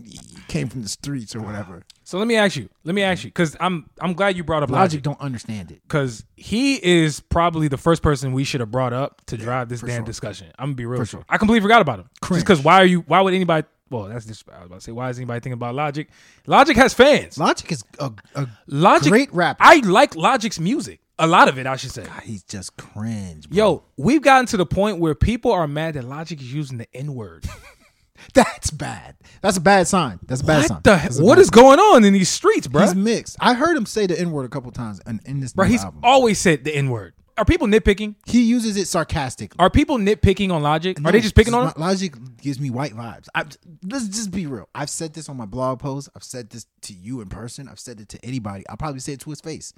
he 0.03 0.19
came 0.49 0.67
from 0.67 0.81
the 0.81 0.89
streets 0.89 1.33
or 1.33 1.39
whatever. 1.41 1.83
So 2.03 2.17
let 2.17 2.27
me 2.27 2.35
ask 2.35 2.57
you. 2.57 2.67
Let 2.83 2.93
me 2.93 3.03
ask 3.03 3.23
you 3.23 3.29
because 3.29 3.55
I'm 3.57 3.89
I'm 4.01 4.11
glad 4.13 4.35
you 4.35 4.43
brought 4.43 4.63
up 4.63 4.69
Logic 4.69 4.81
Logic 4.81 5.01
don't 5.03 5.21
understand 5.21 5.71
it. 5.71 5.81
because 5.87 6.25
he 6.35 6.75
is 6.85 7.21
probably 7.21 7.69
the 7.69 7.77
first 7.77 8.01
person 8.03 8.33
we 8.33 8.43
should 8.43 8.59
have 8.59 8.69
brought 8.69 8.91
up 8.91 9.25
to 9.27 9.37
drive 9.37 9.69
this 9.69 9.79
damn 9.79 9.99
sure. 9.99 10.05
discussion. 10.05 10.47
I'm 10.59 10.67
gonna 10.69 10.75
be 10.75 10.85
real. 10.85 10.99
For 10.99 11.05
sure. 11.05 11.25
I 11.29 11.37
completely 11.37 11.61
forgot 11.61 11.81
about 11.81 11.99
him. 11.99 12.09
Just 12.27 12.41
because 12.45 12.61
why 12.61 12.81
are 12.81 12.85
you? 12.85 12.99
Why 13.07 13.21
would 13.21 13.33
anybody? 13.33 13.65
Well, 13.89 14.05
that's 14.05 14.25
just 14.25 14.43
I 14.49 14.57
was 14.59 14.65
about 14.67 14.75
to 14.79 14.81
say. 14.81 14.91
Why 14.91 15.09
is 15.09 15.17
anybody 15.17 15.39
thinking 15.39 15.53
about 15.53 15.75
Logic? 15.75 16.07
Logic 16.47 16.75
has 16.75 16.93
fans. 16.93 17.37
Logic 17.37 17.71
is 17.71 17.83
a, 17.99 18.11
a 18.35 18.47
Logic, 18.67 19.09
great 19.11 19.33
rapper. 19.33 19.63
I 19.63 19.77
like 19.85 20.15
Logic's 20.15 20.59
music. 20.59 21.01
A 21.19 21.27
lot 21.27 21.47
of 21.47 21.57
it, 21.57 21.65
I 21.67 21.75
should 21.77 21.91
say. 21.91 22.03
God, 22.03 22.23
he's 22.23 22.43
just 22.43 22.75
cringe. 22.77 23.47
Bro. 23.49 23.55
Yo, 23.55 23.83
we've 23.95 24.21
gotten 24.21 24.47
to 24.47 24.57
the 24.57 24.65
point 24.65 24.99
where 24.99 25.15
people 25.15 25.51
are 25.51 25.67
mad 25.67 25.93
that 25.93 26.03
Logic 26.03 26.39
is 26.41 26.51
using 26.53 26.77
the 26.77 26.87
N 26.93 27.13
word. 27.15 27.45
that's 28.33 28.71
bad. 28.71 29.15
That's 29.41 29.57
a 29.57 29.61
bad 29.61 29.87
sign. 29.87 30.19
That's 30.27 30.41
a 30.41 30.45
bad 30.45 30.65
sign. 30.65 30.75
What 30.77 30.83
the? 30.83 30.93
A 30.93 31.23
What 31.23 31.35
bad 31.35 31.41
is 31.41 31.47
sign. 31.47 31.53
going 31.61 31.79
on 31.79 32.03
in 32.03 32.13
these 32.13 32.27
streets, 32.29 32.67
bro? 32.67 32.81
He's 32.81 32.95
mixed. 32.95 33.37
I 33.39 33.53
heard 33.53 33.77
him 33.77 33.85
say 33.85 34.07
the 34.07 34.19
N 34.19 34.31
word 34.31 34.45
a 34.45 34.49
couple 34.49 34.71
times 34.71 34.99
in, 35.05 35.21
in 35.25 35.39
this 35.39 35.53
Bro, 35.53 35.67
he's 35.67 35.83
album. 35.83 36.01
always 36.03 36.39
said 36.39 36.63
the 36.65 36.75
N 36.75 36.89
word. 36.89 37.13
Are 37.37 37.45
people 37.45 37.67
nitpicking? 37.67 38.15
he 38.25 38.43
uses 38.43 38.77
it 38.77 38.87
sarcastically. 38.87 39.57
Are 39.59 39.69
people 39.69 39.97
nitpicking 39.97 40.51
on 40.51 40.61
Logic? 40.63 40.99
No, 40.99 41.09
Are 41.09 41.11
they 41.11 41.19
just 41.19 41.35
picking 41.35 41.53
on 41.53 41.67
him? 41.67 41.73
Logic 41.77 42.13
gives 42.41 42.59
me 42.59 42.69
white 42.69 42.93
vibes. 42.93 43.27
I, 43.35 43.43
let's 43.83 44.07
just 44.07 44.31
be 44.31 44.47
real. 44.47 44.69
I've 44.73 44.89
said 44.89 45.13
this 45.13 45.27
on 45.27 45.35
my 45.35 45.45
blog 45.45 45.79
post. 45.79 46.09
I've 46.15 46.23
said 46.23 46.49
this 46.49 46.65
to 46.83 46.93
you 46.93 47.21
in 47.21 47.27
person. 47.27 47.67
I've 47.67 47.79
said 47.79 47.99
it 47.99 48.07
to 48.09 48.25
anybody. 48.25 48.63
I'll 48.69 48.77
probably 48.77 49.01
say 49.01 49.13
it 49.13 49.19
to 49.21 49.29
his 49.29 49.41
face. 49.41 49.73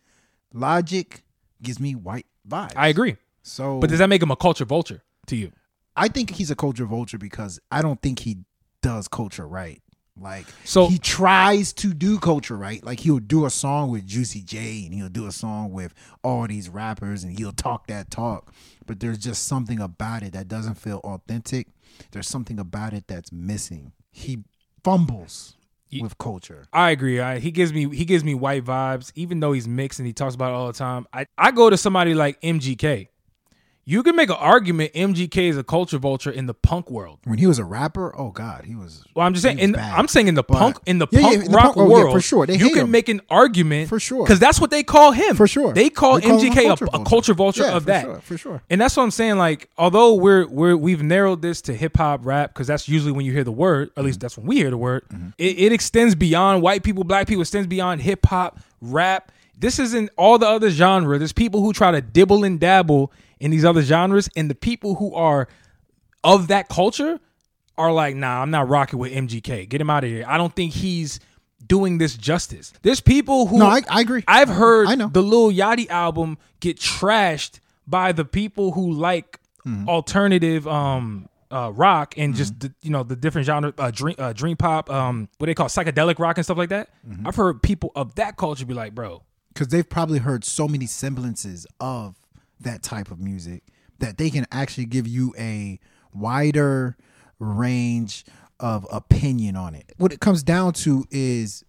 Logic 0.53 1.23
gives 1.61 1.79
me 1.79 1.95
white 1.95 2.27
vibes. 2.47 2.73
I 2.75 2.89
agree. 2.89 3.17
So, 3.41 3.79
But 3.79 3.89
does 3.89 3.99
that 3.99 4.09
make 4.09 4.21
him 4.21 4.31
a 4.31 4.35
culture 4.35 4.65
vulture 4.65 5.03
to 5.27 5.35
you? 5.35 5.51
I 5.95 6.09
think 6.09 6.31
he's 6.31 6.51
a 6.51 6.55
culture 6.55 6.85
vulture 6.85 7.17
because 7.17 7.59
I 7.71 7.81
don't 7.81 8.01
think 8.01 8.19
he 8.19 8.37
does 8.81 9.07
culture 9.07 9.47
right. 9.47 9.81
Like 10.19 10.47
So- 10.63 10.87
he 10.87 10.97
tries 10.97 11.73
to 11.73 11.93
do 11.93 12.19
culture 12.19 12.57
right. 12.57 12.83
Like 12.83 12.99
he'll 13.01 13.19
do 13.19 13.45
a 13.45 13.49
song 13.49 13.91
with 13.91 14.05
Juicy 14.05 14.41
J 14.41 14.85
and 14.85 14.93
he'll 14.93 15.09
do 15.09 15.27
a 15.27 15.31
song 15.31 15.71
with 15.71 15.93
all 16.23 16.47
these 16.47 16.69
rappers 16.69 17.23
and 17.23 17.37
he'll 17.37 17.51
talk 17.51 17.87
that 17.87 18.09
talk. 18.11 18.53
But 18.85 18.99
there's 18.99 19.17
just 19.17 19.43
something 19.47 19.79
about 19.79 20.23
it 20.23 20.33
that 20.33 20.47
doesn't 20.47 20.75
feel 20.75 20.99
authentic. 21.03 21.67
There's 22.11 22.27
something 22.27 22.59
about 22.59 22.93
it 22.93 23.05
that's 23.07 23.31
missing. 23.31 23.91
He 24.11 24.43
fumbles 24.83 25.55
with 26.01 26.17
culture. 26.17 26.65
I 26.73 26.91
agree. 26.91 27.19
I, 27.19 27.39
he 27.39 27.51
gives 27.51 27.71
me 27.73 27.93
he 27.95 28.05
gives 28.05 28.23
me 28.23 28.33
white 28.35 28.63
vibes, 28.65 29.11
even 29.15 29.39
though 29.39 29.53
he's 29.53 29.67
mixed 29.67 29.99
and 29.99 30.05
he 30.07 30.13
talks 30.13 30.35
about 30.35 30.51
it 30.51 30.55
all 30.55 30.67
the 30.67 30.73
time. 30.73 31.07
I, 31.13 31.25
I 31.37 31.51
go 31.51 31.69
to 31.69 31.77
somebody 31.77 32.13
like 32.13 32.39
MGK. 32.41 33.07
You 33.89 34.03
can 34.03 34.17
make 34.17 34.29
an 34.29 34.35
argument 34.35 34.91
MGK 34.93 35.47
is 35.49 35.55
a 35.57 35.63
culture 35.63 35.97
vulture 35.97 36.29
in 36.29 36.45
the 36.45 36.53
punk 36.53 36.91
world. 36.91 37.19
When 37.23 37.37
he 37.39 37.47
was 37.47 37.57
a 37.57 37.63
rapper, 37.63 38.13
oh 38.19 38.31
god, 38.31 38.65
he 38.65 38.75
was. 38.75 39.05
Well, 39.15 39.25
I'm 39.25 39.33
just 39.33 39.43
saying. 39.43 39.59
In, 39.59 39.71
bad. 39.71 39.97
I'm 39.97 40.09
saying 40.09 40.27
in 40.27 40.35
the 40.35 40.43
But- 40.43 40.57
punk 40.57 40.77
in 40.85 40.97
the 40.99 41.07
Yeah, 41.09 41.19
yeah, 41.21 41.25
punk 41.29 41.45
in 41.45 41.51
the 41.51 41.55
rock 41.55 41.63
punk- 41.63 41.77
oh, 41.77 41.87
yeah, 41.87 41.93
world, 42.03 42.13
for 42.13 42.19
sure. 42.19 42.45
They 42.45 42.57
you 42.57 42.69
can 42.71 42.79
him. 42.87 42.91
make 42.91 43.07
an 43.07 43.21
argument 43.29 43.87
For 43.87 43.97
sure. 43.97 44.25
because 44.25 44.39
that's 44.39 44.59
what 44.59 44.71
they 44.71 44.83
call 44.83 45.13
him. 45.13 45.37
For 45.37 45.47
sure. 45.47 45.73
they 45.73 45.89
call 45.89 46.19
call 46.19 46.37
MGK 46.37 46.51
a, 46.51 46.63
culture 46.67 46.85
a 46.85 46.89
vulture. 46.97 47.09
culture 47.09 47.33
vulture 47.33 47.63
Yeah, 47.63 47.77
of 47.77 47.83
for 47.83 47.87
that. 47.87 48.01
sure, 48.03 48.19
for 48.21 48.37
sure. 48.37 48.61
And 48.69 48.81
that's 48.81 48.97
what 48.97 49.03
I'm 49.03 49.11
saying. 49.11 49.37
Like, 49.37 49.69
although 49.77 50.15
we're 50.15 50.45
we're 50.47 50.75
we've 50.75 51.01
narrowed 51.01 51.41
this 51.41 51.61
to 51.61 51.73
hip 51.73 51.95
hop, 51.95 52.25
rap, 52.25 52.53
because 52.53 52.67
that's 52.67 52.89
usually 52.89 53.13
when 53.13 53.25
you 53.25 53.31
hear 53.31 53.45
the 53.45 53.51
word. 53.53 53.87
At 53.91 53.95
Mm-hmm. 53.95 54.05
least 54.05 54.19
that's 54.19 54.37
when 54.37 54.47
we 54.47 54.57
hear 54.57 54.69
the 54.69 54.77
word. 54.77 55.03
It, 55.37 55.57
it 55.59 55.71
extends 55.71 56.13
beyond 56.13 56.61
white 56.61 56.83
people, 56.83 57.05
black 57.05 57.25
people. 57.27 57.41
Extends 57.41 57.67
beyond 57.67 58.01
hip 58.01 58.25
hop, 58.25 58.59
rap. 58.81 59.31
This 59.59 59.79
isn't 59.79 60.11
all 60.17 60.37
the 60.37 60.45
other 60.47 60.69
genre. 60.69 61.17
There's 61.17 61.33
people 61.33 61.61
who 61.63 61.71
try 61.73 61.91
to 61.91 62.01
dibble 62.01 62.43
and 62.43 62.59
dabble 62.59 63.11
in 63.39 63.51
these 63.51 63.65
other 63.65 63.81
genres, 63.81 64.29
and 64.35 64.49
the 64.49 64.55
people 64.55 64.95
who 64.95 65.13
are 65.13 65.47
of 66.23 66.47
that 66.47 66.69
culture 66.69 67.19
are 67.77 67.91
like, 67.91 68.15
nah, 68.15 68.41
I'm 68.41 68.49
not 68.51 68.67
rocking 68.67 68.97
with 68.99 69.11
MGK. 69.13 69.69
Get 69.69 69.79
him 69.79 69.89
out 69.89 70.03
of 70.03 70.09
here. 70.09 70.25
I 70.27 70.37
don't 70.37 70.55
think 70.55 70.73
he's 70.73 71.19
doing 71.65 71.97
this 71.99 72.15
justice. 72.17 72.73
There's 72.81 73.01
people 73.01 73.47
who 73.47 73.59
No, 73.59 73.67
I- 73.67 73.81
I 73.89 74.01
agree. 74.01 74.23
I've 74.27 74.49
heard 74.49 74.87
I 74.87 74.95
know. 74.95 75.07
the 75.07 75.21
Lil 75.21 75.51
Yachty 75.51 75.89
album 75.89 76.37
get 76.59 76.77
trashed 76.77 77.59
by 77.87 78.11
the 78.11 78.25
people 78.25 78.71
who 78.73 78.91
like 78.91 79.39
Mm-hmm. 79.65 79.89
alternative 79.89 80.65
um 80.65 81.27
uh 81.51 81.69
rock 81.75 82.13
and 82.15 82.35
just 82.35 82.53
you 82.81 82.89
know 82.89 83.03
the 83.03 83.17
different 83.17 83.45
genre 83.45 83.73
uh, 83.77 83.91
dream 83.91 84.15
uh, 84.17 84.31
dream 84.31 84.55
pop 84.55 84.89
um 84.89 85.27
what 85.39 85.47
they 85.47 85.53
call 85.53 85.65
psychedelic 85.67 86.19
rock 86.19 86.37
and 86.37 86.45
stuff 86.45 86.57
like 86.57 86.69
that. 86.69 86.87
Mm-hmm. 87.05 87.27
I've 87.27 87.35
heard 87.35 87.61
people 87.61 87.91
of 87.93 88.15
that 88.15 88.37
culture 88.37 88.65
be 88.65 88.73
like, 88.73 88.95
bro, 88.95 89.23
because 89.53 89.67
they've 89.67 89.89
probably 89.89 90.19
heard 90.19 90.45
so 90.45 90.69
many 90.69 90.85
semblances 90.85 91.67
of 91.81 92.16
that 92.59 92.83
type 92.83 93.11
of 93.11 93.19
music 93.19 93.63
that 93.99 94.17
they 94.17 94.29
can 94.29 94.45
actually 94.51 94.85
give 94.85 95.07
you 95.07 95.33
a 95.37 95.79
wider 96.13 96.97
range 97.39 98.25
of 98.59 98.87
opinion 98.91 99.55
on 99.55 99.75
it. 99.75 99.93
What 99.97 100.11
it 100.11 100.19
comes 100.19 100.43
down 100.43 100.73
to 100.73 101.05
is 101.11 101.63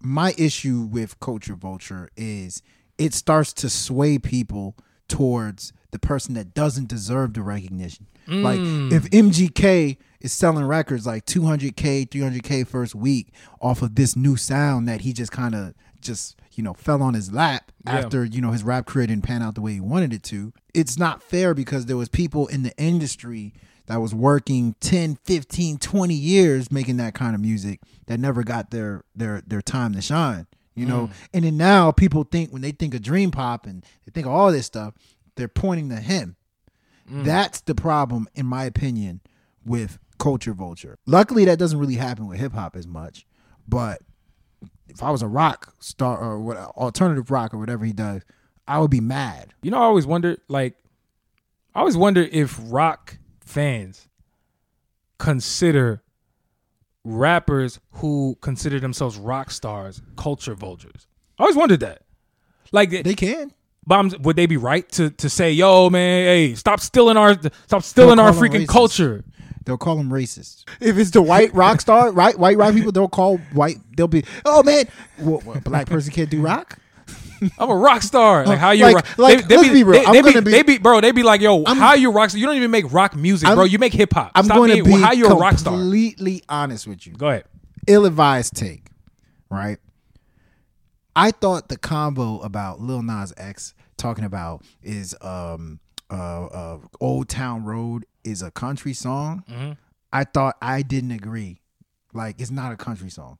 my 0.00 0.34
issue 0.38 0.88
with 0.90 1.18
culture 1.20 1.54
vulture 1.54 2.10
is 2.16 2.62
it 2.98 3.14
starts 3.14 3.52
to 3.54 3.68
sway 3.68 4.18
people 4.18 4.76
towards 5.08 5.72
the 5.90 5.98
person 5.98 6.34
that 6.34 6.54
doesn't 6.54 6.88
deserve 6.88 7.34
the 7.34 7.42
recognition. 7.42 8.06
Like 8.26 8.60
mm. 8.60 8.92
if 8.92 9.04
MGK 9.10 9.96
is 10.20 10.32
selling 10.32 10.64
records 10.64 11.04
like 11.04 11.26
200k, 11.26 12.08
300k 12.08 12.66
first 12.66 12.94
week 12.94 13.32
off 13.60 13.82
of 13.82 13.96
this 13.96 14.14
new 14.14 14.36
sound 14.36 14.88
that 14.88 15.00
he 15.00 15.12
just 15.12 15.32
kind 15.32 15.54
of 15.54 15.74
just, 16.00 16.40
you 16.52 16.62
know, 16.62 16.74
fell 16.74 17.02
on 17.02 17.14
his 17.14 17.32
lap 17.32 17.72
Yeah. 17.84 17.98
after, 17.98 18.24
you 18.24 18.40
know, 18.40 18.52
his 18.52 18.62
rap 18.62 18.86
career 18.86 19.06
didn't 19.06 19.24
pan 19.24 19.42
out 19.42 19.54
the 19.54 19.60
way 19.60 19.74
he 19.74 19.80
wanted 19.80 20.12
it 20.12 20.22
to. 20.24 20.52
It's 20.74 20.98
not 20.98 21.22
fair 21.22 21.54
because 21.54 21.86
there 21.86 21.96
was 21.96 22.08
people 22.08 22.46
in 22.46 22.62
the 22.62 22.76
industry 22.76 23.54
that 23.86 24.00
was 24.00 24.14
working 24.14 24.76
10, 24.80 25.18
15, 25.24 25.78
20 25.78 26.14
years 26.14 26.70
making 26.70 26.96
that 26.98 27.14
kind 27.14 27.34
of 27.34 27.40
music 27.40 27.80
that 28.06 28.20
never 28.20 28.44
got 28.44 28.70
their 28.70 29.04
their 29.16 29.42
their 29.46 29.60
time 29.62 29.94
to 29.94 30.00
shine. 30.00 30.46
You 30.76 30.86
know, 30.86 31.08
mm. 31.08 31.12
and 31.34 31.44
then 31.44 31.56
now 31.56 31.90
people 31.90 32.22
think 32.22 32.52
when 32.52 32.62
they 32.62 32.70
think 32.70 32.94
of 32.94 33.02
dream 33.02 33.32
pop 33.32 33.66
and 33.66 33.84
they 34.06 34.12
think 34.12 34.26
of 34.26 34.32
all 34.32 34.52
this 34.52 34.64
stuff, 34.64 34.94
they're 35.34 35.48
pointing 35.48 35.88
to 35.90 35.96
him. 35.96 36.36
Mm. 37.10 37.24
That's 37.24 37.60
the 37.60 37.74
problem, 37.74 38.28
in 38.34 38.46
my 38.46 38.64
opinion, 38.64 39.20
with 39.64 39.98
culture 40.18 40.54
vulture. 40.54 40.96
Luckily, 41.06 41.44
that 41.46 41.58
doesn't 41.58 41.78
really 41.78 41.96
happen 41.96 42.28
with 42.28 42.38
hip 42.38 42.52
hop 42.52 42.76
as 42.76 42.86
much. 42.86 43.26
But 43.66 44.02
if 44.88 45.02
I 45.02 45.10
was 45.10 45.22
a 45.22 45.26
rock 45.28 45.74
star 45.78 46.18
or 46.18 46.40
what 46.40 46.56
alternative 46.56 47.30
rock 47.30 47.54
or 47.54 47.58
whatever 47.58 47.84
he 47.84 47.92
does, 47.92 48.22
I 48.68 48.78
would 48.78 48.90
be 48.90 49.00
mad. 49.00 49.54
You 49.62 49.70
know, 49.70 49.78
I 49.78 49.82
always 49.84 50.06
wonder, 50.06 50.36
like, 50.48 50.76
I 51.74 51.80
always 51.80 51.96
wonder 51.96 52.22
if 52.22 52.58
rock 52.64 53.18
fans 53.40 54.08
consider 55.18 56.02
rappers 57.04 57.80
who 57.94 58.36
consider 58.40 58.78
themselves 58.80 59.16
rock 59.16 59.50
stars 59.50 60.02
culture 60.16 60.54
vultures. 60.54 61.06
I 61.38 61.44
always 61.44 61.56
wondered 61.56 61.80
that. 61.80 62.02
Like, 62.72 62.90
They 62.90 63.14
can. 63.14 63.52
but 63.86 63.94
I'm- 63.96 64.22
would 64.22 64.36
they 64.36 64.46
be 64.46 64.56
right 64.56 64.88
to 64.92 65.10
to 65.10 65.28
say, 65.30 65.52
"Yo, 65.52 65.88
man, 65.90 66.24
hey, 66.26 66.54
stop 66.54 66.80
stealing 66.80 67.16
our 67.16 67.36
stop 67.66 67.82
stealing 67.82 68.18
our 68.18 68.32
freaking 68.32 68.68
culture"? 68.68 69.24
They'll 69.64 69.78
call 69.78 69.96
them 69.96 70.08
racist. 70.10 70.64
If 70.80 70.96
it's 70.98 71.10
the 71.10 71.22
white 71.22 71.54
rock 71.54 71.80
star, 71.80 72.10
right? 72.12 72.36
White 72.38 72.56
rock 72.56 72.74
people, 72.74 72.92
they'll 72.92 73.08
call 73.08 73.38
white. 73.52 73.76
They'll 73.96 74.08
be, 74.08 74.24
oh 74.44 74.62
man, 74.62 74.86
what, 75.18 75.44
what, 75.44 75.62
black 75.64 75.86
person 75.86 76.12
can't 76.12 76.30
do 76.30 76.40
rock. 76.40 76.78
I'm 77.58 77.70
a 77.70 77.74
rock 77.76 78.02
star. 78.02 78.44
Like 78.46 78.58
how 78.58 78.70
you 78.72 78.84
Like- 78.84 78.94
rock? 78.96 79.18
like, 79.18 79.48
they, 79.48 79.56
let's 79.56 79.68
be 79.70 79.82
real. 79.82 80.00
They, 80.00 80.06
I'm 80.06 80.12
they 80.12 80.22
gonna 80.22 80.42
be- 80.42 80.50
they 80.50 80.62
be 80.62 80.78
bro. 80.78 81.00
They 81.00 81.10
be 81.12 81.22
like, 81.22 81.40
yo, 81.40 81.62
I'm- 81.64 81.76
how 81.78 81.94
you 81.94 82.10
rock? 82.10 82.30
star? 82.30 82.38
You 82.38 82.46
don't 82.46 82.56
even 82.56 82.70
make 82.70 82.90
rock 82.92 83.14
music, 83.16 83.48
I'm- 83.48 83.56
bro. 83.56 83.64
You 83.64 83.78
make 83.78 83.92
hip 83.94 84.12
hop. 84.12 84.32
I'm 84.34 84.44
Stop 84.44 84.56
going 84.58 84.76
to 84.76 84.82
be 84.84 84.92
how 84.92 85.12
you 85.12 85.26
a 85.26 85.34
rock 85.34 85.56
star? 85.58 85.72
completely 85.74 86.42
honest 86.48 86.86
with 86.86 87.06
you. 87.06 87.12
Go 87.14 87.28
ahead. 87.28 87.44
ill-advised 87.86 88.54
take, 88.56 88.88
right? 89.50 89.78
I 91.16 91.30
thought 91.32 91.68
the 91.68 91.76
combo 91.76 92.40
about 92.40 92.80
Lil 92.80 93.02
Nas 93.02 93.32
X 93.36 93.74
talking 93.96 94.24
about 94.24 94.62
is 94.82 95.14
um 95.20 95.80
uh, 96.10 96.44
uh 96.46 96.78
Old 97.00 97.28
Town 97.28 97.64
Road 97.64 98.04
is 98.24 98.42
a 98.42 98.50
country 98.50 98.92
song. 98.94 99.44
Mm-hmm. 99.50 99.72
I 100.12 100.24
thought 100.24 100.56
I 100.60 100.82
didn't 100.82 101.12
agree. 101.12 101.60
Like 102.12 102.40
it's 102.40 102.50
not 102.50 102.72
a 102.72 102.76
country 102.76 103.10
song. 103.10 103.38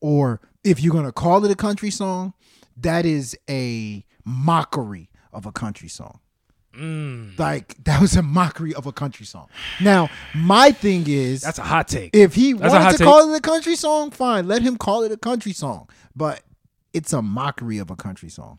Or 0.00 0.40
if 0.64 0.80
you're 0.80 0.92
gonna 0.94 1.12
call 1.12 1.44
it 1.44 1.50
a 1.50 1.56
country 1.56 1.90
song, 1.90 2.34
that 2.76 3.04
is 3.06 3.36
a 3.50 4.04
mockery 4.24 5.10
of 5.32 5.46
a 5.46 5.52
country 5.52 5.88
song. 5.88 6.20
Mm. 6.76 7.38
Like 7.38 7.82
that 7.84 8.00
was 8.00 8.16
a 8.16 8.22
mockery 8.22 8.74
of 8.74 8.86
a 8.86 8.92
country 8.92 9.26
song. 9.26 9.48
Now, 9.80 10.08
my 10.34 10.70
thing 10.72 11.04
is 11.06 11.42
That's 11.42 11.58
a 11.58 11.62
hot 11.62 11.88
take. 11.88 12.10
if 12.16 12.34
he 12.34 12.54
That's 12.54 12.72
wanted 12.72 12.92
to 12.92 12.98
take. 12.98 13.06
call 13.06 13.32
it 13.32 13.36
a 13.36 13.40
country 13.40 13.76
song, 13.76 14.10
fine. 14.10 14.48
Let 14.48 14.62
him 14.62 14.76
call 14.78 15.02
it 15.02 15.12
a 15.12 15.16
country 15.18 15.52
song. 15.52 15.90
But 16.16 16.42
it's 16.94 17.12
a 17.12 17.20
mockery 17.20 17.78
of 17.78 17.90
a 17.90 17.96
country 17.96 18.30
song. 18.30 18.58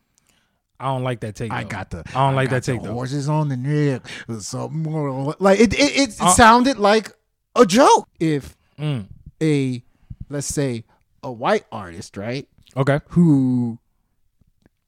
I 0.83 0.87
don't 0.87 1.03
like 1.03 1.21
that 1.21 1.35
take. 1.35 1.51
I 1.51 1.63
got 1.63 1.89
the. 1.91 2.03
I 2.13 2.27
don't 2.27 2.35
like 2.35 2.49
that 2.49 2.63
take 2.63 2.81
the 2.81 2.87
though. 2.89 2.93
Horses 2.93 3.29
on 3.29 3.47
the 3.49 3.57
neck. 3.57 4.01
Something 4.39 4.83
more 4.83 5.35
like 5.39 5.59
it. 5.59 5.73
It, 5.73 5.97
it 6.09 6.21
Uh, 6.21 6.29
sounded 6.33 6.77
like 6.77 7.11
a 7.55 7.65
joke. 7.65 8.09
If 8.19 8.55
Mm. 8.79 9.05
a 9.41 9.83
let's 10.29 10.47
say 10.47 10.83
a 11.23 11.31
white 11.31 11.65
artist, 11.71 12.17
right, 12.17 12.47
Okay. 12.75 12.99
who 13.09 13.77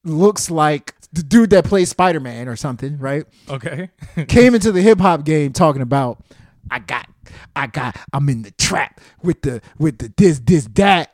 looks 0.03 0.51
like 0.51 0.93
the 1.13 1.23
dude 1.23 1.49
that 1.51 1.65
plays 1.65 1.89
Spider 1.89 2.19
Man 2.19 2.47
or 2.47 2.55
something, 2.55 2.97
right, 2.99 3.25
Okay. 3.49 3.89
came 4.27 4.53
into 4.55 4.71
the 4.71 4.81
hip 4.81 4.99
hop 4.99 5.23
game 5.23 5.53
talking 5.53 5.81
about 5.81 6.23
I 6.69 6.79
got 6.79 7.07
I 7.55 7.67
got 7.67 7.95
I'm 8.13 8.27
in 8.29 8.41
the 8.41 8.51
trap 8.51 8.99
with 9.23 9.41
the 9.43 9.61
with 9.77 9.99
the 9.99 10.11
this 10.17 10.39
this 10.39 10.67
that 10.73 11.11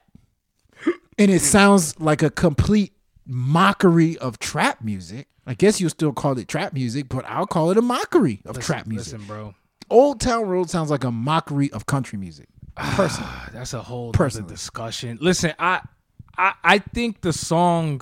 and 1.18 1.30
it 1.30 1.42
sounds 1.42 2.00
like 2.00 2.24
a 2.24 2.30
complete 2.30 2.94
mockery 3.26 4.18
of 4.18 4.40
trap 4.40 4.82
music. 4.84 5.28
I 5.46 5.54
guess 5.54 5.82
you'll 5.82 5.90
still 5.90 6.14
call 6.14 6.38
it 6.38 6.48
trap 6.48 6.74
music, 6.74 7.10
but 7.10 7.26
I'll 7.26 7.48
call 7.48 7.72
it 7.72 7.78
a 7.78 7.82
mockery 7.82 8.42
of 8.46 8.60
trap 8.60 8.86
music. 8.88 9.14
Listen, 9.14 9.28
bro. 9.28 9.56
Old 9.90 10.22
Town 10.22 10.48
Road 10.48 10.70
sounds 10.70 10.90
like 10.90 11.04
a 11.04 11.12
mockery 11.12 11.72
of 11.72 11.86
country 11.86 12.18
music. 12.18 12.48
Ah, 12.78 12.94
Personally. 12.96 13.32
That's 13.54 13.74
a 13.74 13.82
whole 13.82 14.12
Personally. 14.14 14.46
other 14.46 14.54
discussion. 14.54 15.18
Listen, 15.20 15.54
I, 15.60 15.82
I, 16.38 16.54
I 16.64 16.78
think 16.80 17.22
the 17.22 17.34
song 17.34 18.02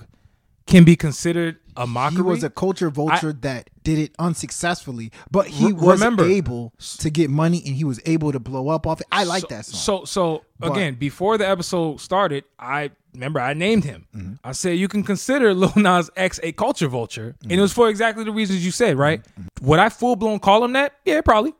can 0.67 0.83
be 0.83 0.95
considered 0.95 1.57
a 1.79 1.87
mockery. 1.87 2.17
He 2.17 2.21
was 2.21 2.43
a 2.43 2.49
culture 2.49 2.89
vulture 2.89 3.33
that 3.33 3.69
did 3.83 3.97
it 3.97 4.13
unsuccessfully, 4.19 5.11
but 5.31 5.47
he 5.47 5.67
Re- 5.67 5.73
was 5.73 5.99
remember- 5.99 6.25
able 6.25 6.73
to 6.99 7.09
get 7.09 7.29
money 7.29 7.63
and 7.65 7.75
he 7.75 7.83
was 7.83 7.99
able 8.05 8.31
to 8.31 8.39
blow 8.39 8.69
up 8.69 8.85
off 8.85 9.01
it. 9.01 9.07
I 9.11 9.23
like 9.23 9.41
so, 9.41 9.47
that 9.47 9.65
song. 9.65 9.79
So, 9.79 10.05
so 10.05 10.45
But- 10.59 10.71
again, 10.73 10.95
before 10.95 11.37
the 11.37 11.47
episode 11.49 11.99
started, 12.01 12.43
I 12.59 12.91
remember 13.13 13.39
I 13.39 13.53
named 13.53 13.85
him. 13.85 14.05
Mm-hmm. 14.15 14.33
I 14.43 14.51
said 14.51 14.77
you 14.77 14.87
can 14.87 15.03
consider 15.03 15.53
Lil 15.53 15.73
Nas 15.75 16.09
X 16.15 16.39
a 16.43 16.51
culture 16.51 16.87
vulture, 16.87 17.35
and 17.43 17.51
it 17.53 17.61
was 17.61 17.73
for 17.73 17.89
exactly 17.89 18.23
the 18.23 18.31
reasons 18.31 18.63
you 18.63 18.71
said. 18.71 18.97
Right? 18.97 19.23
Mm-hmm. 19.23 19.65
Would 19.67 19.79
I 19.79 19.89
full 19.89 20.15
blown 20.15 20.39
call 20.39 20.63
him 20.63 20.73
that? 20.73 20.93
Yeah, 21.05 21.21
probably. 21.21 21.53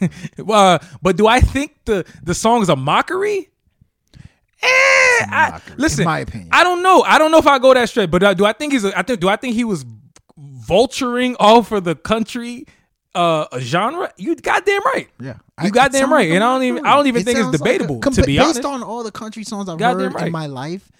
uh, 0.48 0.78
but 1.02 1.16
do 1.16 1.26
I 1.26 1.40
think 1.40 1.76
the 1.86 2.04
the 2.22 2.34
song 2.34 2.62
is 2.62 2.68
a 2.68 2.76
mockery? 2.76 3.48
Eh, 4.62 4.66
I, 4.66 5.48
mockery, 5.52 5.72
in 5.74 5.78
listen, 5.78 6.04
my 6.04 6.18
opinion. 6.20 6.48
I 6.52 6.62
don't 6.64 6.82
know. 6.82 7.02
I 7.02 7.18
don't 7.18 7.30
know 7.30 7.38
if 7.38 7.46
I 7.46 7.58
go 7.58 7.74
that 7.74 7.88
straight. 7.88 8.10
But 8.10 8.22
uh, 8.22 8.34
do 8.34 8.44
I 8.44 8.52
think 8.52 8.72
he's? 8.72 8.84
A, 8.84 8.96
I 8.98 9.02
think. 9.02 9.20
Do 9.20 9.28
I 9.28 9.36
think 9.36 9.54
he 9.54 9.64
was 9.64 9.84
vulturing 10.38 11.36
off 11.38 11.68
for 11.68 11.80
the 11.80 11.94
country 11.94 12.66
uh 13.14 13.46
a 13.52 13.60
genre? 13.60 14.12
You 14.16 14.34
goddamn 14.36 14.82
right. 14.84 15.08
Yeah, 15.20 15.34
You 15.62 15.68
it 15.68 15.74
goddamn 15.74 16.12
right. 16.12 16.30
And 16.32 16.42
I 16.42 16.54
don't 16.54 16.62
even- 16.64 16.86
I 16.86 16.94
don't 16.96 17.06
even 17.06 17.22
It 17.22 17.24
think 17.24 17.38
it's 17.38 17.44
sounds 17.44 17.60
like 17.60 17.70
a- 17.70 17.78
debatable, 17.78 18.00
to 18.00 18.22
be 18.22 18.36
based 18.38 18.64
honest. 18.64 18.64
on 18.64 18.82
all 18.82 19.02
the 19.04 19.12
country 19.12 19.44
songs 19.44 19.68
I've 19.68 19.78
Goddamn 19.78 20.12
heard 20.12 20.14
right. 20.14 20.26
in 20.26 20.32
my 20.32 20.46
life. 20.46 20.90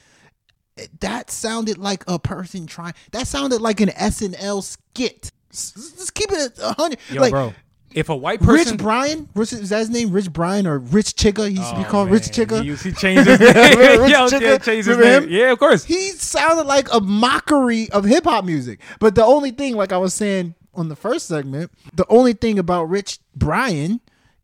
That 1.01 1.31
sounded 1.31 1.79
like 1.79 2.05
a 2.09 2.19
person 2.19 2.67
trying. 2.67 2.95
That 3.13 3.27
sounded 3.29 3.61
like 3.61 3.81
an 3.81 3.91
SNL 3.91 4.63
skit. 4.63 5.31
Just 5.53 6.15
keep 6.15 6.33
it 6.33 6.59
a 6.61 6.73
hundred. 6.73 6.99
Yo, 7.11 7.21
like 7.21 7.31
bro. 7.31 7.55
If 7.95 8.09
a 8.09 8.17
white 8.17 8.41
person, 8.41 8.73
Rich 8.73 8.83
Brian, 8.83 9.29
is 9.37 9.69
that 9.69 9.79
his 9.79 9.91
name? 9.91 10.11
Rich 10.11 10.33
Brian 10.33 10.67
or 10.67 10.79
Rich 10.79 11.15
Chigga? 11.15 11.49
He 11.49 11.57
used 11.57 11.71
to 11.71 11.77
be 11.77 11.83
Oh, 11.85 11.89
called. 11.89 12.11
Rich 12.11 12.25
Chigga. 12.25 12.63
He, 12.63 12.75
he 12.75 12.93
changed 12.95 13.27
his 13.29 13.39
name. 13.55 13.55
Remember 13.79 14.03
Rich 14.03 14.11
Yo, 14.13 14.27
Chigga? 14.29 14.41
yeah, 14.41 14.59
changed 14.59 14.89
his 14.89 14.97
Remember 14.97 15.21
name. 15.21 15.23
him? 15.25 15.31
Yeah, 15.31 15.53
of 15.53 15.59
course. 15.61 15.85
he 15.85 16.11
sounded 16.11 16.67
like 16.67 16.93
a 16.93 17.01
mockery 17.01 17.89
of 17.91 18.05
hip 18.05 18.25
hop 18.25 18.45
music. 18.45 18.81
But 18.99 19.15
the 19.15 19.25
only 19.25 19.53
thing, 19.53 19.77
like 19.77 19.93
I 19.93 19.99
was 19.99 20.13
saying 20.13 20.55
on 20.75 20.89
the 20.89 20.97
first 20.97 21.29
segment, 21.29 21.71
the 21.95 22.05
only 22.09 22.33
thing 22.33 22.59
about 22.59 22.85
Rich 22.91 23.21
Brian 23.37 24.01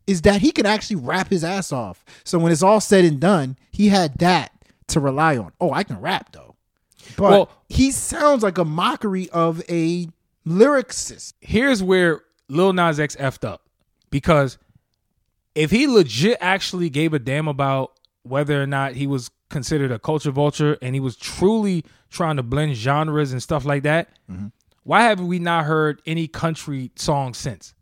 is 0.07 0.21
that 0.21 0.39
he 0.41 0.51
can 0.51 0.65
actually 0.65 0.95
rap 0.95 1.29
his 1.29 1.43
ass 1.43 1.71
off. 1.73 2.03
So 2.23 2.39
when 2.39 2.51
it's 2.53 2.63
all 2.63 2.79
said 2.79 3.03
and 3.05 3.19
done, 3.19 3.57
he 3.71 3.89
had 3.89 4.15
that 4.19 4.51
to 4.87 4.99
rely 5.01 5.35
on. 5.37 5.51
Oh, 5.59 5.71
I 5.73 5.83
can 5.83 5.99
rap 5.99 6.31
though. 6.31 6.55
But 7.17 7.29
Well- 7.31 7.51
he 7.67 7.91
sounds 7.91 8.43
like 8.43 8.57
a 8.57 8.65
mockery 8.65 9.29
of 9.31 9.61
a 9.69 10.07
lyricist. 10.47 11.33
Here's 11.41 11.81
where 11.83 12.21
Lil 12.51 12.73
Nas 12.73 12.99
X 12.99 13.15
effed 13.15 13.47
up 13.47 13.63
because 14.09 14.57
if 15.55 15.71
he 15.71 15.87
legit 15.87 16.37
actually 16.41 16.89
gave 16.89 17.13
a 17.13 17.19
damn 17.19 17.47
about 17.47 17.93
whether 18.23 18.61
or 18.61 18.67
not 18.67 18.93
he 18.93 19.07
was 19.07 19.31
considered 19.49 19.91
a 19.91 19.99
culture 19.99 20.31
vulture 20.31 20.77
and 20.81 20.93
he 20.93 20.99
was 20.99 21.15
truly 21.15 21.83
trying 22.09 22.35
to 22.35 22.43
blend 22.43 22.75
genres 22.75 23.31
and 23.31 23.41
stuff 23.41 23.65
like 23.65 23.83
that, 23.83 24.09
mm-hmm. 24.29 24.47
why 24.83 25.03
haven't 25.03 25.27
we 25.27 25.39
not 25.39 25.65
heard 25.65 26.01
any 26.05 26.27
country 26.27 26.91
songs 26.95 27.37
since? 27.37 27.73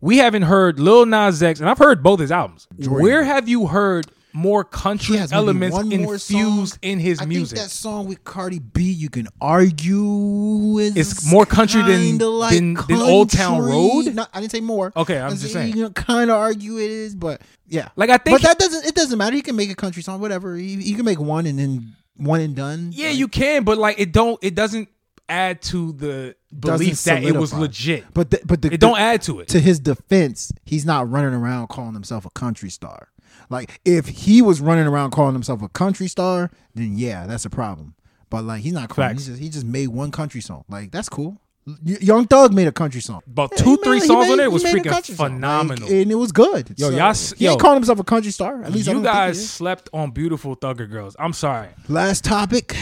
We 0.00 0.18
haven't 0.18 0.42
heard 0.42 0.80
Lil 0.80 1.06
Nas 1.06 1.42
X, 1.42 1.60
and 1.60 1.68
I've 1.68 1.78
heard 1.78 2.02
both 2.02 2.18
his 2.18 2.32
albums. 2.32 2.66
Where 2.88 3.22
have 3.22 3.48
you 3.48 3.68
heard 3.68 4.06
more 4.34 4.64
country 4.64 5.18
elements 5.30 5.76
infused 5.78 6.78
in 6.82 6.98
his 6.98 7.20
I 7.20 7.26
music? 7.26 7.58
think 7.58 7.68
that 7.68 7.74
song 7.74 8.06
with 8.06 8.24
Cardi 8.24 8.58
B, 8.58 8.82
you 8.84 9.10
can 9.10 9.28
argue 9.40 10.78
is 10.78 10.96
It's 10.96 11.30
more 11.30 11.46
country 11.46 11.82
than- 11.82 12.18
like 12.18 12.54
than- 12.54 12.74
than 12.74 12.96
Old 12.98 13.30
Town. 13.30 13.62
Road? 13.62 14.14
No, 14.14 14.26
I 14.32 14.40
didn't 14.40 14.52
say 14.52 14.60
more. 14.60 14.92
Okay, 14.96 15.18
I'm 15.18 15.26
I 15.26 15.30
just 15.30 15.42
said 15.42 15.50
saying. 15.52 15.76
You 15.76 15.90
can 15.90 16.04
kind 16.04 16.30
of 16.30 16.36
argue 16.36 16.78
it 16.78 16.90
is, 16.90 17.14
but 17.14 17.40
yeah. 17.68 17.88
Like, 17.96 18.10
I 18.10 18.18
think- 18.18 18.40
but 18.40 18.42
that 18.42 18.58
doesn't. 18.58 18.86
It 18.86 18.94
doesn't 18.94 19.18
matter. 19.18 19.34
He 19.36 19.42
can 19.42 19.56
make 19.56 19.70
a 19.70 19.74
country 19.74 20.02
song, 20.02 20.20
whatever. 20.20 20.56
He, 20.56 20.76
he 20.76 20.94
can 20.94 21.04
make 21.04 21.20
one 21.20 21.46
and 21.46 21.58
then 21.58 21.94
one 22.16 22.40
and 22.40 22.54
done. 22.54 22.90
Yeah, 22.92 23.08
Like, 23.08 23.16
you 23.16 23.28
can, 23.28 23.64
but 23.64 23.78
like 23.78 23.98
it 23.98 24.12
don't. 24.12 24.38
It 24.42 24.54
doesn't 24.54 24.88
add 25.28 25.62
to 25.62 25.92
the 25.92 26.36
belief 26.58 27.02
that 27.04 27.22
it 27.24 27.34
was 27.34 27.54
legit. 27.54 28.04
But 28.12 28.30
the, 28.30 28.40
but 28.44 28.60
the, 28.60 28.72
it 28.74 28.80
don't 28.80 28.98
add 28.98 29.22
to 29.22 29.40
it. 29.40 29.48
to 29.48 29.60
his 29.60 29.78
defense, 29.80 30.52
he's 30.64 30.84
not 30.84 31.10
running 31.10 31.32
around 31.32 31.68
calling 31.68 31.94
himself 31.94 32.26
a 32.26 32.30
country 32.30 32.68
star. 32.70 33.08
Like 33.52 33.80
if 33.84 34.06
he 34.08 34.42
was 34.42 34.60
running 34.60 34.86
around 34.86 35.12
calling 35.12 35.34
himself 35.34 35.62
a 35.62 35.68
country 35.68 36.08
star, 36.08 36.50
then 36.74 36.96
yeah, 36.98 37.26
that's 37.26 37.44
a 37.44 37.50
problem. 37.50 37.94
But 38.30 38.44
like 38.44 38.62
he's 38.62 38.72
not 38.72 38.88
calling. 38.88 39.10
He 39.18 39.24
just, 39.24 39.38
he 39.40 39.48
just 39.48 39.66
made 39.66 39.88
one 39.88 40.10
country 40.10 40.40
song. 40.40 40.64
Like 40.68 40.90
that's 40.90 41.08
cool. 41.08 41.38
Young 41.84 42.26
Thug 42.26 42.52
made 42.52 42.66
a 42.66 42.72
country 42.72 43.00
song. 43.00 43.20
About 43.24 43.56
two, 43.56 43.76
three 43.76 44.00
made- 44.00 44.06
songs 44.08 44.24
on 44.24 44.30
made- 44.30 44.38
there 44.40 44.48
he 44.48 44.52
was 44.52 44.64
freaking 44.64 44.82
song. 44.86 44.94
Like, 44.94 45.04
phenomenal. 45.14 45.88
and 45.88 46.10
it 46.10 46.16
was 46.16 46.32
good. 46.32 46.74
Yo, 46.76 46.90
So, 46.90 46.96
y'all 46.96 47.14
he 47.38 47.44
yo. 47.44 47.52
ain't 47.52 47.60
calling 47.60 47.76
himself 47.76 48.00
a 48.00 48.04
country 48.04 48.32
star. 48.32 48.64
At 48.64 48.72
least 48.72 48.88
you 48.88 49.00
guys 49.00 49.48
slept 49.48 49.88
on 49.92 50.10
beautiful 50.10 50.56
Thugger 50.56 50.90
girls. 50.90 51.14
I'm 51.20 51.32
sorry. 51.32 51.68
Last 51.88 52.24
topic. 52.24 52.74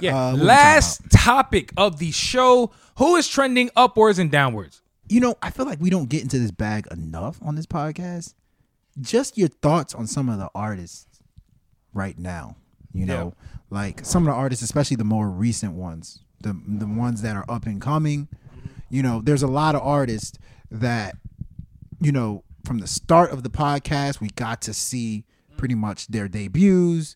Yeah. 0.00 0.16
Uh, 0.16 0.24
what 0.26 0.32
we 0.34 0.38
talking 0.38 0.46
Last 0.46 1.10
topic 1.10 1.72
of 1.76 1.98
the 1.98 2.12
show: 2.12 2.70
Who 2.98 3.16
is 3.16 3.26
trending 3.26 3.70
upwards 3.74 4.20
and 4.20 4.30
downwards? 4.30 4.82
you 5.08 5.18
know, 5.20 5.34
I 5.42 5.50
feel 5.50 5.64
like 5.66 5.80
we 5.80 5.88
don't 5.90 6.08
get 6.08 6.22
into 6.22 6.38
this 6.38 6.50
bag 6.52 6.86
enough 6.92 7.38
on 7.42 7.54
this 7.56 7.66
podcast. 7.66 8.34
Just 9.00 9.38
your 9.38 9.48
thoughts 9.48 9.94
on 9.94 10.06
some 10.06 10.28
of 10.28 10.38
the 10.38 10.50
artists 10.54 11.22
right 11.92 12.18
now. 12.18 12.56
You 12.92 13.06
know, 13.06 13.34
like 13.70 14.04
some 14.04 14.26
of 14.26 14.32
the 14.32 14.38
artists, 14.38 14.64
especially 14.64 14.96
the 14.96 15.04
more 15.04 15.28
recent 15.28 15.74
ones, 15.74 16.24
the 16.40 16.58
the 16.66 16.86
ones 16.86 17.22
that 17.22 17.36
are 17.36 17.44
up 17.48 17.66
and 17.66 17.80
coming. 17.80 18.28
You 18.90 19.02
know, 19.02 19.20
there's 19.22 19.42
a 19.42 19.46
lot 19.48 19.74
of 19.74 19.82
artists 19.82 20.38
that, 20.70 21.16
you 22.00 22.10
know, 22.10 22.44
from 22.64 22.78
the 22.78 22.86
start 22.86 23.30
of 23.30 23.42
the 23.42 23.50
podcast, 23.50 24.20
we 24.20 24.28
got 24.30 24.62
to 24.62 24.74
see 24.74 25.24
pretty 25.56 25.74
much 25.74 26.08
their 26.08 26.28
debuts. 26.28 27.14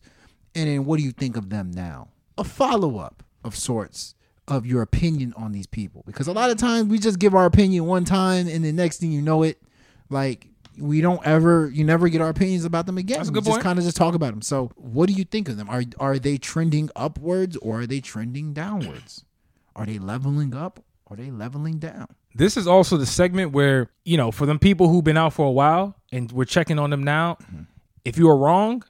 And 0.55 0.69
then 0.69 0.85
what 0.85 0.97
do 0.97 1.03
you 1.03 1.11
think 1.11 1.35
of 1.35 1.49
them 1.49 1.71
now? 1.71 2.09
A 2.37 2.43
follow 2.43 2.97
up 2.99 3.23
of 3.43 3.55
sorts 3.55 4.13
of 4.47 4.65
your 4.65 4.81
opinion 4.81 5.33
on 5.35 5.51
these 5.51 5.67
people. 5.67 6.03
Because 6.05 6.27
a 6.27 6.33
lot 6.33 6.51
of 6.51 6.57
times 6.57 6.89
we 6.89 6.99
just 6.99 7.17
give 7.17 7.33
our 7.33 7.45
opinion 7.45 7.85
one 7.85 8.05
time 8.05 8.47
and 8.47 8.63
the 8.63 8.71
next 8.71 8.99
thing 8.99 9.11
you 9.11 9.21
know 9.21 9.43
it, 9.43 9.61
like 10.09 10.47
we 10.77 11.01
don't 11.01 11.25
ever 11.25 11.69
you 11.73 11.83
never 11.83 12.09
get 12.09 12.21
our 12.21 12.29
opinions 12.29 12.65
about 12.65 12.85
them 12.85 12.97
again. 12.97 13.17
That's 13.17 13.29
a 13.29 13.31
we 13.31 13.39
good 13.41 13.45
just 13.45 13.61
kind 13.61 13.77
of 13.79 13.85
just 13.85 13.97
talk 13.97 14.15
about 14.15 14.31
them. 14.31 14.41
So 14.41 14.71
what 14.75 15.07
do 15.07 15.13
you 15.13 15.23
think 15.23 15.49
of 15.49 15.57
them? 15.57 15.69
Are 15.69 15.83
are 15.99 16.19
they 16.19 16.37
trending 16.37 16.89
upwards 16.95 17.57
or 17.57 17.81
are 17.81 17.87
they 17.87 18.01
trending 18.01 18.53
downwards? 18.53 19.25
Are 19.75 19.87
they 19.87 19.97
leveling 19.97 20.53
up? 20.53 20.83
Are 21.07 21.15
they 21.15 21.31
leveling 21.31 21.79
down? 21.79 22.05
This 22.35 22.57
is 22.57 22.67
also 22.67 22.95
the 22.95 23.07
segment 23.07 23.53
where 23.53 23.89
you 24.05 24.17
know, 24.17 24.31
for 24.31 24.45
them 24.45 24.59
people 24.59 24.87
who've 24.87 25.03
been 25.03 25.17
out 25.17 25.33
for 25.33 25.47
a 25.47 25.51
while 25.51 25.95
and 26.11 26.31
we're 26.31 26.45
checking 26.45 26.77
on 26.77 26.91
them 26.91 27.03
now. 27.03 27.37
Mm-hmm. 27.41 27.63
If 28.05 28.19
you 28.19 28.27
were 28.27 28.37
wrong, 28.37 28.83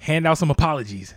hand 0.00 0.26
out 0.26 0.36
some 0.36 0.50
apologies. 0.50 1.14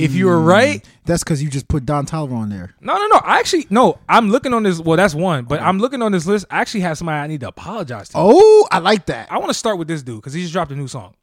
If 0.00 0.14
you 0.14 0.26
were 0.26 0.40
right, 0.40 0.84
hmm. 0.84 0.98
That's 1.08 1.24
because 1.24 1.42
you 1.42 1.48
just 1.48 1.68
put 1.68 1.86
Don 1.86 2.04
Toliver 2.04 2.34
on 2.34 2.50
there. 2.50 2.74
No, 2.82 2.94
no, 2.94 3.06
no. 3.06 3.16
I 3.24 3.38
actually 3.38 3.66
no. 3.70 3.98
I'm 4.10 4.30
looking 4.30 4.52
on 4.52 4.62
this. 4.62 4.78
Well, 4.78 4.98
that's 4.98 5.14
one, 5.14 5.46
but 5.46 5.58
I'm 5.62 5.78
looking 5.78 6.02
on 6.02 6.12
this 6.12 6.26
list. 6.26 6.44
I 6.50 6.60
actually 6.60 6.80
have 6.80 6.98
somebody 6.98 7.18
I 7.18 7.26
need 7.26 7.40
to 7.40 7.48
apologize 7.48 8.10
to. 8.10 8.16
Oh, 8.18 8.68
I 8.70 8.80
like 8.80 9.06
that. 9.06 9.32
I 9.32 9.38
want 9.38 9.48
to 9.48 9.54
start 9.54 9.78
with 9.78 9.88
this 9.88 10.02
dude 10.02 10.16
because 10.16 10.34
he 10.34 10.42
just 10.42 10.52
dropped 10.52 10.70
a 10.70 10.76
new 10.76 10.86
song. 10.86 11.14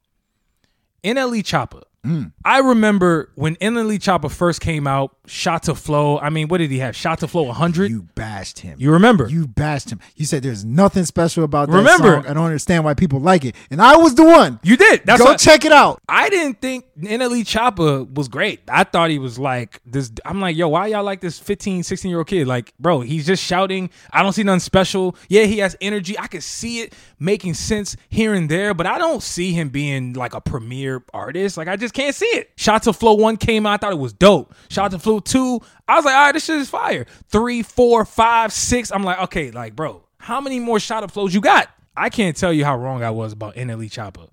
NLE 1.04 1.44
Choppa. 1.44 1.84
Mm. 2.06 2.32
I 2.44 2.60
remember 2.60 3.32
when 3.36 3.56
NLE 3.58 3.98
Choppa 4.00 4.32
first 4.32 4.62
came 4.62 4.88
out. 4.88 5.16
Shotta 5.28 5.74
Flow. 5.74 6.20
I 6.20 6.30
mean, 6.30 6.48
what 6.50 6.60
did 6.60 6.70
he 6.70 6.78
have? 6.80 6.96
Shotta 6.96 7.28
Flow 7.28 7.44
100. 7.44 7.90
You, 7.90 8.04
bashed 8.14 8.60
him. 8.60 8.78
You 8.80 8.92
remember? 8.92 9.28
You 9.28 9.48
bashed 9.48 9.90
him. 9.92 10.00
You 10.16 10.26
said 10.26 10.44
there's 10.44 10.64
nothing 10.64 11.04
special 11.06 11.44
about 11.44 11.70
that 11.72 11.78
Remember- 11.78 12.22
song. 12.22 12.28
I 12.28 12.34
don't 12.36 12.46
understand 12.46 12.84
why 12.84 12.94
people 12.94 13.20
like 13.20 13.44
it. 13.44 13.56
And 13.72 13.82
I 13.82 13.98
was 13.98 14.14
the 14.14 14.24
one. 14.24 14.60
You 14.62 14.78
did. 14.78 15.02
That's 15.04 15.20
Go 15.20 15.32
what, 15.32 15.40
check 15.40 15.66
it 15.66 15.72
out. 15.72 16.00
I 16.08 16.30
didn't 16.30 16.62
think 16.62 16.86
NLE 17.00 17.42
Choppa 17.44 18.08
was 18.14 18.28
great. 18.28 18.60
I 18.70 18.84
thought 18.84 19.10
he 19.10 19.18
was 19.18 19.40
like 19.40 19.82
this. 19.84 20.12
I'm 20.26 20.40
like, 20.40 20.56
yo, 20.56 20.68
why 20.70 20.86
y'all 20.88 21.04
like 21.04 21.22
this 21.22 21.40
15, 21.40 21.82
16 21.82 22.08
year 22.10 22.20
old 22.20 22.28
kid? 22.28 22.46
Like, 22.46 22.72
bro, 22.80 23.02
he's 23.02 23.26
just 23.26 23.44
shouting. 23.44 23.90
I 24.14 24.22
don't 24.22 24.34
see 24.34 24.44
nothing 24.44 24.60
special. 24.60 25.16
Yeah, 25.28 25.46
he 25.46 25.58
has 25.60 25.76
energy. 25.82 26.20
I 26.20 26.28
can 26.28 26.42
see 26.42 26.82
it 26.82 26.94
making 27.18 27.56
sense 27.56 27.98
here 28.10 28.36
and 28.36 28.48
there, 28.48 28.76
but 28.76 28.86
I 28.86 29.00
don't 29.00 29.24
see 29.24 29.54
him 29.54 29.70
being 29.70 30.14
like 30.14 30.36
a 30.36 30.42
premier 30.42 31.04
artist. 31.16 31.58
Like, 31.58 31.68
I 31.68 31.78
just 31.78 31.95
can't 31.96 32.16
see 32.16 32.26
it. 32.28 32.52
Shotta 32.56 32.94
Flow 32.94 33.16
1 33.16 33.38
came 33.38 33.66
out. 33.66 33.74
I 33.74 33.78
thought 33.78 33.94
it 33.94 34.00
was 34.00 34.14
dope. 34.14 34.54
Shotta 34.70 35.00
Flow 35.00 35.20
2, 35.20 35.60
I 35.88 35.96
was 35.96 36.06
like, 36.06 36.14
all 36.16 36.26
right, 36.26 36.32
this 36.34 36.46
shit 36.46 36.58
is 36.58 36.70
fire. 36.70 37.06
Three, 37.30 37.64
four, 37.64 38.06
five, 38.06 38.54
six. 38.54 38.92
I'm 38.92 39.04
like, 39.04 39.20
okay, 39.22 39.52
like, 39.52 39.76
bro, 39.76 40.04
how 40.18 40.40
many 40.42 40.60
more 40.60 40.80
shot 40.80 41.04
of 41.04 41.12
flows 41.12 41.34
you 41.34 41.42
got? 41.42 41.70
I 41.98 42.10
can't 42.10 42.36
tell 42.36 42.52
you 42.52 42.66
how 42.66 42.78
wrong 42.78 43.04
I 43.04 43.12
was 43.12 43.32
about 43.34 43.56
NLE 43.56 43.90
Choppa. 43.90 44.28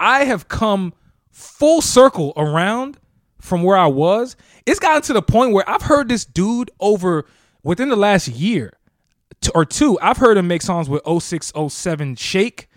I 0.00 0.24
have 0.24 0.48
come 0.48 0.92
full 1.30 1.80
circle 1.80 2.32
around 2.36 2.98
from 3.40 3.62
where 3.62 3.76
I 3.76 3.86
was. 3.86 4.36
It's 4.66 4.80
gotten 4.80 5.02
to 5.02 5.12
the 5.12 5.22
point 5.22 5.52
where 5.52 5.68
I've 5.68 5.82
heard 5.82 6.08
this 6.08 6.24
dude 6.24 6.70
over 6.80 7.26
within 7.62 7.88
the 7.90 7.96
last 7.96 8.28
year 8.28 8.72
or 9.54 9.64
two. 9.64 9.98
I've 10.00 10.16
heard 10.16 10.36
him 10.36 10.48
make 10.48 10.62
songs 10.62 10.88
with 10.88 11.02
0607 11.04 12.16
Shake, 12.16 12.68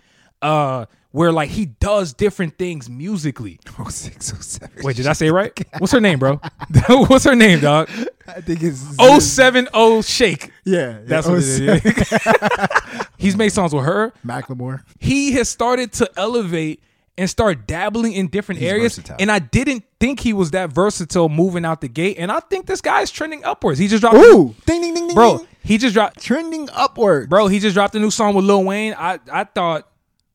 uh, 0.42 0.86
where 1.10 1.32
like 1.32 1.50
he 1.50 1.66
does 1.66 2.12
different 2.12 2.58
things 2.58 2.88
musically. 2.88 3.58
Oh 3.78 3.88
six 3.88 4.32
oh 4.34 4.40
seven. 4.40 4.82
Wait, 4.82 4.96
did 4.96 5.06
I 5.06 5.12
say 5.12 5.28
it 5.28 5.32
right? 5.32 5.52
What's 5.78 5.92
her 5.92 6.00
name, 6.00 6.18
bro? 6.18 6.40
What's 6.88 7.24
her 7.24 7.36
name, 7.36 7.60
dog? 7.60 7.88
I 8.26 8.40
think 8.40 8.60
it's 8.62 8.80
070 9.24 10.02
Shake. 10.02 10.50
Yeah, 10.64 10.98
That's 11.04 11.26
yeah, 11.26 11.32
what 11.32 11.42
it 11.86 13.00
is. 13.00 13.06
He's 13.16 13.36
made 13.36 13.50
songs 13.50 13.72
with 13.74 13.84
her. 13.84 14.12
Macklemore. 14.26 14.82
he 14.98 15.32
has 15.32 15.48
started 15.48 15.92
to 15.94 16.10
elevate 16.16 16.82
and 17.16 17.28
start 17.28 17.66
dabbling 17.66 18.12
in 18.12 18.28
different 18.28 18.60
He's 18.60 18.70
areas. 18.70 18.96
versatile. 18.96 19.16
And 19.18 19.30
I 19.30 19.38
didn't 19.40 19.84
think 19.98 20.20
he 20.20 20.32
was 20.32 20.52
that 20.52 20.70
versatile 20.72 21.28
moving 21.28 21.64
out 21.64 21.80
the 21.80 21.88
gate. 21.88 22.16
And 22.18 22.30
I 22.30 22.38
think 22.40 22.66
this 22.66 22.80
guy 22.80 23.00
is 23.02 23.10
trending 23.10 23.42
upwards. 23.44 23.78
He 23.80 23.88
just 23.88 24.02
dropped, 24.02 24.16
Ooh, 24.16 24.54
ding 24.66 24.80
ding 24.82 24.94
ding 24.94 25.06
ding. 25.08 25.14
bro. 25.14 25.38
ding. 25.38 25.46
He 25.64 25.78
just 25.78 25.94
dropped, 25.94 26.20
trending 26.22 26.68
upward. 26.72 27.28
bro. 27.28 27.48
He 27.48 27.58
just 27.58 27.74
dropped 27.74 27.94
a 27.96 27.98
new 27.98 28.10
song 28.10 28.34
with 28.34 28.44
Lil 28.44 28.62
Wayne. 28.64 28.94
I 28.96 29.18
I 29.32 29.44
thought 29.44 29.87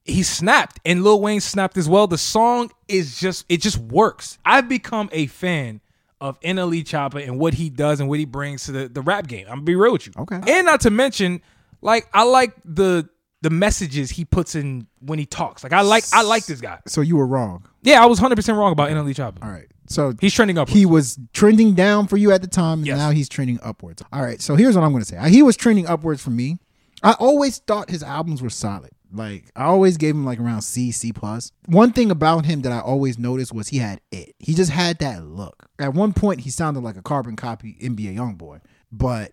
he 0.06 0.24
snapped, 0.24 0.80
and 0.86 1.04
Lil 1.04 1.22
Wayne 1.22 1.40
snapped 1.42 1.78
as 1.78 1.88
well. 1.88 2.08
The 2.08 2.18
song 2.18 2.72
is 2.88 3.20
just 3.20 3.46
it 3.50 3.62
just 3.62 3.78
works. 3.78 4.38
I've 4.46 4.68
become 4.70 5.10
a 5.12 5.28
fan. 5.28 5.82
Of 6.22 6.40
NLE 6.40 6.86
Choppa 6.86 7.22
and 7.22 7.38
what 7.38 7.54
he 7.54 7.70
does 7.70 8.00
and 8.00 8.08
what 8.08 8.18
he 8.18 8.24
brings 8.24 8.64
to 8.68 8.72
the, 8.72 8.88
the 8.88 9.02
rap 9.02 9.28
game. 9.28 9.46
I'm 9.48 9.56
gonna 9.56 9.64
be 9.64 9.76
real 9.76 9.92
with 9.92 10.08
you. 10.08 10.14
Okay. 10.20 10.40
And 10.48 10.66
not 10.66 10.80
to 10.82 10.90
mention, 10.90 11.42
like 11.82 12.08
I 12.14 12.24
like 12.24 12.54
the 12.64 13.10
the 13.42 13.50
messages 13.50 14.10
he 14.10 14.24
puts 14.24 14.56
in 14.56 14.88
when 15.02 15.20
he 15.20 15.26
talks. 15.26 15.66
Like 15.66 15.74
I 15.74 15.82
like 15.82 16.06
I 16.14 16.22
like 16.22 16.46
this 16.46 16.62
guy. 16.62 16.80
So 16.88 17.02
you 17.02 17.18
were 17.18 17.28
wrong. 17.28 17.66
Yeah, 17.82 18.02
I 18.02 18.06
was 18.06 18.22
100% 18.22 18.56
wrong 18.56 18.72
about 18.72 18.90
NLE 18.90 19.14
Choppa. 19.14 19.44
All 19.44 19.52
right. 19.52 19.68
So 19.88 20.14
He's 20.22 20.34
trending 20.34 20.58
up. 20.58 20.70
he 20.70 20.86
was 20.86 21.20
trending 21.34 21.74
down 21.74 22.08
for 22.08 22.16
you 22.16 22.32
at 22.32 22.42
the 22.42 22.48
time, 22.48 22.78
and 22.78 22.88
Yes. 22.88 22.98
now 23.00 23.10
he's 23.10 23.28
trending 23.28 23.60
upwards. 23.62 24.02
All 24.14 24.22
right. 24.22 24.40
So 24.42 24.56
here's 24.56 24.78
what 24.78 24.86
I'm 24.86 24.92
going 24.92 25.04
to 25.04 25.10
say. 25.10 25.30
He 25.30 25.42
was 25.44 25.58
trending 25.58 25.88
upwards 25.88 26.22
for 26.22 26.30
me. 26.30 26.58
I 27.04 27.18
always 27.20 27.58
thought 27.58 27.90
his 27.90 28.02
albums 28.02 28.42
were 28.42 28.50
solid. 28.50 28.92
Like 29.14 29.46
I 29.56 29.66
always 29.66 29.98
gave 29.98 30.16
him 30.16 30.26
like 30.26 30.40
around 30.40 30.64
C, 30.64 30.92
C 30.92 31.14
plus. 31.14 31.52
One 31.68 31.92
thing 31.94 32.10
about 32.12 32.46
him 32.46 32.62
that 32.64 32.72
I 32.72 32.80
always 32.80 33.20
noticed 33.20 33.54
was 33.54 33.68
he 33.68 33.78
had 33.78 34.02
it. 34.12 34.34
He 34.40 34.54
just 34.56 34.72
had 34.72 34.98
that 35.00 35.24
look. 35.24 35.70
At 35.80 35.94
one 35.94 36.14
point, 36.14 36.42
he 36.42 36.50
sounded 36.50 36.82
like 36.82 36.98
a 36.98 37.02
carbon 37.04 37.36
copy 37.36 37.78
NBA 37.82 38.16
young 38.16 38.36
boy. 38.36 38.60
but 38.92 39.32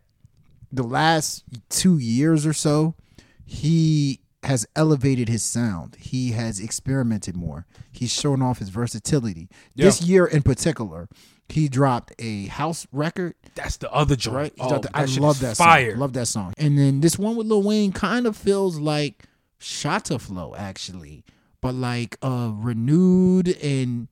the 0.72 0.82
last 0.84 1.42
two 1.68 1.98
years 1.98 2.46
or 2.46 2.52
so, 2.52 2.94
he 3.44 4.20
has 4.44 4.66
elevated 4.76 5.28
his 5.28 5.42
sound. 5.42 5.96
He 5.98 6.30
has 6.32 6.60
experimented 6.60 7.36
more. 7.36 7.66
He's 7.90 8.12
shown 8.12 8.40
off 8.40 8.58
his 8.58 8.68
versatility. 8.68 9.48
Yeah. 9.74 9.86
This 9.86 10.00
year 10.02 10.26
in 10.26 10.42
particular, 10.42 11.08
he 11.48 11.68
dropped 11.68 12.12
a 12.20 12.46
house 12.46 12.86
record. 12.92 13.34
That's 13.56 13.76
the 13.78 13.90
other 13.92 14.14
joint. 14.16 14.36
Right? 14.36 14.52
Oh, 14.60 14.78
the- 14.78 14.96
I 14.96 15.04
love 15.06 15.40
that 15.40 15.56
fire. 15.56 15.90
song. 15.90 16.00
Love 16.00 16.12
that 16.12 16.26
song. 16.26 16.54
And 16.56 16.78
then 16.78 17.00
this 17.00 17.18
one 17.18 17.34
with 17.36 17.48
Lil 17.48 17.62
Wayne 17.64 17.92
kind 17.92 18.26
of 18.26 18.36
feels 18.36 18.78
like 18.78 19.24
Shotta 19.60 20.18
Flow 20.18 20.54
actually, 20.56 21.24
but 21.60 21.74
like 21.74 22.16
a 22.22 22.50
renewed 22.52 23.48
and 23.62 24.08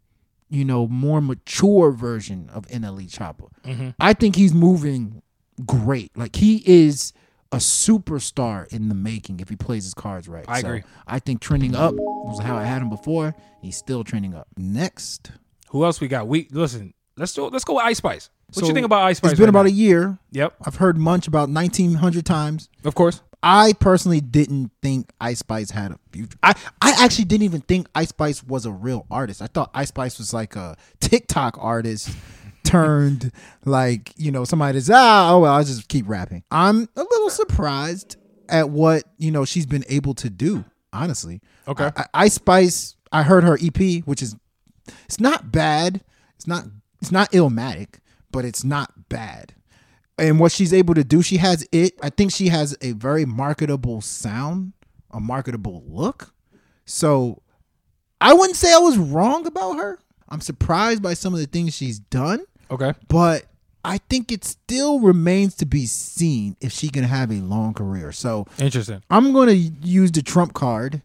you 0.48 0.64
know 0.64 0.86
more 0.86 1.20
mature 1.20 1.90
version 1.90 2.48
of 2.52 2.66
NLE 2.68 3.10
Choppa. 3.10 3.48
Mm-hmm. 3.64 3.90
I 3.98 4.12
think 4.12 4.36
he's 4.36 4.54
moving 4.54 5.22
great. 5.66 6.16
Like 6.16 6.36
he 6.36 6.62
is 6.66 7.12
a 7.50 7.56
superstar 7.56 8.70
in 8.72 8.88
the 8.90 8.94
making 8.94 9.40
if 9.40 9.48
he 9.48 9.56
plays 9.56 9.84
his 9.84 9.94
cards 9.94 10.28
right. 10.28 10.44
I 10.46 10.60
So 10.60 10.66
agree. 10.68 10.82
I 11.06 11.18
think 11.18 11.40
trending 11.40 11.74
up 11.74 11.94
was 11.96 12.40
how 12.40 12.56
I 12.56 12.64
had 12.64 12.82
him 12.82 12.90
before. 12.90 13.34
He's 13.62 13.76
still 13.76 14.04
trending 14.04 14.34
up. 14.34 14.46
Next, 14.56 15.30
Who 15.70 15.84
else 15.84 16.00
we 16.00 16.08
got? 16.08 16.28
We 16.28 16.48
listen. 16.50 16.92
Let's 17.16 17.32
do. 17.32 17.46
Let's 17.46 17.64
go 17.64 17.74
with 17.74 17.84
Ice 17.84 17.98
Spice. 17.98 18.30
What 18.52 18.66
you 18.66 18.72
think 18.74 18.86
about 18.86 19.02
Ice 19.02 19.18
Spice? 19.18 19.32
It's 19.32 19.38
been 19.38 19.46
right 19.46 19.50
about 19.50 19.62
now? 19.66 19.70
a 19.70 19.72
year. 19.72 20.18
Yep. 20.30 20.54
I've 20.64 20.76
heard 20.76 20.96
Munch 20.96 21.26
about 21.26 21.48
1900 21.50 22.24
times. 22.24 22.68
Of 22.84 22.94
course. 22.94 23.22
I 23.42 23.72
personally 23.74 24.20
didn't 24.20 24.72
think 24.82 25.12
Ice 25.20 25.40
Spice 25.40 25.70
had 25.70 25.92
a 25.92 25.98
future. 26.10 26.36
I, 26.42 26.54
I 26.82 26.94
actually 26.98 27.26
didn't 27.26 27.44
even 27.44 27.60
think 27.60 27.88
Ice 27.94 28.08
Spice 28.08 28.42
was 28.42 28.66
a 28.66 28.70
real 28.70 29.06
artist. 29.10 29.40
I 29.40 29.46
thought 29.46 29.70
Ice 29.74 29.88
Spice 29.88 30.18
was 30.18 30.34
like 30.34 30.56
a 30.56 30.76
TikTok 31.00 31.56
artist 31.60 32.10
turned 32.64 33.30
like, 33.64 34.12
you 34.16 34.32
know, 34.32 34.44
somebody 34.44 34.78
that's, 34.78 34.90
ah, 34.90 35.32
oh, 35.32 35.40
well, 35.40 35.54
I'll 35.54 35.64
just 35.64 35.88
keep 35.88 36.08
rapping. 36.08 36.42
I'm 36.50 36.88
a 36.96 37.02
little 37.02 37.30
surprised 37.30 38.16
at 38.48 38.70
what, 38.70 39.04
you 39.18 39.30
know, 39.30 39.44
she's 39.44 39.66
been 39.66 39.84
able 39.88 40.14
to 40.14 40.30
do, 40.30 40.64
honestly. 40.92 41.40
Okay. 41.68 41.90
I, 41.96 42.00
I, 42.00 42.06
Ice 42.24 42.34
Spice, 42.34 42.96
I 43.12 43.22
heard 43.22 43.44
her 43.44 43.56
EP, 43.62 44.02
which 44.04 44.22
is, 44.22 44.34
it's 45.04 45.20
not 45.20 45.52
bad. 45.52 46.02
It's 46.34 46.46
not, 46.46 46.64
it's 47.00 47.12
not 47.12 47.30
illmatic, 47.30 48.00
but 48.32 48.44
it's 48.44 48.64
not 48.64 49.08
bad 49.08 49.54
and 50.18 50.38
what 50.40 50.52
she's 50.52 50.72
able 50.72 50.94
to 50.94 51.04
do, 51.04 51.22
she 51.22 51.36
has 51.38 51.66
it. 51.72 51.94
I 52.02 52.10
think 52.10 52.32
she 52.32 52.48
has 52.48 52.76
a 52.80 52.92
very 52.92 53.24
marketable 53.24 54.00
sound, 54.00 54.72
a 55.10 55.20
marketable 55.20 55.82
look. 55.86 56.32
So 56.84 57.42
I 58.20 58.32
wouldn't 58.34 58.56
say 58.56 58.72
I 58.72 58.78
was 58.78 58.98
wrong 58.98 59.46
about 59.46 59.76
her. 59.76 59.98
I'm 60.28 60.40
surprised 60.40 61.02
by 61.02 61.14
some 61.14 61.32
of 61.34 61.40
the 61.40 61.46
things 61.46 61.74
she's 61.74 61.98
done, 61.98 62.44
Okay. 62.70 62.92
but 63.08 63.44
I 63.84 63.98
think 64.10 64.30
it 64.32 64.44
still 64.44 65.00
remains 65.00 65.54
to 65.56 65.66
be 65.66 65.86
seen 65.86 66.56
if 66.60 66.72
she 66.72 66.88
can 66.90 67.04
have 67.04 67.30
a 67.30 67.34
long 67.36 67.72
career. 67.72 68.12
So 68.12 68.46
Interesting. 68.58 69.02
I'm 69.08 69.32
going 69.32 69.48
to 69.48 69.56
use 69.56 70.10
the 70.12 70.20
trump 70.22 70.52
card 70.52 71.00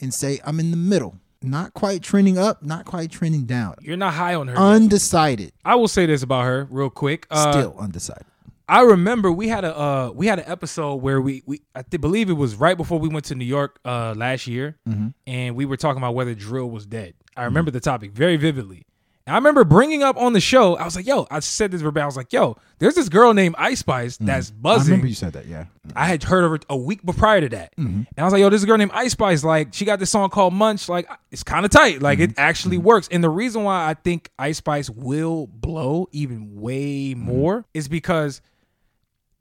and 0.00 0.12
say 0.12 0.40
I'm 0.44 0.60
in 0.60 0.70
the 0.72 0.76
middle. 0.76 1.16
Not 1.42 1.74
quite 1.74 2.02
trending 2.02 2.36
up, 2.38 2.62
not 2.62 2.84
quite 2.86 3.10
trending 3.10 3.44
down. 3.44 3.76
You're 3.80 3.96
not 3.96 4.14
high 4.14 4.34
on 4.34 4.48
her. 4.48 4.54
yet. 4.54 4.60
Undecided. 4.60 5.52
I 5.64 5.76
will 5.76 5.86
say 5.88 6.04
this 6.06 6.22
about 6.22 6.44
her 6.44 6.66
real 6.70 6.90
quick. 6.90 7.26
Uh, 7.30 7.52
Still 7.52 7.76
undecided. 7.78 8.26
I 8.68 8.80
remember 8.80 9.30
we 9.30 9.48
had 9.48 9.64
a 9.64 9.78
uh, 9.78 10.10
we 10.12 10.26
had 10.26 10.40
an 10.40 10.46
episode 10.48 10.96
where 10.96 11.20
we 11.20 11.42
we 11.46 11.62
I 11.74 11.82
th- 11.82 12.00
believe 12.00 12.30
it 12.30 12.34
was 12.34 12.56
right 12.56 12.76
before 12.76 12.98
we 12.98 13.08
went 13.08 13.26
to 13.26 13.34
New 13.34 13.44
York 13.44 13.78
uh, 13.84 14.14
last 14.16 14.46
year, 14.46 14.76
mm-hmm. 14.88 15.08
and 15.26 15.54
we 15.54 15.64
were 15.64 15.76
talking 15.76 15.98
about 15.98 16.14
whether 16.14 16.34
drill 16.34 16.68
was 16.68 16.86
dead. 16.86 17.14
I 17.36 17.40
mm-hmm. 17.40 17.44
remember 17.46 17.70
the 17.70 17.80
topic 17.80 18.12
very 18.12 18.36
vividly. 18.36 18.86
And 19.26 19.34
I 19.34 19.38
remember 19.38 19.64
bringing 19.64 20.04
up 20.04 20.16
on 20.16 20.34
the 20.34 20.40
show. 20.40 20.76
I 20.76 20.84
was 20.84 20.94
like, 20.94 21.06
"Yo," 21.06 21.26
I 21.30 21.40
said 21.40 21.72
this 21.72 21.80
verbatim. 21.80 22.04
I 22.04 22.06
was 22.06 22.16
like, 22.16 22.32
"Yo, 22.32 22.56
there's 22.78 22.94
this 22.94 23.08
girl 23.08 23.34
named 23.34 23.56
Ice 23.58 23.80
Spice 23.80 24.18
mm. 24.18 24.26
that's 24.26 24.50
I 24.50 24.54
buzzing." 24.54 24.92
I 24.92 24.96
remember 24.96 25.08
you 25.08 25.14
said 25.14 25.32
that, 25.32 25.46
yeah. 25.46 25.66
I 25.96 26.06
had 26.06 26.22
heard 26.22 26.44
of 26.44 26.50
her 26.52 26.58
a 26.68 26.76
week 26.76 27.00
prior 27.16 27.40
to 27.40 27.48
that, 27.48 27.74
mm-hmm. 27.76 28.02
and 28.02 28.18
I 28.18 28.22
was 28.24 28.32
like, 28.32 28.40
"Yo, 28.40 28.50
this 28.50 28.64
girl 28.64 28.78
named 28.78 28.92
Ice 28.94 29.12
Spice. 29.12 29.42
Like, 29.42 29.74
she 29.74 29.84
got 29.84 29.98
this 29.98 30.10
song 30.10 30.30
called 30.30 30.54
Munch. 30.54 30.88
Like, 30.88 31.08
it's 31.32 31.42
kind 31.42 31.64
of 31.64 31.72
tight. 31.72 32.02
Like, 32.02 32.20
it 32.20 32.34
actually 32.36 32.78
works." 32.78 33.08
And 33.10 33.22
the 33.22 33.30
reason 33.30 33.64
why 33.64 33.88
I 33.88 33.94
think 33.94 34.30
Ice 34.38 34.58
Spice 34.58 34.90
will 34.90 35.48
blow 35.48 36.08
even 36.12 36.60
way 36.60 37.14
more 37.14 37.64
is 37.74 37.88
because 37.88 38.40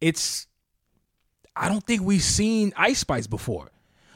it's. 0.05 0.47
I 1.55 1.69
don't 1.69 1.85
think 1.85 2.01
we've 2.01 2.21
seen 2.21 2.73
Ice 2.75 2.99
Spice 2.99 3.27
before. 3.27 3.71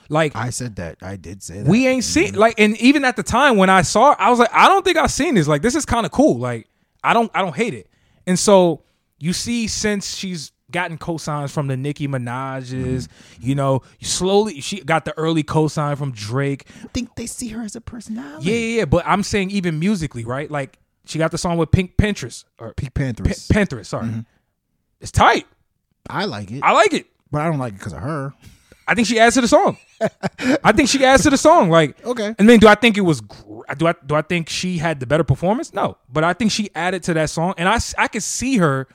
Like, 0.09 0.35
I 0.35 0.49
said 0.49 0.75
that. 0.77 0.97
I 1.01 1.15
did 1.15 1.41
say 1.43 1.61
that. 1.61 1.67
we 1.67 1.87
ain't 1.87 2.03
seen 2.03 2.29
mm-hmm. 2.29 2.39
like, 2.39 2.59
and 2.59 2.75
even 2.77 3.05
at 3.05 3.15
the 3.15 3.23
time 3.23 3.57
when 3.57 3.69
I 3.69 3.83
saw, 3.83 4.11
it, 4.11 4.17
I 4.19 4.29
was 4.29 4.39
like, 4.39 4.53
I 4.53 4.67
don't 4.67 4.83
think 4.83 4.97
I've 4.97 5.11
seen 5.11 5.35
this. 5.35 5.47
Like, 5.47 5.61
this 5.61 5.75
is 5.75 5.85
kind 5.85 6.05
of 6.05 6.11
cool. 6.11 6.37
Like, 6.37 6.67
I 7.03 7.13
don't, 7.13 7.31
I 7.33 7.41
don't 7.41 7.55
hate 7.55 7.75
it. 7.75 7.89
And 8.25 8.37
so 8.37 8.81
you 9.19 9.33
see, 9.33 9.67
since 9.67 10.15
she's 10.15 10.51
gotten 10.71 10.97
cosigns 10.97 11.51
from 11.51 11.67
the 11.67 11.77
Nicki 11.77 12.07
Minaj's, 12.07 12.73
mm-hmm. 12.73 13.47
you 13.47 13.55
know, 13.55 13.83
slowly 14.01 14.61
she 14.61 14.81
got 14.81 15.05
the 15.05 15.15
early 15.17 15.43
cosign 15.43 15.97
from 15.97 16.11
Drake. 16.11 16.67
I 16.83 16.87
think 16.87 17.15
they 17.15 17.25
see 17.25 17.49
her 17.49 17.61
as 17.61 17.75
a 17.75 17.81
personality. 17.81 18.49
Yeah, 18.49 18.57
yeah, 18.57 18.77
yeah. 18.79 18.85
But 18.85 19.05
I'm 19.07 19.23
saying 19.23 19.51
even 19.51 19.79
musically, 19.79 20.25
right? 20.25 20.49
Like, 20.49 20.79
she 21.05 21.17
got 21.19 21.31
the 21.31 21.37
song 21.37 21.57
with 21.57 21.71
Pink 21.71 21.97
Pinterest 21.97 22.45
or 22.59 22.73
Pink 22.73 22.93
P- 22.93 23.33
Panthers. 23.51 23.87
Sorry, 23.87 24.07
mm-hmm. 24.07 24.19
it's 25.01 25.11
tight. 25.11 25.47
I 26.09 26.25
like 26.25 26.51
it, 26.51 26.61
I 26.63 26.71
like 26.73 26.93
it. 26.93 27.07
but 27.31 27.41
I 27.41 27.45
don't 27.49 27.59
like 27.59 27.73
it 27.73 27.77
because 27.79 27.93
of 27.93 27.99
her. 27.99 28.33
I 28.87 28.95
think 28.95 29.07
she 29.07 29.19
adds 29.19 29.35
to 29.35 29.41
the 29.41 29.47
song. 29.47 29.77
I 30.63 30.71
think 30.71 30.89
she 30.89 31.05
adds 31.05 31.21
to 31.23 31.29
the 31.29 31.37
song. 31.37 31.69
Like, 31.69 32.03
Okay. 32.03 32.33
And 32.39 32.49
then, 32.49 32.57
do 32.59 32.67
I 32.67 32.73
think 32.73 32.97
it 32.97 33.01
was? 33.01 33.21
Do 33.77 33.85
I 33.87 33.93
do 34.05 34.15
I 34.15 34.23
think 34.23 34.49
she 34.49 34.79
had 34.79 34.99
the 34.99 35.05
better 35.05 35.23
performance? 35.23 35.73
No, 35.75 35.97
but 36.11 36.23
I 36.23 36.33
think 36.33 36.51
she 36.51 36.71
added 36.73 37.03
to 37.03 37.13
that 37.13 37.29
song, 37.29 37.53
and 37.57 37.69
I 37.69 37.77
I 37.99 38.07
could 38.07 38.23
see 38.23 38.57
her 38.57 38.87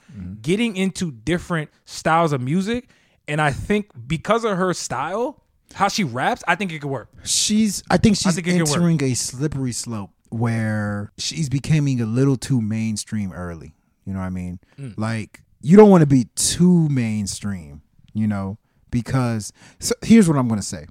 getting 0.42 0.76
into 0.76 1.12
different 1.12 1.70
styles 1.84 2.32
of 2.32 2.40
music, 2.40 2.88
and 3.28 3.40
I 3.40 3.52
think 3.52 3.90
because 4.08 4.44
of 4.44 4.56
her 4.56 4.74
style, 4.74 5.44
how 5.74 5.86
she 5.86 6.02
raps, 6.02 6.42
I 6.48 6.56
think 6.56 6.72
it 6.72 6.80
could 6.80 6.90
work. 6.90 7.08
She's. 7.22 7.84
I 7.88 7.96
think 7.96 8.16
she's 8.16 8.34
think 8.34 8.46
could 8.48 8.58
work. 8.58 8.68
entering 8.70 9.00
a 9.04 9.14
slippery 9.14 9.72
slope 9.72 10.10
where 10.30 11.12
she's 11.18 11.48
becoming 11.48 12.00
a 12.00 12.06
little 12.06 12.36
too 12.36 12.60
mainstream 12.60 13.32
early. 13.32 13.76
You 14.04 14.12
know 14.12 14.18
what 14.18 14.26
I 14.26 14.30
mean? 14.30 14.58
Mm. 14.76 14.94
Like 14.98 15.43
you 15.64 15.76
don't 15.76 15.90
want 15.90 16.02
to 16.02 16.06
be 16.06 16.26
too 16.34 16.88
mainstream. 16.88 17.82
You 18.12 18.26
know 18.26 18.58
because 18.94 19.52
so 19.80 19.92
here's 20.02 20.28
what 20.28 20.38
I'm 20.38 20.46
gonna 20.46 20.62
say. 20.62 20.86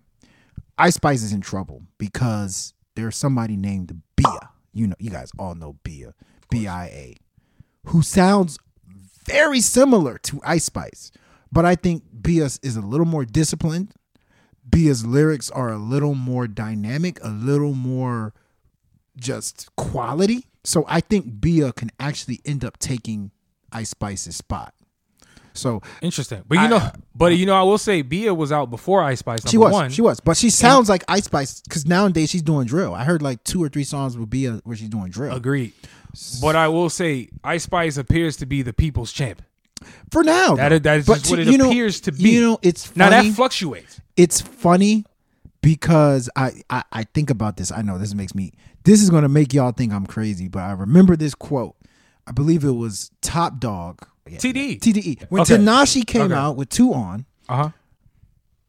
Ice 0.77 0.95
Spice 0.95 1.23
is 1.23 1.31
in 1.31 1.39
trouble 1.39 1.83
because 1.97 2.73
there's 2.95 3.15
somebody 3.15 3.55
named 3.55 4.01
Bia. 4.17 4.49
You 4.73 4.87
know, 4.87 4.95
you 4.99 5.09
guys 5.09 5.31
all 5.39 5.55
know 5.55 5.77
Bia, 5.83 6.13
B 6.51 6.67
I 6.67 6.85
A, 6.87 7.15
who 7.85 8.01
sounds 8.01 8.59
very 9.25 9.61
similar 9.61 10.17
to 10.17 10.41
Ice 10.43 10.65
Spice, 10.65 11.11
but 11.49 11.63
I 11.63 11.75
think 11.75 12.03
Bia 12.21 12.49
is 12.61 12.75
a 12.75 12.81
little 12.81 13.05
more 13.05 13.23
disciplined. 13.23 13.93
Bia's 14.69 15.05
lyrics 15.05 15.49
are 15.49 15.71
a 15.71 15.77
little 15.77 16.15
more 16.15 16.47
dynamic, 16.47 17.23
a 17.23 17.29
little 17.29 17.73
more 17.73 18.33
just 19.15 19.73
quality. 19.77 20.47
So 20.65 20.83
I 20.87 20.99
think 20.99 21.39
Bia 21.39 21.71
can 21.71 21.89
actually 21.99 22.41
end 22.43 22.65
up 22.65 22.79
taking 22.79 23.31
Ice 23.73 23.89
Spice's 23.89 24.35
spot. 24.35 24.73
So 25.55 25.81
Interesting, 26.01 26.41
but 26.47 26.57
you 26.59 26.67
know, 26.67 26.89
but 27.13 27.37
you 27.37 27.45
know, 27.45 27.53
I 27.53 27.61
will 27.61 27.77
say 27.77 28.01
Bia 28.01 28.33
was 28.33 28.51
out 28.51 28.71
before 28.71 29.03
Ice 29.03 29.19
Spice. 29.19 29.47
She 29.47 29.57
was, 29.59 29.71
one. 29.71 29.91
she 29.91 30.01
was, 30.01 30.19
but 30.19 30.35
she 30.35 30.49
sounds 30.49 30.89
like 30.89 31.03
Ice 31.07 31.25
Spice 31.25 31.61
because 31.61 31.85
nowadays 31.85 32.31
she's 32.31 32.41
doing 32.41 32.65
drill. 32.65 32.95
I 32.95 33.03
heard 33.03 33.21
like 33.21 33.43
two 33.43 33.61
or 33.63 33.69
three 33.69 33.83
songs 33.83 34.17
with 34.17 34.31
Bia 34.31 34.61
where 34.63 34.75
she's 34.75 34.89
doing 34.89 35.11
drill. 35.11 35.35
Agreed. 35.35 35.73
But 36.41 36.55
I 36.55 36.69
will 36.69 36.89
say 36.89 37.29
Ice 37.43 37.63
Spice 37.63 37.97
appears 37.97 38.35
to 38.37 38.47
be 38.47 38.63
the 38.63 38.73
people's 38.73 39.11
champ. 39.11 39.43
For 40.11 40.23
now, 40.23 40.55
That 40.55 40.69
though. 40.69 40.79
that 40.79 40.97
is 40.99 41.05
But 41.05 41.23
what 41.27 41.37
it 41.39 41.47
know- 41.57 41.69
appears 41.69 42.01
to 42.01 42.11
be. 42.11 42.31
You 42.31 42.41
know, 42.41 42.59
it's 42.63 42.95
Now 42.95 43.09
funny. 43.11 43.29
that 43.29 43.35
fluctuates. 43.35 44.01
it's 44.17 44.41
funny 44.41 45.05
because 45.61 46.29
I, 46.35 46.63
I 46.69 46.83
I 46.91 47.03
think 47.03 47.29
about 47.29 47.57
this. 47.57 47.71
I 47.71 47.81
know 47.83 47.97
this 47.99 48.13
makes 48.15 48.33
me 48.33 48.53
this 48.85 49.01
is 49.03 49.09
gonna 49.11 49.29
make 49.29 49.53
y'all 49.53 49.71
think 49.71 49.93
I'm 49.93 50.05
crazy, 50.07 50.47
but 50.47 50.59
I 50.63 50.71
remember 50.71 51.15
this 51.15 51.35
quote. 51.35 51.75
I 52.27 52.31
believe 52.31 52.63
it 52.63 52.71
was 52.71 53.11
Top 53.21 53.59
Dawg. 53.59 54.07
Yeah, 54.29 54.37
TDE. 54.37 54.79
TDE. 54.79 55.25
When 55.29 55.41
Okay. 55.41 55.57
Tinashe 55.57 56.05
came 56.07 56.23
Okay. 56.23 56.33
out 56.33 56.55
with 56.55 56.69
two 56.69 56.93
on, 56.93 57.25
Uh 57.49 57.55
huh. 57.55 57.69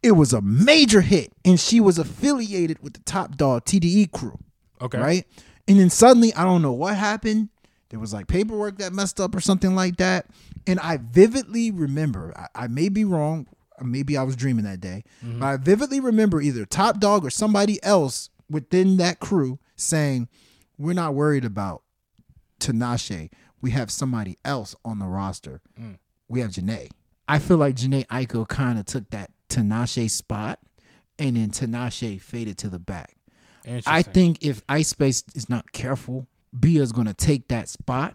it 0.03 0.13
was 0.13 0.33
a 0.33 0.41
major 0.41 1.01
hit, 1.01 1.33
and 1.45 1.59
she 1.61 1.81
was 1.81 1.99
affiliated 1.99 2.79
with 2.83 2.95
the 2.95 3.01
Top 3.01 3.37
Dawg 3.37 3.65
TDE 3.65 4.07
crew. 4.11 4.39
Okay. 4.81 4.99
Right? 4.99 5.27
And 5.69 5.79
then 5.79 5.91
suddenly, 5.91 6.35
I 6.35 6.45
don't 6.45 6.61
know 6.63 6.73
what 6.73 6.97
happened. 6.97 7.49
There 7.91 8.01
was 8.01 8.13
like 8.13 8.27
paperwork 8.27 8.79
that 8.79 8.93
messed 8.93 9.21
up 9.21 9.35
or 9.35 9.41
something 9.41 9.75
like 9.77 9.97
that. 9.99 10.27
And 10.67 10.81
I 10.81 10.97
vividly 10.99 11.71
remember, 11.71 12.33
I, 12.37 12.65
I 12.65 12.67
may 12.67 12.89
be 12.89 13.05
wrong, 13.05 13.47
maybe 13.81 14.17
I 14.17 14.25
was 14.25 14.35
dreaming 14.35 14.65
that 14.65 14.81
day, 14.81 15.05
but 15.23 15.45
I 15.47 15.57
vividly 15.57 16.01
remember 16.01 16.41
either 16.41 16.65
Top 16.65 16.99
Dawg 16.99 17.25
or 17.25 17.31
somebody 17.31 17.83
else 17.85 18.31
within 18.51 18.97
that 18.97 19.21
crew 19.21 19.59
saying, 19.77 20.29
We're 20.77 20.93
not 20.95 21.15
worried 21.15 21.45
about 21.45 21.83
Tinashe. 22.61 23.31
We 23.65 23.71
have 23.71 23.91
somebody 23.91 24.37
else 24.45 24.77
on 24.85 24.99
the 24.99 25.07
roster. 25.07 25.63
We 26.29 26.41
have 26.41 26.51
Jhené. 26.51 26.91
I 27.27 27.39
feel 27.39 27.57
like 27.57 27.77
Jhené 27.77 28.07
Aiko 28.09 28.47
kind 28.47 28.79
of 28.79 28.85
took 28.85 29.09
that 29.09 29.31
Tinashe 29.49 30.11
spot 30.11 30.59
and 31.19 31.39
then 31.39 31.49
Tinashe 31.49 32.21
faded 32.21 32.59
to 32.59 32.69
the 32.69 32.79
back. 32.79 33.17
I 33.87 34.03
think 34.03 34.45
if 34.45 34.61
Ice 34.69 34.89
Spice 34.89 35.25
is 35.35 35.49
not 35.49 35.73
careful, 35.73 36.27
Bia's 36.53 36.93
gonna 36.93 37.15
take 37.15 37.49
that 37.49 37.71
spot, 37.71 38.15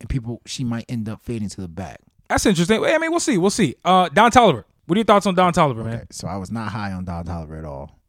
and 0.00 0.08
people 0.08 0.42
she 0.46 0.64
might 0.64 0.86
end 0.88 1.08
up 1.08 1.22
fading 1.22 1.48
to 1.50 1.60
the 1.60 1.68
back. 1.68 2.00
That's 2.28 2.44
interesting. 2.44 2.84
I 2.84 2.98
mean, 2.98 3.12
we'll 3.12 3.20
see. 3.20 3.38
We'll 3.38 3.50
see. 3.50 3.76
Uh, 3.84 4.08
Don 4.08 4.32
Toliver. 4.32 4.64
What 4.86 4.96
are 4.96 4.98
your 4.98 5.04
thoughts 5.04 5.26
on 5.26 5.36
Don 5.36 5.52
Toliver, 5.52 5.84
man? 5.84 6.08
So 6.10 6.26
I 6.26 6.38
was 6.38 6.50
not 6.50 6.72
high 6.72 6.90
on 6.90 7.04
Don 7.04 7.24
Toliver 7.24 7.56
at 7.56 7.64
all. 7.64 8.00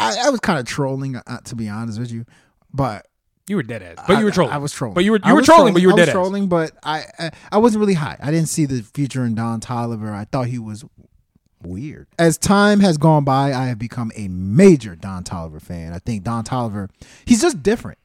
I, 0.00 0.16
I 0.26 0.30
was 0.30 0.40
kind 0.40 0.58
of 0.58 0.66
trolling, 0.66 1.14
uh, 1.14 1.40
to 1.44 1.54
be 1.54 1.68
honest 1.68 2.00
with 2.00 2.10
you, 2.10 2.24
but 2.72 3.06
You 3.48 3.56
were 3.56 3.62
dead 3.62 3.82
ass, 3.82 4.04
but 4.06 4.18
you 4.18 4.24
were 4.24 4.30
trolling. 4.30 4.52
I, 4.52 4.58
was 4.58 4.72
trolling. 4.72 4.94
but 4.94 5.04
you 5.04 5.12
were 5.12 5.20
I 5.22 5.28
you 5.28 5.34
were 5.34 5.40
was 5.40 5.46
trolling, 5.46 5.72
but 5.72 5.80
you 5.82 5.88
were 5.88 5.94
I 5.94 5.96
dead 5.96 6.02
was 6.02 6.08
ass. 6.10 6.12
trolling, 6.14 6.48
but 6.48 6.72
I, 6.82 7.04
I 7.18 7.30
I 7.52 7.58
wasn't 7.58 7.80
really 7.80 7.94
high. 7.94 8.16
I 8.20 8.30
didn't 8.30 8.48
see 8.48 8.66
the 8.66 8.82
future 8.82 9.24
in 9.24 9.34
Don 9.34 9.60
Toliver. 9.60 10.12
I 10.12 10.24
thought 10.24 10.46
he 10.48 10.58
was 10.58 10.84
weird. 11.62 12.06
As 12.18 12.36
time 12.38 12.80
has 12.80 12.98
gone 12.98 13.24
by, 13.24 13.52
I 13.52 13.66
have 13.66 13.78
become 13.78 14.12
a 14.16 14.28
major 14.28 14.94
Don 14.94 15.24
Toliver 15.24 15.60
fan. 15.62 15.92
I 15.92 15.98
think 15.98 16.24
Don 16.24 16.44
Toliver, 16.44 16.90
he's 17.24 17.40
just 17.40 17.62
different 17.62 17.98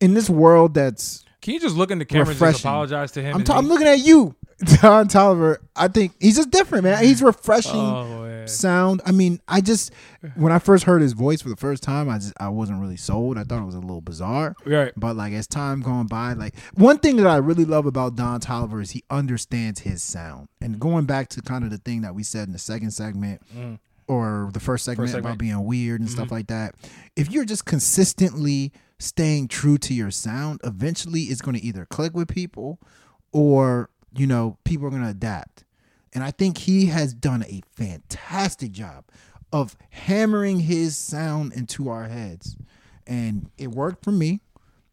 in 0.00 0.14
this 0.14 0.28
world 0.30 0.74
that's. 0.74 1.24
Can 1.40 1.54
you 1.54 1.60
just 1.60 1.76
look 1.76 1.90
in 1.90 1.98
the 1.98 2.04
camera 2.04 2.22
and 2.22 2.30
just 2.30 2.40
Refreshing. 2.40 2.68
apologize 2.68 3.12
to 3.12 3.22
him? 3.22 3.34
I'm, 3.34 3.36
and 3.40 3.46
ta- 3.46 3.56
I'm 3.58 3.68
looking 3.68 3.86
at 3.86 4.00
you, 4.00 4.34
Don 4.58 5.08
Toliver. 5.08 5.58
I 5.76 5.88
think 5.88 6.14
he's 6.20 6.36
just 6.36 6.50
different, 6.50 6.84
man. 6.84 7.02
He's 7.04 7.22
refreshing 7.22 7.74
Oh, 7.78 8.44
sound. 8.46 9.00
I 9.06 9.12
mean, 9.12 9.40
I 9.46 9.60
just 9.60 9.92
when 10.34 10.50
I 10.52 10.58
first 10.58 10.84
heard 10.84 11.00
his 11.00 11.12
voice 11.12 11.42
for 11.42 11.48
the 11.48 11.56
first 11.56 11.82
time, 11.82 12.08
I 12.08 12.18
just 12.18 12.32
I 12.40 12.48
wasn't 12.48 12.80
really 12.80 12.96
sold. 12.96 13.38
I 13.38 13.44
thought 13.44 13.62
it 13.62 13.66
was 13.66 13.74
a 13.76 13.80
little 13.80 14.00
bizarre. 14.00 14.56
Right. 14.64 14.92
But 14.96 15.14
like 15.16 15.32
as 15.32 15.46
time 15.46 15.80
going 15.80 16.06
by, 16.06 16.32
like 16.32 16.56
one 16.74 16.98
thing 16.98 17.16
that 17.16 17.26
I 17.26 17.36
really 17.36 17.64
love 17.64 17.86
about 17.86 18.16
Don 18.16 18.40
Toliver 18.40 18.82
is 18.82 18.90
he 18.92 19.04
understands 19.10 19.80
his 19.80 20.02
sound. 20.02 20.48
And 20.60 20.80
going 20.80 21.04
back 21.04 21.28
to 21.30 21.42
kind 21.42 21.62
of 21.64 21.70
the 21.70 21.78
thing 21.78 22.00
that 22.02 22.14
we 22.14 22.22
said 22.24 22.48
in 22.48 22.52
the 22.52 22.58
second 22.58 22.90
segment 22.90 23.42
or 24.08 24.48
the 24.54 24.60
first 24.60 24.84
segment, 24.84 25.10
segment. 25.10 25.26
about 25.26 25.38
being 25.38 25.64
weird 25.64 26.00
and 26.00 26.10
stuff 26.10 26.32
like 26.32 26.46
that. 26.48 26.74
If 27.14 27.30
you're 27.30 27.44
just 27.44 27.64
consistently 27.66 28.72
staying 28.98 29.46
true 29.48 29.78
to 29.78 29.94
your 29.94 30.10
sound, 30.10 30.60
eventually 30.64 31.22
it's 31.24 31.42
going 31.42 31.56
to 31.56 31.62
either 31.62 31.84
click 31.84 32.14
with 32.14 32.26
people 32.28 32.78
or, 33.30 33.90
you 34.16 34.26
know, 34.26 34.58
people 34.64 34.86
are 34.86 34.90
going 34.90 35.02
to 35.02 35.08
adapt. 35.08 35.64
And 36.12 36.24
I 36.24 36.30
think 36.30 36.58
he 36.58 36.86
has 36.86 37.12
done 37.12 37.44
a 37.44 37.62
fantastic 37.70 38.72
job 38.72 39.04
of 39.52 39.76
hammering 39.90 40.60
his 40.60 40.96
sound 40.96 41.52
into 41.52 41.88
our 41.88 42.08
heads. 42.08 42.56
And 43.06 43.50
it 43.58 43.68
worked 43.68 44.04
for 44.04 44.12
me. 44.12 44.40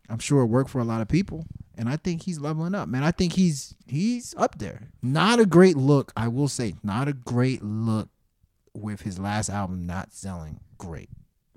I'm 0.10 0.20
sure 0.20 0.42
it 0.42 0.48
worked 0.48 0.70
for 0.70 0.80
a 0.80 0.86
lot 0.86 1.02
of 1.02 1.08
people. 1.08 1.46
And 1.78 1.90
I 1.90 1.98
think 1.98 2.24
he's 2.24 2.40
leveling 2.40 2.76
up, 2.76 2.88
man. 2.88 3.04
I 3.04 3.12
think 3.12 3.34
he's 3.34 3.76
he's 3.86 4.34
up 4.38 4.60
there. 4.60 4.90
Not 5.02 5.40
a 5.40 5.46
great 5.46 5.76
look, 5.76 6.14
I 6.16 6.30
will 6.30 6.48
say. 6.48 6.76
Not 6.84 7.08
a 7.08 7.14
great 7.14 7.62
look 7.64 8.10
with 8.74 9.02
his 9.02 9.20
last 9.20 9.50
album 9.50 9.86
not 9.86 10.14
selling 10.14 10.60
great. 10.78 11.10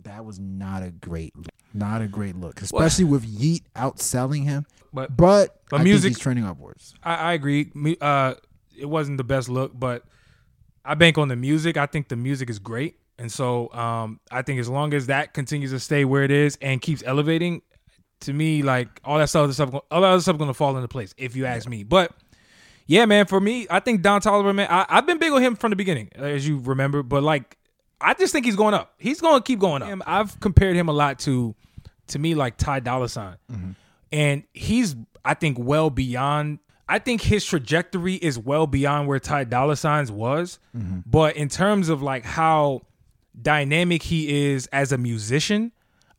That 0.09 0.25
was 0.25 0.39
not 0.41 0.83
a 0.83 0.91
great 0.91 1.37
look. 1.37 1.47
Not 1.75 2.01
a 2.03 2.09
great 2.09 2.35
look. 2.35 2.63
Especially 2.63 3.05
with 3.05 3.25
Yeat 3.25 3.63
outselling 3.77 4.45
him. 4.45 4.67
But 4.93 5.17
But, 5.17 5.61
But 5.71 5.81
I 5.81 5.83
music- 5.85 6.03
think 6.05 6.17
he's 6.17 6.23
trending 6.23 6.45
upwards. 6.47 6.95
I, 7.03 7.15
I 7.15 7.33
agree. 7.35 7.71
Uh, 8.01 8.35
it 8.77 8.87
wasn't 8.87 9.19
the 9.19 9.25
best 9.25 9.49
look, 9.49 9.79
but 9.79 10.05
I 10.85 10.95
bank 10.95 11.19
on 11.19 11.29
the 11.29 11.37
music. 11.37 11.77
I 11.77 11.87
think 11.87 12.09
the 12.09 12.17
music 12.17 12.49
is 12.49 12.59
great, 12.59 12.97
and 13.19 13.31
so 13.31 13.71
um, 13.75 14.21
I 14.31 14.41
think 14.43 14.61
as 14.61 14.69
long 14.69 14.95
as 14.95 15.09
that 15.09 15.35
continues 15.35 15.73
to 15.73 15.81
stay 15.81 16.05
where 16.07 16.23
it 16.23 16.31
is 16.31 16.57
and 16.63 16.81
keeps 16.81 17.03
elevating, 17.05 17.61
to 18.21 18.33
me, 18.33 18.63
like 18.63 18.89
all 19.05 19.19
that 19.19 19.29
stuff, 19.29 19.53
stuff, 19.53 19.75
all 19.75 20.01
that 20.01 20.07
other 20.09 20.21
stuff, 20.23 20.39
going 20.39 20.49
to 20.49 20.55
fall 20.55 20.75
into 20.77 20.89
place. 20.89 21.15
If 21.19 21.37
you 21.37 21.45
ask 21.45 21.69
me, 21.69 21.83
but 21.85 22.13
yeah, 22.87 23.05
man, 23.05 23.27
for 23.27 23.41
me, 23.41 23.67
I 23.69 23.81
think 23.81 24.01
Don 24.01 24.23
Toliver, 24.23 24.55
man, 24.55 24.69
I, 24.71 24.87
I've 24.89 25.07
been 25.07 25.19
big 25.19 25.33
on 25.33 25.43
him 25.43 25.55
from 25.55 25.69
the 25.71 25.77
beginning, 25.77 26.09
as 26.15 26.49
you 26.49 26.61
remember, 26.61 27.03
but 27.03 27.23
like, 27.23 27.58
I 28.01 28.15
just 28.15 28.33
think 28.33 28.47
he's 28.47 28.57
going 28.57 28.75
up. 28.75 28.95
He's 28.99 29.21
going 29.21 29.41
to 29.41 29.45
keep 29.45 29.59
going 29.59 29.83
up. 29.83 29.89
I've 30.07 30.39
compared 30.41 30.77
him 30.77 30.89
a 30.89 30.93
lot 30.93 31.19
to, 31.21 31.55
to 32.09 32.19
me, 32.19 32.35
like 32.35 32.57
Ty 32.57 32.81
Dolla 32.81 33.09
Sign, 33.09 33.37
and 34.13 34.45
he's, 34.55 34.95
I 35.25 35.35
think, 35.35 35.59
well 35.61 35.91
beyond. 35.91 36.61
I 36.89 36.99
think 36.99 37.21
his 37.21 37.45
trajectory 37.45 38.15
is 38.15 38.39
well 38.39 38.67
beyond 38.67 39.09
where 39.09 39.19
Ty 39.19 39.45
Dolla 39.45 39.77
Sign's 39.77 40.11
was, 40.11 40.59
but 41.05 41.37
in 41.37 41.49
terms 41.49 41.89
of 41.91 42.01
like 42.03 42.25
how 42.25 42.83
dynamic 43.41 44.03
he 44.05 44.47
is 44.53 44.67
as 44.69 44.91
a 44.93 44.97
musician, 44.99 45.73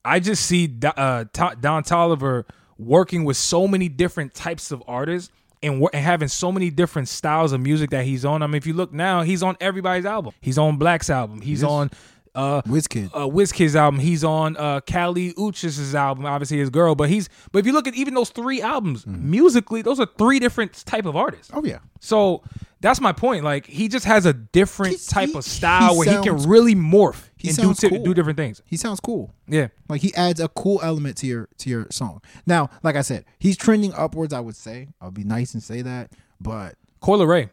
I 0.05 0.19
just 0.19 0.45
see 0.45 0.65
uh, 0.83 1.23
Don 1.33 1.83
Toliver 1.83 2.43
working 2.77 3.25
with 3.25 3.35
so 3.35 3.67
many 3.67 3.89
different 3.89 4.33
types 4.33 4.71
of 4.71 4.83
artists 4.87 5.31
and, 5.61 5.83
and 5.93 6.03
having 6.03 6.27
so 6.27 6.51
many 6.51 6.69
different 6.69 7.07
styles 7.07 7.51
of 7.51 7.61
music 7.61 7.89
that 7.91 8.05
he's 8.05 8.25
on. 8.25 8.41
I 8.41 8.47
mean, 8.47 8.55
if 8.55 8.65
you 8.67 8.73
look 8.73 8.93
now, 8.93 9.21
he's 9.23 9.43
on 9.43 9.57
everybody's 9.59 10.05
album. 10.05 10.33
He's 10.41 10.57
on 10.57 10.77
Black's 10.77 11.09
album. 11.09 11.41
He's 11.41 11.63
on 11.63 11.91
uh, 12.35 12.61
Wizkid. 12.61 13.09
uh, 13.13 13.27
Wizkid's 13.27 13.75
album. 13.75 13.99
He's 13.99 14.23
on 14.23 14.55
uh, 14.57 14.79
Kali 14.81 15.33
Uchis's 15.33 15.95
album. 15.95 16.25
Obviously, 16.25 16.57
his 16.59 16.69
girl. 16.69 16.95
But 16.95 17.09
he's 17.09 17.27
but 17.51 17.59
if 17.59 17.65
you 17.65 17.73
look 17.73 17.87
at 17.87 17.95
even 17.95 18.13
those 18.13 18.29
three 18.29 18.61
albums 18.61 19.05
musically, 19.07 19.81
those 19.81 19.99
are 19.99 20.07
three 20.17 20.39
different 20.39 20.85
type 20.85 21.05
of 21.05 21.15
artists. 21.15 21.51
Oh 21.53 21.63
yeah. 21.63 21.79
So 21.99 22.43
that's 22.81 23.01
my 23.01 23.11
point. 23.11 23.43
Like 23.43 23.65
he 23.65 23.87
just 23.87 24.05
has 24.05 24.25
a 24.25 24.33
different 24.33 24.91
He's- 24.91 25.07
type 25.07 25.29
he- 25.29 25.37
of 25.37 25.43
style 25.43 25.93
he 25.93 25.97
where 25.99 26.17
he 26.17 26.23
can 26.23 26.37
really 26.47 26.75
morph 26.75 27.28
he 27.39 27.47
do, 27.47 27.53
sounds 27.53 27.79
ti- 27.79 27.89
cool. 27.89 28.03
do 28.03 28.13
different 28.13 28.37
things. 28.37 28.61
He 28.65 28.77
sounds 28.77 28.99
cool. 28.99 29.33
Yeah. 29.47 29.69
Like 29.87 30.01
he 30.01 30.13
adds 30.13 30.39
a 30.39 30.47
cool 30.49 30.79
element 30.83 31.17
to 31.17 31.27
your 31.27 31.49
to 31.59 31.69
your 31.69 31.87
song. 31.89 32.21
Now, 32.45 32.69
like 32.83 32.95
I 32.95 33.01
said, 33.01 33.25
he's 33.39 33.57
trending 33.57 33.93
upwards. 33.93 34.33
I 34.33 34.39
would 34.39 34.55
say 34.55 34.89
I'll 35.01 35.09
be 35.11 35.23
nice 35.23 35.53
and 35.53 35.63
say 35.63 35.81
that, 35.81 36.11
but 36.39 36.75
Coi 37.01 37.17
Leray. 37.17 37.49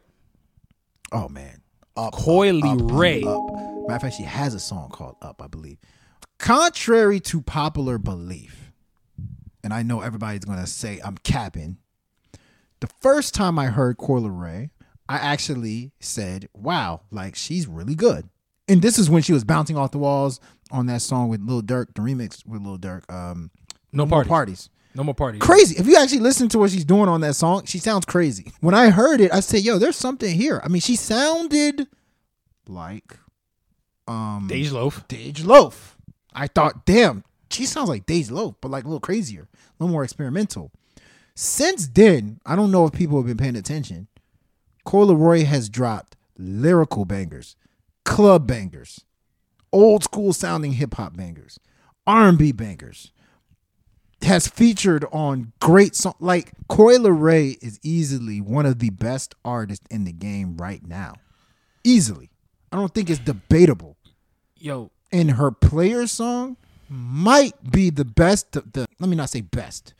oh 1.12 1.28
man, 1.28 1.62
up, 1.96 2.12
Coily 2.14 2.62
up, 2.64 2.82
up, 2.90 2.98
Ray. 2.98 3.22
Up. 3.22 3.40
Matter 3.88 3.94
of 3.94 4.02
fact, 4.02 4.16
she 4.16 4.24
has 4.24 4.52
a 4.54 4.60
song 4.60 4.90
called 4.90 5.16
"Up," 5.22 5.40
I 5.40 5.46
believe. 5.46 5.78
Contrary 6.38 7.20
to 7.20 7.40
popular 7.40 7.96
belief, 7.98 8.72
and 9.64 9.72
I 9.72 9.82
know 9.82 10.00
everybody's 10.00 10.44
gonna 10.44 10.66
say 10.66 11.00
I'm 11.04 11.16
capping. 11.18 11.78
The 12.80 12.88
first 13.00 13.32
time 13.34 13.58
I 13.58 13.66
heard 13.66 13.96
Coi 13.96 14.20
Leray, 14.20 14.70
I 15.08 15.16
actually 15.16 15.92
said, 16.00 16.48
"Wow, 16.52 17.02
like 17.10 17.36
she's 17.36 17.66
really 17.66 17.94
good." 17.94 18.28
And 18.68 18.82
this 18.82 18.98
is 18.98 19.08
when 19.08 19.22
she 19.22 19.32
was 19.32 19.44
bouncing 19.44 19.76
off 19.76 19.92
the 19.92 19.98
walls 19.98 20.40
on 20.70 20.86
that 20.86 21.02
song 21.02 21.28
with 21.28 21.40
Lil 21.40 21.62
Durk, 21.62 21.94
the 21.94 22.00
remix 22.02 22.44
with 22.46 22.62
Lil 22.62 22.78
Durk. 22.78 23.08
Um, 23.12 23.50
No, 23.92 24.04
More 24.04 24.24
parties. 24.24 24.28
parties. 24.28 24.70
No 24.94 25.04
more 25.04 25.14
parties. 25.14 25.40
crazy. 25.42 25.76
If 25.76 25.86
you 25.86 25.96
actually 25.96 26.20
listen 26.20 26.48
to 26.48 26.58
what 26.58 26.70
she's 26.70 26.84
doing 26.84 27.08
on 27.08 27.20
that 27.20 27.34
song, 27.36 27.64
she 27.66 27.78
sounds 27.78 28.04
crazy. 28.06 28.52
When 28.60 28.74
I 28.74 28.88
heard 28.90 29.20
it, 29.20 29.32
I 29.32 29.40
said, 29.40 29.60
"Yo, 29.62 29.78
there's 29.78 29.96
something 29.96 30.34
here." 30.34 30.60
I 30.64 30.68
mean, 30.68 30.80
she 30.80 30.96
sounded 30.96 31.86
like 32.66 33.18
um 34.08 34.48
Dej 34.50 34.72
Loaf. 34.72 35.06
Dej 35.08 35.44
Loaf. 35.44 35.96
I 36.34 36.46
thought, 36.46 36.86
damn, 36.86 37.24
she 37.50 37.66
sounds 37.66 37.88
like 37.90 38.06
Dej 38.06 38.30
Loaf, 38.30 38.54
but 38.62 38.70
like 38.70 38.84
a 38.84 38.86
little 38.88 39.00
crazier, 39.00 39.42
a 39.52 39.82
little 39.84 39.92
more 39.92 40.02
experimental. 40.04 40.70
Since 41.34 41.88
then, 41.88 42.40
I 42.46 42.56
don't 42.56 42.70
know 42.72 42.86
if 42.86 42.92
people 42.92 43.18
have 43.18 43.26
been 43.26 43.36
paying 43.36 43.56
attention. 43.56 44.08
Coi 44.84 45.04
Leray 45.04 45.44
has 45.44 45.68
dropped 45.68 46.16
lyrical 46.38 47.04
bangers, 47.04 47.54
club 48.16 48.46
bangers, 48.46 49.04
old 49.72 50.02
school 50.02 50.32
sounding 50.32 50.72
hip 50.72 50.94
hop 50.94 51.14
bangers, 51.14 51.58
R 52.06 52.28
and 52.30 52.38
B 52.38 52.50
bangers. 52.50 53.12
Has 54.22 54.48
featured 54.48 55.04
on 55.12 55.52
great 55.60 55.94
song 55.94 56.14
like 56.18 56.52
Coi 56.66 56.96
Leray 56.96 57.62
is 57.62 57.78
easily 57.82 58.40
one 58.40 58.64
of 58.64 58.78
the 58.78 58.88
best 58.88 59.34
artists 59.44 59.84
in 59.90 60.04
the 60.04 60.12
game 60.12 60.56
right 60.56 60.84
now. 60.86 61.16
Easily. 61.84 62.30
I 62.72 62.76
don't 62.76 62.92
think 62.94 63.10
it's 63.10 63.20
debatable 63.20 63.98
Yo, 64.58 64.90
and 65.12 65.32
her 65.32 65.50
player 65.50 66.06
song 66.06 66.56
might 66.88 67.70
be 67.70 67.90
the 67.90 68.06
best 68.06 68.52
the, 68.52 68.62
the- 68.62 68.86
let 68.98 69.10
me 69.10 69.16
not 69.16 69.28
say 69.28 69.42
best 69.42 69.92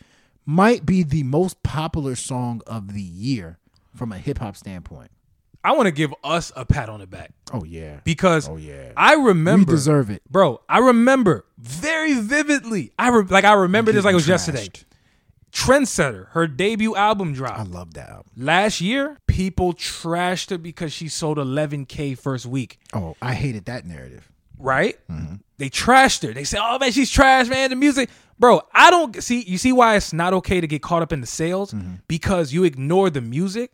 might 0.46 0.86
be 0.86 1.02
the 1.02 1.22
most 1.22 1.62
popular 1.62 2.16
song 2.16 2.62
of 2.66 2.94
the 2.94 3.02
year 3.02 3.58
from 3.94 4.10
a 4.10 4.18
hip 4.18 4.38
hop 4.38 4.56
standpoint 4.56 5.10
I 5.66 5.72
want 5.72 5.86
to 5.86 5.92
give 5.92 6.14
us 6.22 6.52
a 6.54 6.64
pat 6.64 6.88
on 6.88 7.00
the 7.00 7.06
back 7.06 7.32
oh 7.52 7.64
yeah 7.64 8.00
because 8.04 8.48
Oh, 8.48 8.56
yeah. 8.56 8.92
I 8.96 9.14
remember 9.14 9.72
we 9.72 9.76
deserve 9.76 10.10
it 10.10 10.22
bro. 10.30 10.60
I 10.68 10.78
remember 10.78 11.44
very 11.58 12.14
vividly. 12.14 12.92
I 12.98 13.08
re- 13.08 13.24
like 13.28 13.44
I 13.44 13.54
remember 13.54 13.90
this 13.92 14.04
like 14.04 14.12
it 14.12 14.16
was 14.16 14.28
yesterday. 14.28 14.68
Trendsetter, 15.52 16.28
her 16.28 16.46
debut 16.46 16.94
album 16.94 17.32
dropped 17.32 17.58
i 17.58 17.62
love 17.62 17.94
that 17.94 18.10
album 18.10 18.30
last 18.36 18.80
year. 18.80 19.16
People 19.26 19.72
trashed 19.72 20.50
her 20.50 20.58
because 20.58 20.92
she 20.92 21.08
sold 21.08 21.38
11k 21.38 22.16
first 22.18 22.46
week. 22.46 22.78
oh 22.94 23.16
i 23.20 23.34
hated 23.34 23.64
that 23.64 23.84
narrative 23.84 24.30
right? 24.58 24.96
Mm-hmm. 25.10 25.36
They 25.58 25.70
trashed 25.70 26.26
her. 26.26 26.32
They 26.32 26.44
said, 26.44 26.60
"Oh 26.62 26.78
man, 26.78 26.92
she's 26.92 27.10
trash, 27.10 27.48
man." 27.48 27.70
The 27.70 27.76
music, 27.76 28.10
bro. 28.38 28.62
I 28.72 28.90
don't 28.90 29.22
see. 29.22 29.42
You 29.42 29.58
see 29.58 29.72
why 29.72 29.96
it's 29.96 30.12
not 30.12 30.32
okay 30.34 30.60
to 30.60 30.66
get 30.66 30.82
caught 30.82 31.02
up 31.02 31.12
in 31.12 31.20
the 31.20 31.26
sales 31.26 31.72
mm-hmm. 31.72 31.94
because 32.08 32.52
you 32.52 32.64
ignore 32.64 33.10
the 33.10 33.20
music. 33.20 33.72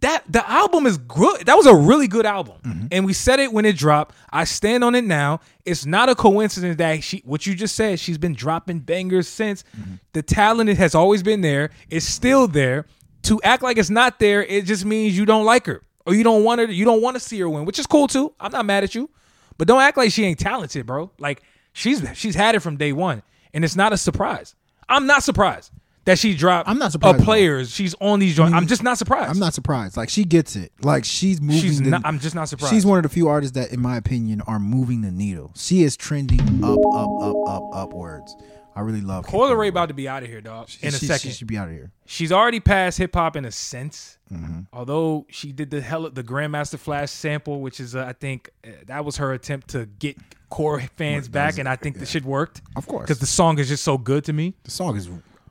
That 0.00 0.24
the 0.30 0.48
album 0.48 0.86
is 0.86 0.98
good. 0.98 1.46
That 1.46 1.56
was 1.56 1.66
a 1.66 1.74
really 1.74 2.06
good 2.06 2.26
album, 2.26 2.56
mm-hmm. 2.62 2.86
and 2.92 3.06
we 3.06 3.14
said 3.14 3.40
it 3.40 3.52
when 3.52 3.64
it 3.64 3.76
dropped. 3.76 4.14
I 4.30 4.44
stand 4.44 4.84
on 4.84 4.94
it 4.94 5.04
now. 5.04 5.40
It's 5.64 5.86
not 5.86 6.10
a 6.10 6.14
coincidence 6.14 6.76
that 6.76 7.02
she, 7.02 7.22
what 7.24 7.46
you 7.46 7.54
just 7.54 7.74
said, 7.74 7.98
she's 7.98 8.18
been 8.18 8.34
dropping 8.34 8.80
bangers 8.80 9.26
since. 9.26 9.64
Mm-hmm. 9.76 9.94
The 10.12 10.22
talent 10.22 10.70
has 10.70 10.94
always 10.94 11.22
been 11.22 11.40
there. 11.40 11.70
It's 11.88 12.06
still 12.06 12.46
there. 12.46 12.86
To 13.22 13.40
act 13.42 13.62
like 13.62 13.78
it's 13.78 13.90
not 13.90 14.20
there, 14.20 14.44
it 14.44 14.66
just 14.66 14.84
means 14.84 15.16
you 15.16 15.24
don't 15.24 15.44
like 15.44 15.66
her 15.66 15.82
or 16.06 16.14
you 16.14 16.22
don't 16.22 16.44
want 16.44 16.60
her. 16.60 16.66
You 16.66 16.84
don't 16.84 17.02
want 17.02 17.16
to 17.16 17.20
see 17.20 17.38
her 17.40 17.48
win, 17.48 17.64
which 17.64 17.78
is 17.78 17.86
cool 17.86 18.06
too. 18.06 18.32
I'm 18.38 18.52
not 18.52 18.64
mad 18.64 18.84
at 18.84 18.94
you. 18.94 19.10
But 19.58 19.68
don't 19.68 19.80
act 19.80 19.96
like 19.96 20.12
she 20.12 20.24
ain't 20.24 20.38
talented, 20.38 20.86
bro. 20.86 21.10
Like 21.18 21.42
she's 21.72 22.06
she's 22.14 22.34
had 22.34 22.54
it 22.54 22.60
from 22.60 22.76
day 22.76 22.92
one, 22.92 23.22
and 23.52 23.64
it's 23.64 23.76
not 23.76 23.92
a 23.92 23.96
surprise. 23.96 24.54
I'm 24.88 25.06
not 25.06 25.22
surprised. 25.22 25.72
That 26.06 26.20
she 26.20 26.34
dropped. 26.34 26.68
I'm 26.68 26.78
not 26.78 26.92
surprised 26.92 27.18
Of 27.18 27.24
players, 27.24 27.70
she's 27.70 27.94
on 28.00 28.20
these 28.20 28.36
joints. 28.36 28.54
I 28.54 28.56
I'm 28.56 28.68
just 28.68 28.84
not 28.84 28.96
surprised. 28.96 29.28
I'm 29.28 29.40
not 29.40 29.54
surprised. 29.54 29.96
Like 29.96 30.08
she 30.08 30.24
gets 30.24 30.54
it. 30.54 30.72
Like 30.80 31.04
she's 31.04 31.40
moving. 31.40 31.60
She's 31.60 31.82
the, 31.82 31.90
not, 31.90 32.02
I'm 32.04 32.20
just 32.20 32.36
not 32.36 32.48
surprised. 32.48 32.72
She's 32.72 32.86
one 32.86 32.98
of 32.98 33.02
the 33.02 33.08
few 33.08 33.26
artists 33.26 33.54
that, 33.56 33.72
in 33.72 33.80
my 33.80 33.96
opinion, 33.96 34.40
are 34.42 34.60
moving 34.60 35.02
the 35.02 35.10
needle. 35.10 35.52
She 35.56 35.82
is 35.82 35.96
trending 35.96 36.40
up, 36.64 36.78
up, 36.94 37.22
up, 37.22 37.36
up, 37.48 37.62
upwards. 37.74 38.36
I 38.76 38.82
really 38.82 39.00
love. 39.00 39.26
Coi 39.26 39.48
Leray 39.48 39.68
about 39.68 39.88
to 39.88 39.94
be 39.94 40.06
out 40.06 40.22
of 40.22 40.28
here, 40.28 40.40
dog. 40.40 40.68
In 40.82 40.90
a 40.90 40.92
she, 40.92 41.06
second, 41.06 41.30
she 41.30 41.34
should 41.34 41.48
be 41.48 41.56
out 41.56 41.68
of 41.68 41.74
here. 41.74 41.90
she's 42.04 42.30
already 42.30 42.60
past 42.60 42.98
hip 42.98 43.14
hop 43.14 43.34
in 43.34 43.44
a 43.44 43.50
sense. 43.50 44.18
Mm-hmm. 44.30 44.60
Although 44.72 45.26
she 45.30 45.50
did 45.50 45.70
the 45.70 45.80
hell 45.80 46.08
the 46.10 46.22
Grandmaster 46.22 46.78
Flash 46.78 47.10
sample, 47.10 47.60
which 47.62 47.80
is 47.80 47.96
uh, 47.96 48.04
I 48.04 48.12
think 48.12 48.50
uh, 48.64 48.68
that 48.86 49.04
was 49.04 49.16
her 49.16 49.32
attempt 49.32 49.68
to 49.68 49.86
get 49.86 50.18
core 50.50 50.80
fans 50.96 51.26
back, 51.28 51.58
and 51.58 51.68
I 51.68 51.74
think 51.74 51.98
the 51.98 52.06
shit 52.06 52.24
worked. 52.24 52.62
Of 52.76 52.86
course. 52.86 53.06
because 53.06 53.18
the 53.18 53.26
song 53.26 53.58
is 53.58 53.68
just 53.68 53.82
so 53.82 53.98
good 53.98 54.24
to 54.24 54.32
me. 54.32 54.54
The 54.62 54.70
song 54.70 54.96
is. 54.96 55.08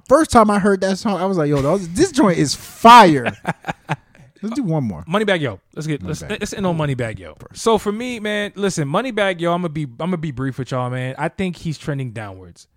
First 0.08 0.32
time 0.32 0.50
I 0.50 0.60
heard 0.60 0.82
that 0.82 0.98
song, 0.98 1.20
I 1.20 1.26
was 1.26 1.38
like, 1.38 1.50
"Yo, 1.50 1.78
this 1.78 2.12
joint 2.12 2.38
is 2.38 2.56
fire." 2.56 3.36
Let's 4.42 4.56
do 4.56 4.64
one 4.64 4.84
more. 4.84 5.04
Moneybagg 5.06 5.42
Yo. 5.42 5.60
Let's 5.74 5.88
get 5.88 6.04
let's, 6.04 6.22
let's 6.22 6.54
end 6.54 6.68
on 6.68 6.78
Moneybagg 6.78 7.18
Yo. 7.18 7.36
So 7.54 7.80
for 7.80 7.92
me, 7.92 8.20
man, 8.20 8.52
listen, 8.56 8.88
Moneybagg 8.88 9.42
Yo. 9.42 9.52
I'm 9.52 9.62
gonna 9.62 9.70
be 9.70 9.84
I'm 9.84 9.98
gonna 9.98 10.18
be 10.18 10.32
brief 10.32 10.60
with 10.60 10.70
y'all, 10.70 10.90
man. 10.92 11.16
I 11.18 11.30
think 11.30 11.56
he's 11.56 11.80
trending 11.80 12.12
downwards. 12.12 12.68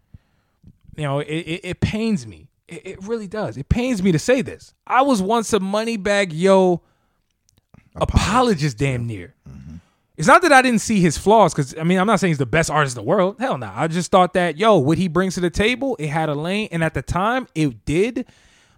You 0.97 1.03
know, 1.03 1.19
it 1.19 1.27
it, 1.27 1.61
it 1.65 1.81
pains 1.81 2.27
me. 2.27 2.49
It, 2.69 2.87
it 2.87 3.03
really 3.03 3.27
does. 3.27 3.59
It 3.59 3.69
pains 3.69 4.03
me 4.03 4.13
to 4.13 4.19
say 4.19 4.41
this. 4.41 4.73
I 4.87 5.03
was 5.03 5.21
once 5.21 5.53
a 5.53 5.59
Moneybagg 5.59 6.29
Yo 6.33 6.81
apologist, 7.97 8.79
damn 8.79 9.07
near. 9.07 9.35
Mm-hmm. 9.49 9.68
It's 10.19 10.27
not 10.27 10.43
that 10.43 10.53
I 10.53 10.63
didn't 10.63 10.81
see 10.81 11.01
his 11.01 11.17
flaws, 11.17 11.55
because 11.55 11.79
I 11.79 11.85
mean, 11.85 11.97
I'm 11.99 12.07
not 12.09 12.19
saying 12.19 12.33
he's 12.33 12.39
the 12.39 12.45
best 12.45 12.71
artist 12.71 12.97
in 12.97 13.05
the 13.05 13.09
world. 13.09 13.37
Hell 13.39 13.57
no. 13.57 13.73
I 13.73 13.87
just 13.87 14.11
thought 14.11 14.33
that, 14.33 14.59
yo, 14.59 14.77
what 14.77 14.99
he 14.99 15.07
brings 15.07 15.35
to 15.35 15.41
the 15.41 15.49
table, 15.49 15.95
it 16.01 16.09
had 16.09 16.29
a 16.29 16.35
lane, 16.35 16.69
and 16.73 16.83
at 16.83 16.93
the 16.93 17.03
time, 17.03 17.47
it 17.55 17.85
did. 17.85 18.27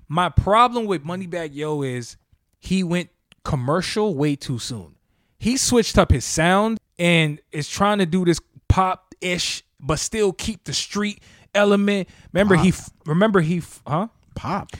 My 0.07 0.29
problem 0.29 0.85
with 0.85 1.03
Moneybagg 1.03 1.55
Yo 1.55 1.81
is 1.83 2.19
he 2.59 2.85
went 2.85 3.09
commercial 3.43 4.15
way 4.15 4.37
too 4.37 4.59
soon. 4.59 4.97
He 5.39 5.57
switched 5.57 5.97
up 5.97 6.11
his 6.11 6.27
sound 6.27 6.79
and 6.99 7.41
is 7.53 7.71
trying 7.71 7.99
to 8.01 8.07
do 8.07 8.27
this 8.27 8.39
pop 8.69 9.15
ish, 9.23 9.63
but 9.81 9.99
still 9.99 10.35
keep 10.35 10.65
the 10.65 10.75
street 10.75 11.23
element. 11.55 12.07
Remember 12.35 12.57
he, 12.57 12.69
f- 12.69 12.91
remember 13.07 13.41
he, 13.41 13.59
f- 13.59 13.81
huh? 13.87 14.09
Pop. 14.35 14.77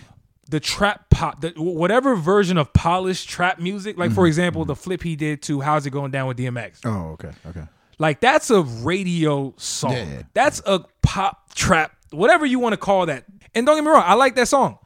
The 0.51 0.61
trap 0.61 1.09
pop, 1.11 1.41
the, 1.41 1.53
whatever 1.57 2.15
version 2.17 2.59
of 2.59 2.73
polished 2.73 3.29
trap 3.29 3.59
music. 3.59 3.97
Like 3.97 4.09
Mm-hmm. 4.11 4.15
for 4.17 4.27
example, 4.27 4.65
the 4.65 4.77
flip 4.77 5.03
he 5.03 5.17
did 5.17 5.43
to 5.43 5.61
"How's 5.61 5.87
It 5.87 5.91
Going 5.91 6.11
Down" 6.11 6.27
with 6.29 6.37
DMX. 6.37 6.81
Oh, 6.85 7.13
okay, 7.13 7.31
okay. 7.47 7.63
Like 7.99 8.21
that's 8.21 8.51
a 8.51 8.63
radio 8.63 9.55
song. 9.57 9.93
Yeah. 9.93 10.23
That's 10.35 10.61
a 10.67 10.85
pop 11.03 11.55
trap, 11.55 11.93
whatever 12.11 12.45
you 12.47 12.59
want 12.59 12.73
to 12.73 12.77
call 12.79 13.07
that. 13.07 13.25
And 13.55 13.65
don't 13.67 13.77
get 13.77 13.85
me 13.85 13.91
wrong, 13.91 14.03
I 14.07 14.15
like 14.15 14.35
that 14.37 14.49
song. 14.49 14.79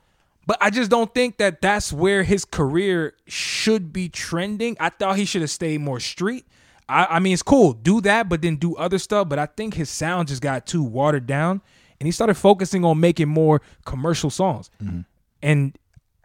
But 0.46 0.58
I 0.60 0.68
just 0.70 0.90
don't 0.90 1.12
think 1.14 1.38
that 1.38 1.62
that's 1.62 1.90
where 1.92 2.22
his 2.22 2.44
career 2.44 3.14
should 3.26 3.92
be 3.92 4.08
trending. 4.10 4.76
I 4.78 4.90
thought 4.90 5.16
he 5.16 5.24
should 5.24 5.40
have 5.40 5.50
stayed 5.50 5.80
more 5.80 6.00
street. 6.00 6.44
I, 6.86 7.06
I 7.12 7.18
mean, 7.20 7.32
it's 7.32 7.42
cool, 7.42 7.72
do 7.72 8.02
that, 8.02 8.28
but 8.28 8.42
then 8.42 8.56
do 8.56 8.76
other 8.76 8.98
stuff. 8.98 9.28
But 9.28 9.38
I 9.38 9.46
think 9.46 9.72
his 9.74 9.88
sound 9.88 10.28
just 10.28 10.42
got 10.42 10.66
too 10.66 10.82
watered 10.82 11.26
down, 11.26 11.62
and 11.98 12.06
he 12.06 12.10
started 12.12 12.34
focusing 12.34 12.84
on 12.84 13.00
making 13.00 13.28
more 13.28 13.62
commercial 13.86 14.28
songs. 14.28 14.70
And 15.44 15.76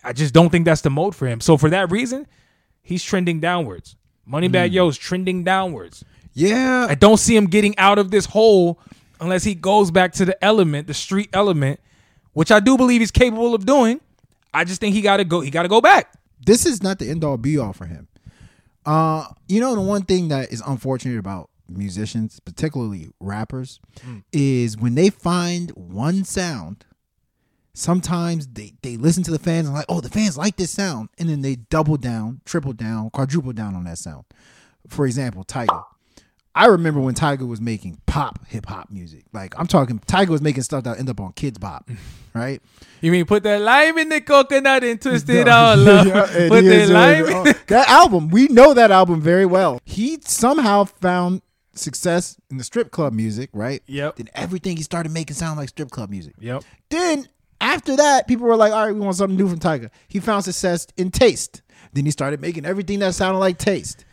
I 0.04 0.14
just 0.14 0.34
don't 0.34 0.50
think 0.50 0.64
that's 0.64 0.82
the 0.82 0.90
mode 0.90 1.14
for 1.14 1.28
him. 1.28 1.42
So 1.42 1.58
for 1.58 1.70
that 1.70 1.92
reason, 1.92 2.26
he's 2.82 3.04
trending 3.04 3.42
downwards. 3.42 3.98
Moneybagg 4.28 4.88
is 4.88 4.98
trending 4.98 5.44
downwards. 5.44 6.06
Yeah, 6.34 6.88
I 6.90 6.96
don't 6.96 7.18
see 7.18 7.36
him 7.36 7.48
getting 7.48 7.78
out 7.78 8.00
of 8.00 8.12
this 8.12 8.26
hole 8.26 8.80
unless 9.20 9.44
he 9.44 9.56
goes 9.56 9.92
back 9.92 10.14
to 10.14 10.26
the 10.26 10.42
element, 10.44 10.88
the 10.88 10.94
street 10.94 11.30
element, 11.34 11.82
which 12.32 12.50
I 12.50 12.62
do 12.62 12.78
believe 12.78 13.02
he's 13.02 13.12
capable 13.12 13.54
of 13.54 13.66
doing. 13.66 14.00
I 14.54 14.64
just 14.64 14.80
think 14.80 14.96
he 14.96 15.02
got 15.02 15.18
to 15.18 15.26
go. 15.26 15.42
He 15.42 15.52
got 15.52 15.64
to 15.64 15.70
go 15.70 15.82
back. 15.82 16.14
this 16.46 16.66
is 16.66 16.82
not 16.82 17.00
the 17.00 17.10
end 17.10 17.24
all 17.26 17.38
be 17.38 17.58
all 17.58 17.74
for 17.74 17.86
him. 17.88 18.08
Uh, 18.86 19.26
you 19.50 19.60
know, 19.60 19.76
the 19.76 19.82
one 19.82 20.04
thing 20.04 20.30
that 20.30 20.52
is 20.54 20.64
unfortunate 20.66 21.20
about 21.20 21.50
musicians, 21.68 22.40
particularly 22.40 23.10
rappers, 23.20 23.80
is 24.32 24.78
when 24.78 24.96
they 24.96 25.10
find 25.10 25.72
one 25.72 26.24
sound, 26.24 26.86
sometimes 27.80 28.48
they, 28.48 28.74
they 28.82 28.98
listen 28.98 29.24
to 29.24 29.32
the 29.32 29.40
fans 29.40 29.68
and 29.68 29.76
like, 29.76 29.86
oh, 29.90 30.02
the 30.02 30.10
fans 30.10 30.38
like 30.38 30.58
this 30.58 30.72
sound, 30.72 31.10
and 31.18 31.30
then 31.30 31.42
they 31.42 31.56
double 31.56 31.98
down, 31.98 32.42
triple 32.46 32.74
down, 32.74 33.10
quadruple 33.10 33.54
down 33.54 33.76
on 33.76 33.86
that 33.86 33.98
sound. 33.98 34.26
For 34.88 35.06
example, 35.06 35.44
Tyga. 35.44 35.86
I 36.56 36.66
remember 36.66 37.00
when 37.00 37.16
Tyga 37.16 37.48
was 37.48 37.62
making 37.62 38.02
pop 38.06 38.46
hip 38.48 38.66
hop 38.66 38.90
music. 38.90 39.24
Like 39.32 39.58
I'm 39.58 39.68
talking, 39.68 40.00
Tyga 40.00 40.30
was 40.30 40.42
making 40.42 40.64
stuff 40.64 40.84
that 40.84 41.00
end 41.00 41.10
up 41.10 41.22
on 41.22 41.32
Kidz 41.34 41.60
Bop, 41.60 41.90
right? 42.34 42.62
You 43.02 43.12
mean 43.12 43.26
put 43.26 43.44
that 43.44 43.62
lime 43.62 43.98
in 43.98 44.10
the 44.10 44.20
coconut 44.20 44.84
and 44.84 45.02
twist 45.02 45.30
it 45.30 45.48
all 45.48 45.88
up? 45.88 46.08
Yeah, 46.08 46.26
put 46.50 46.66
uh, 46.66 46.88
lime. 46.94 47.26
oh, 47.28 47.54
that 47.68 47.88
album, 47.88 48.30
we 48.30 48.48
know 48.48 48.74
that 48.74 48.92
album 48.92 49.22
very 49.22 49.46
well. 49.46 49.80
He 49.86 50.20
somehow 50.26 50.84
found 50.86 51.44
success 51.76 52.36
in 52.50 52.58
the 52.58 52.64
strip 52.64 52.92
club 52.92 53.14
music, 53.14 53.52
right? 53.54 53.82
Yep. 53.86 54.18
Then 54.18 54.30
everything 54.34 54.76
he 54.76 54.84
started 54.84 55.14
making 55.14 55.36
sound 55.36 55.58
like 55.58 55.70
strip 55.70 55.92
club 55.92 56.10
music. 56.10 56.34
Yep. 56.40 56.64
Then 56.90 57.28
after 57.62 57.95
that, 57.97 58.28
people 58.28 58.47
were 58.47 58.55
like, 58.55 58.72
"All 58.72 58.86
right, 58.86 58.93
we 58.93 58.99
want 59.01 59.16
something 59.16 59.38
new 59.38 59.49
from 59.49 59.60
Tyga." 59.60 59.89
He 60.07 60.20
found 60.20 60.45
success 60.45 60.88
in 60.97 61.12
taste. 61.12 61.62
Then 61.93 62.05
he 62.05 62.12
started 62.12 62.41
making 62.41 62.66
everything 62.66 62.99
that 62.99 63.16
sounded 63.16 63.39
like 63.39 63.57
taste. 63.57 64.05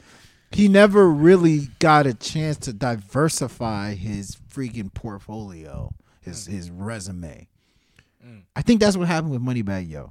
He 0.51 0.69
never 0.69 1.09
really 1.09 1.69
got 1.79 2.07
a 2.07 2.15
chance 2.15 2.57
to 2.59 2.73
diversify 2.73 3.95
his 3.95 4.37
freaking 4.53 4.93
portfolio, 4.93 5.93
his 6.21 6.47
mm. 6.49 6.53
his 6.53 6.71
resume. 6.71 7.49
Mm. 8.25 8.43
I 8.55 8.63
think 8.63 8.81
that's 8.81 8.97
what 8.97 9.09
happened 9.09 9.33
with 9.33 9.43
Moneybagg 9.43 9.91
Yo. 9.91 10.11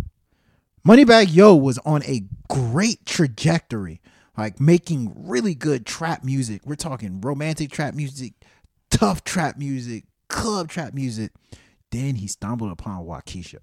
Moneybagg 0.86 1.34
Yo 1.34 1.56
was 1.56 1.80
on 1.80 2.04
a 2.04 2.24
great 2.48 3.06
trajectory, 3.06 4.02
like 4.38 4.60
making 4.60 5.14
really 5.16 5.56
good 5.56 5.86
trap 5.86 6.24
music. 6.24 6.62
We're 6.66 6.76
talking 6.76 7.22
romantic 7.22 7.72
trap 7.72 7.96
music, 7.96 8.34
tough 8.92 9.24
trap 9.24 9.58
music, 9.58 10.04
club 10.28 10.70
trap 10.70 10.94
music. 10.94 11.32
Then 11.96 12.16
he 12.16 12.28
stumbled 12.28 12.72
upon 12.72 13.06
Wockesha. 13.06 13.60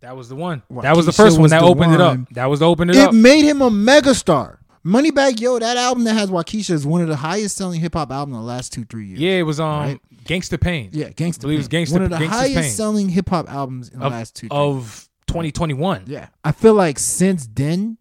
That 0.00 0.16
was 0.16 0.28
the 0.28 0.36
one. 0.36 0.62
Wockesha 0.72 0.82
that 0.82 0.96
was 0.96 1.06
the 1.06 1.12
first 1.12 1.38
one 1.38 1.50
that 1.50 1.60
the 1.60 1.66
opened 1.66 1.92
it 1.94 2.00
up. 2.00 2.18
That 2.32 2.46
was 2.46 2.60
to 2.60 2.64
open 2.66 2.88
it, 2.90 2.96
It 2.96 3.00
up. 3.00 3.12
It 3.12 3.16
made 3.16 3.44
him 3.44 3.60
a 3.60 3.70
megastar. 3.70 4.58
Moneybagg 4.84 5.40
Yo, 5.40 5.58
that 5.58 5.76
album 5.76 6.04
that 6.04 6.14
has 6.14 6.30
Wockesha 6.30 6.70
is 6.70 6.86
one 6.86 7.02
of 7.02 7.08
the 7.08 7.16
highest 7.16 7.56
selling 7.56 7.80
hip 7.80 7.94
hop 7.94 8.10
albums 8.10 8.36
in 8.36 8.40
the 8.40 8.46
last 8.46 8.72
two, 8.72 8.84
three 8.86 9.06
years. 9.08 9.20
Yeah, 9.20 9.32
it 9.32 9.42
was 9.42 9.60
um 9.60 9.80
Right. 9.80 10.00
Gangsta 10.24 10.58
Pain. 10.60 10.90
Yeah, 10.92 11.08
Gangsta. 11.10 11.38
I 11.38 11.42
believe 11.42 11.54
it 11.56 11.58
was 11.58 11.68
Pain. 11.68 11.84
Gangsta- 11.86 11.92
One 11.92 12.02
of 12.02 12.10
the 12.10 12.16
Gangsta's 12.16 12.28
highest 12.30 12.54
Pain. 12.60 12.70
selling 12.70 13.08
hip 13.10 13.28
hop 13.28 13.50
albums 13.50 13.88
in 13.90 13.98
the 13.98 14.06
Of, 14.06 14.12
last 14.12 14.36
two, 14.36 14.48
of 14.50 15.08
2021. 15.26 16.04
Yeah. 16.06 16.28
I 16.44 16.52
feel 16.52 16.74
like 16.74 16.98
since 16.98 17.46
then, 17.52 17.98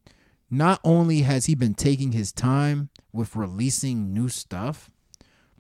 not 0.49 0.80
only 0.86 1.22
has 1.22 1.47
he 1.47 1.55
been 1.55 1.74
taking 1.74 2.12
his 2.14 2.32
time 2.32 2.89
with 3.12 3.36
releasing 3.36 4.14
new 4.14 4.30
stuff, 4.30 4.89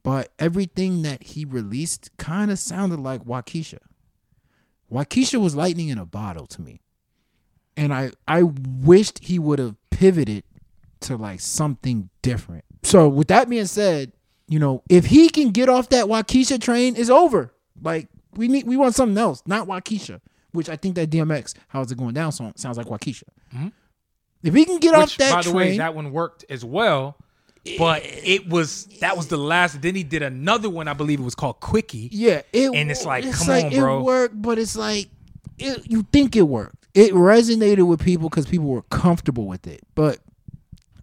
but 0.03 0.31
everything 0.39 1.01
that 1.03 1.23
he 1.23 1.45
released 1.45 2.15
kind 2.17 2.51
of 2.51 2.59
sounded 2.59 2.99
like 2.99 3.23
Wockesha. 3.23 3.79
Wockesha 4.91 5.39
was 5.39 5.55
lightning 5.55 5.89
in 5.89 5.97
a 5.97 6.05
bottle 6.05 6.47
to 6.47 6.61
me. 6.61 6.81
And 7.77 7.93
I, 7.93 8.11
I 8.27 8.43
wished 8.43 9.19
he 9.19 9.39
would 9.39 9.59
have 9.59 9.75
pivoted 9.89 10.43
to 11.01 11.15
like 11.15 11.39
something 11.39 12.09
different. 12.21 12.65
So 12.83 13.07
with 13.07 13.27
that 13.27 13.49
being 13.49 13.65
said, 13.65 14.13
you 14.47 14.59
know, 14.59 14.83
if 14.89 15.05
he 15.05 15.29
can 15.29 15.51
get 15.51 15.69
off 15.69 15.89
that 15.89 16.05
Wockesha 16.05 16.59
train, 16.59 16.95
it's 16.97 17.09
over. 17.09 17.53
Like 17.81 18.07
we 18.33 18.47
need 18.47 18.65
we 18.65 18.77
want 18.77 18.95
something 18.95 19.17
else, 19.17 19.43
not 19.45 19.67
Wockesha. 19.67 20.21
Which 20.51 20.67
I 20.67 20.77
think 20.77 20.95
that 20.95 21.11
DMX, 21.11 21.53
how's 21.67 21.91
it 21.91 21.99
going 21.99 22.15
down 22.15 22.31
song 22.31 22.53
sounds 22.55 22.75
like 22.75 22.87
Wockesha. 22.87 23.23
Mm-hmm. 23.55 23.67
If 24.41 24.53
he 24.55 24.65
can 24.65 24.79
get 24.79 24.95
off 24.95 25.15
that 25.17 25.31
by 25.31 25.41
the 25.43 25.51
train, 25.51 25.55
way, 25.55 25.77
that 25.77 25.93
one 25.93 26.11
worked 26.11 26.45
as 26.49 26.65
well. 26.65 27.17
But 27.77 28.01
it 28.05 28.47
was 28.47 28.85
that 28.99 29.17
was 29.17 29.27
the 29.27 29.37
last. 29.37 29.81
Then 29.81 29.95
he 29.95 30.03
did 30.03 30.21
another 30.21 30.69
one. 30.69 30.87
I 30.87 30.93
believe 30.93 31.19
it 31.19 31.23
was 31.23 31.35
called 31.35 31.59
Quickie. 31.59 32.09
yeah, 32.11 32.41
it, 32.53 32.73
And 32.73 32.89
it's 32.89 33.05
like, 33.05 33.29
come 33.31 33.47
like, 33.47 33.65
on, 33.65 33.71
bro. 33.71 33.99
It 33.99 34.03
worked, 34.03 34.41
but 34.41 34.57
it's 34.57 34.75
like 34.75 35.09
it, 35.57 35.89
you 35.89 36.03
think 36.11 36.35
it 36.35 36.43
worked. 36.43 36.87
It 36.93 37.13
resonated 37.13 37.85
with 37.87 38.03
people 38.03 38.29
because 38.29 38.47
people 38.47 38.67
were 38.67 38.81
comfortable 38.83 39.45
with 39.45 39.67
it. 39.67 39.81
But 39.93 40.19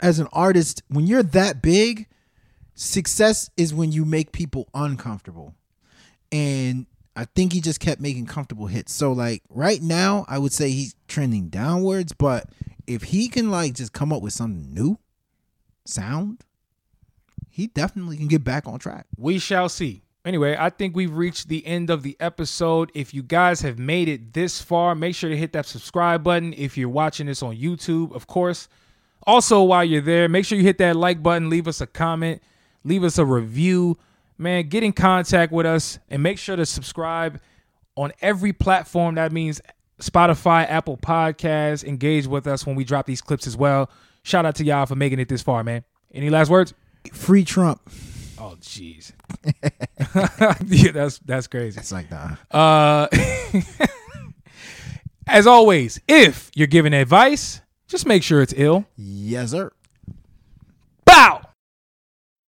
as 0.01 0.19
an 0.19 0.29
artist, 0.33 0.83
when 0.89 1.07
you're 1.07 1.23
that 1.23 1.63
big, 1.63 2.09
success 2.75 3.51
is 3.57 3.73
when 3.73 3.93
you 3.93 4.05
make 4.05 4.33
people 4.33 4.69
uncomfortable. 4.75 5.55
And 6.33 6.87
I 7.15 7.25
think 7.25 7.53
he 7.53 7.61
just 7.61 7.81
kept 7.81 8.01
making 8.01 8.27
comfortable 8.27 8.67
hits. 8.67 8.93
So 8.93 9.13
like 9.13 9.43
right 9.49 9.81
now, 9.81 10.25
I 10.29 10.39
would 10.39 10.53
say 10.53 10.71
he's 10.71 10.95
trending 11.09 11.49
downwards, 11.49 12.13
but 12.13 12.51
if 12.87 13.05
he 13.05 13.29
can 13.29 13.51
like 13.51 13.75
just 13.75 13.93
come 13.93 14.13
up 14.13 14.23
with 14.23 14.33
something 14.33 14.73
new 14.73 14.99
sound, 15.85 16.45
he 17.57 17.69
definitely 17.69 18.19
can 18.19 18.27
get 18.27 18.45
back 18.45 18.67
on 18.67 18.79
track. 18.79 19.07
We 19.17 19.39
shall 19.39 19.71
see. 19.71 20.03
Anyway, 20.27 20.55
I 20.59 20.69
think 20.69 20.95
we've 20.95 21.11
reached 21.11 21.49
the 21.49 21.67
end 21.67 21.89
of 21.89 22.03
the 22.03 22.15
episode. 22.21 22.93
If 22.95 23.15
you 23.15 23.23
guys 23.23 23.63
have 23.63 23.79
made 23.79 24.11
it 24.11 24.35
this 24.35 24.61
far, 24.61 24.95
make 24.95 25.15
sure 25.15 25.31
to 25.31 25.37
hit 25.39 25.55
that 25.55 25.65
subscribe 25.65 26.23
button. 26.23 26.53
If 26.53 26.77
you're 26.77 26.91
watching 26.91 27.29
this 27.29 27.43
on 27.43 27.57
YouTube, 27.57 28.15
of 28.15 28.27
course. 28.27 28.69
Also, 29.27 29.63
while 29.63 29.83
you're 29.83 30.03
there, 30.03 30.29
make 30.29 30.45
sure 30.45 30.59
you 30.59 30.65
hit 30.65 30.77
that 30.77 30.97
like 30.97 31.23
button, 31.23 31.49
leave 31.49 31.67
us 31.67 31.81
a 31.81 31.87
comment, 31.87 32.43
leave 32.85 33.03
us 33.03 33.17
a 33.17 33.25
review. 33.25 33.97
Man, 34.37 34.69
get 34.69 34.83
in 34.83 34.93
contact 34.93 35.51
with 35.51 35.65
us 35.65 35.99
and 36.11 36.23
make 36.23 36.39
sure 36.39 36.57
to 36.57 36.67
subscribe 36.67 37.41
on 37.97 38.13
every 38.21 38.53
platform. 38.53 39.15
That 39.15 39.33
means 39.33 39.63
Spotify, 39.99 40.69
Apple 40.69 40.99
Podcasts. 40.99 41.85
Engage 41.85 42.27
with 42.27 42.47
us 42.47 42.67
when 42.67 42.77
we 42.77 42.85
drop 42.85 43.07
these 43.07 43.23
clips 43.23 43.47
as 43.47 43.57
well. 43.57 43.89
Shout 44.25 44.45
out 44.45 44.57
to 44.57 44.65
y'all 44.65 44.85
for 44.85 44.95
making 44.95 45.21
it 45.21 45.31
this 45.31 45.43
far, 45.43 45.65
man. 45.65 45.85
Any 46.13 46.29
last 46.29 46.51
words? 46.51 46.75
Free 47.15 47.45
Trump. 47.45 47.81
Oh, 48.39 48.57
jeez. 48.61 49.13
yeah, 50.67 50.93
that's 50.93 51.19
that's 51.21 51.47
crazy. 51.47 51.81
It's 51.81 51.93
like 51.93 52.11
nah. 52.11 52.37
Uh, 52.51 53.09
as 55.27 55.47
always, 55.47 56.01
if 56.07 56.51
you're 56.55 56.67
giving 56.67 56.93
advice, 56.93 57.61
just 57.89 58.07
make 58.07 58.23
sure 58.23 58.43
it's 58.43 58.55
ill. 58.57 58.85
Yes, 58.97 59.53
sir. 59.53 59.73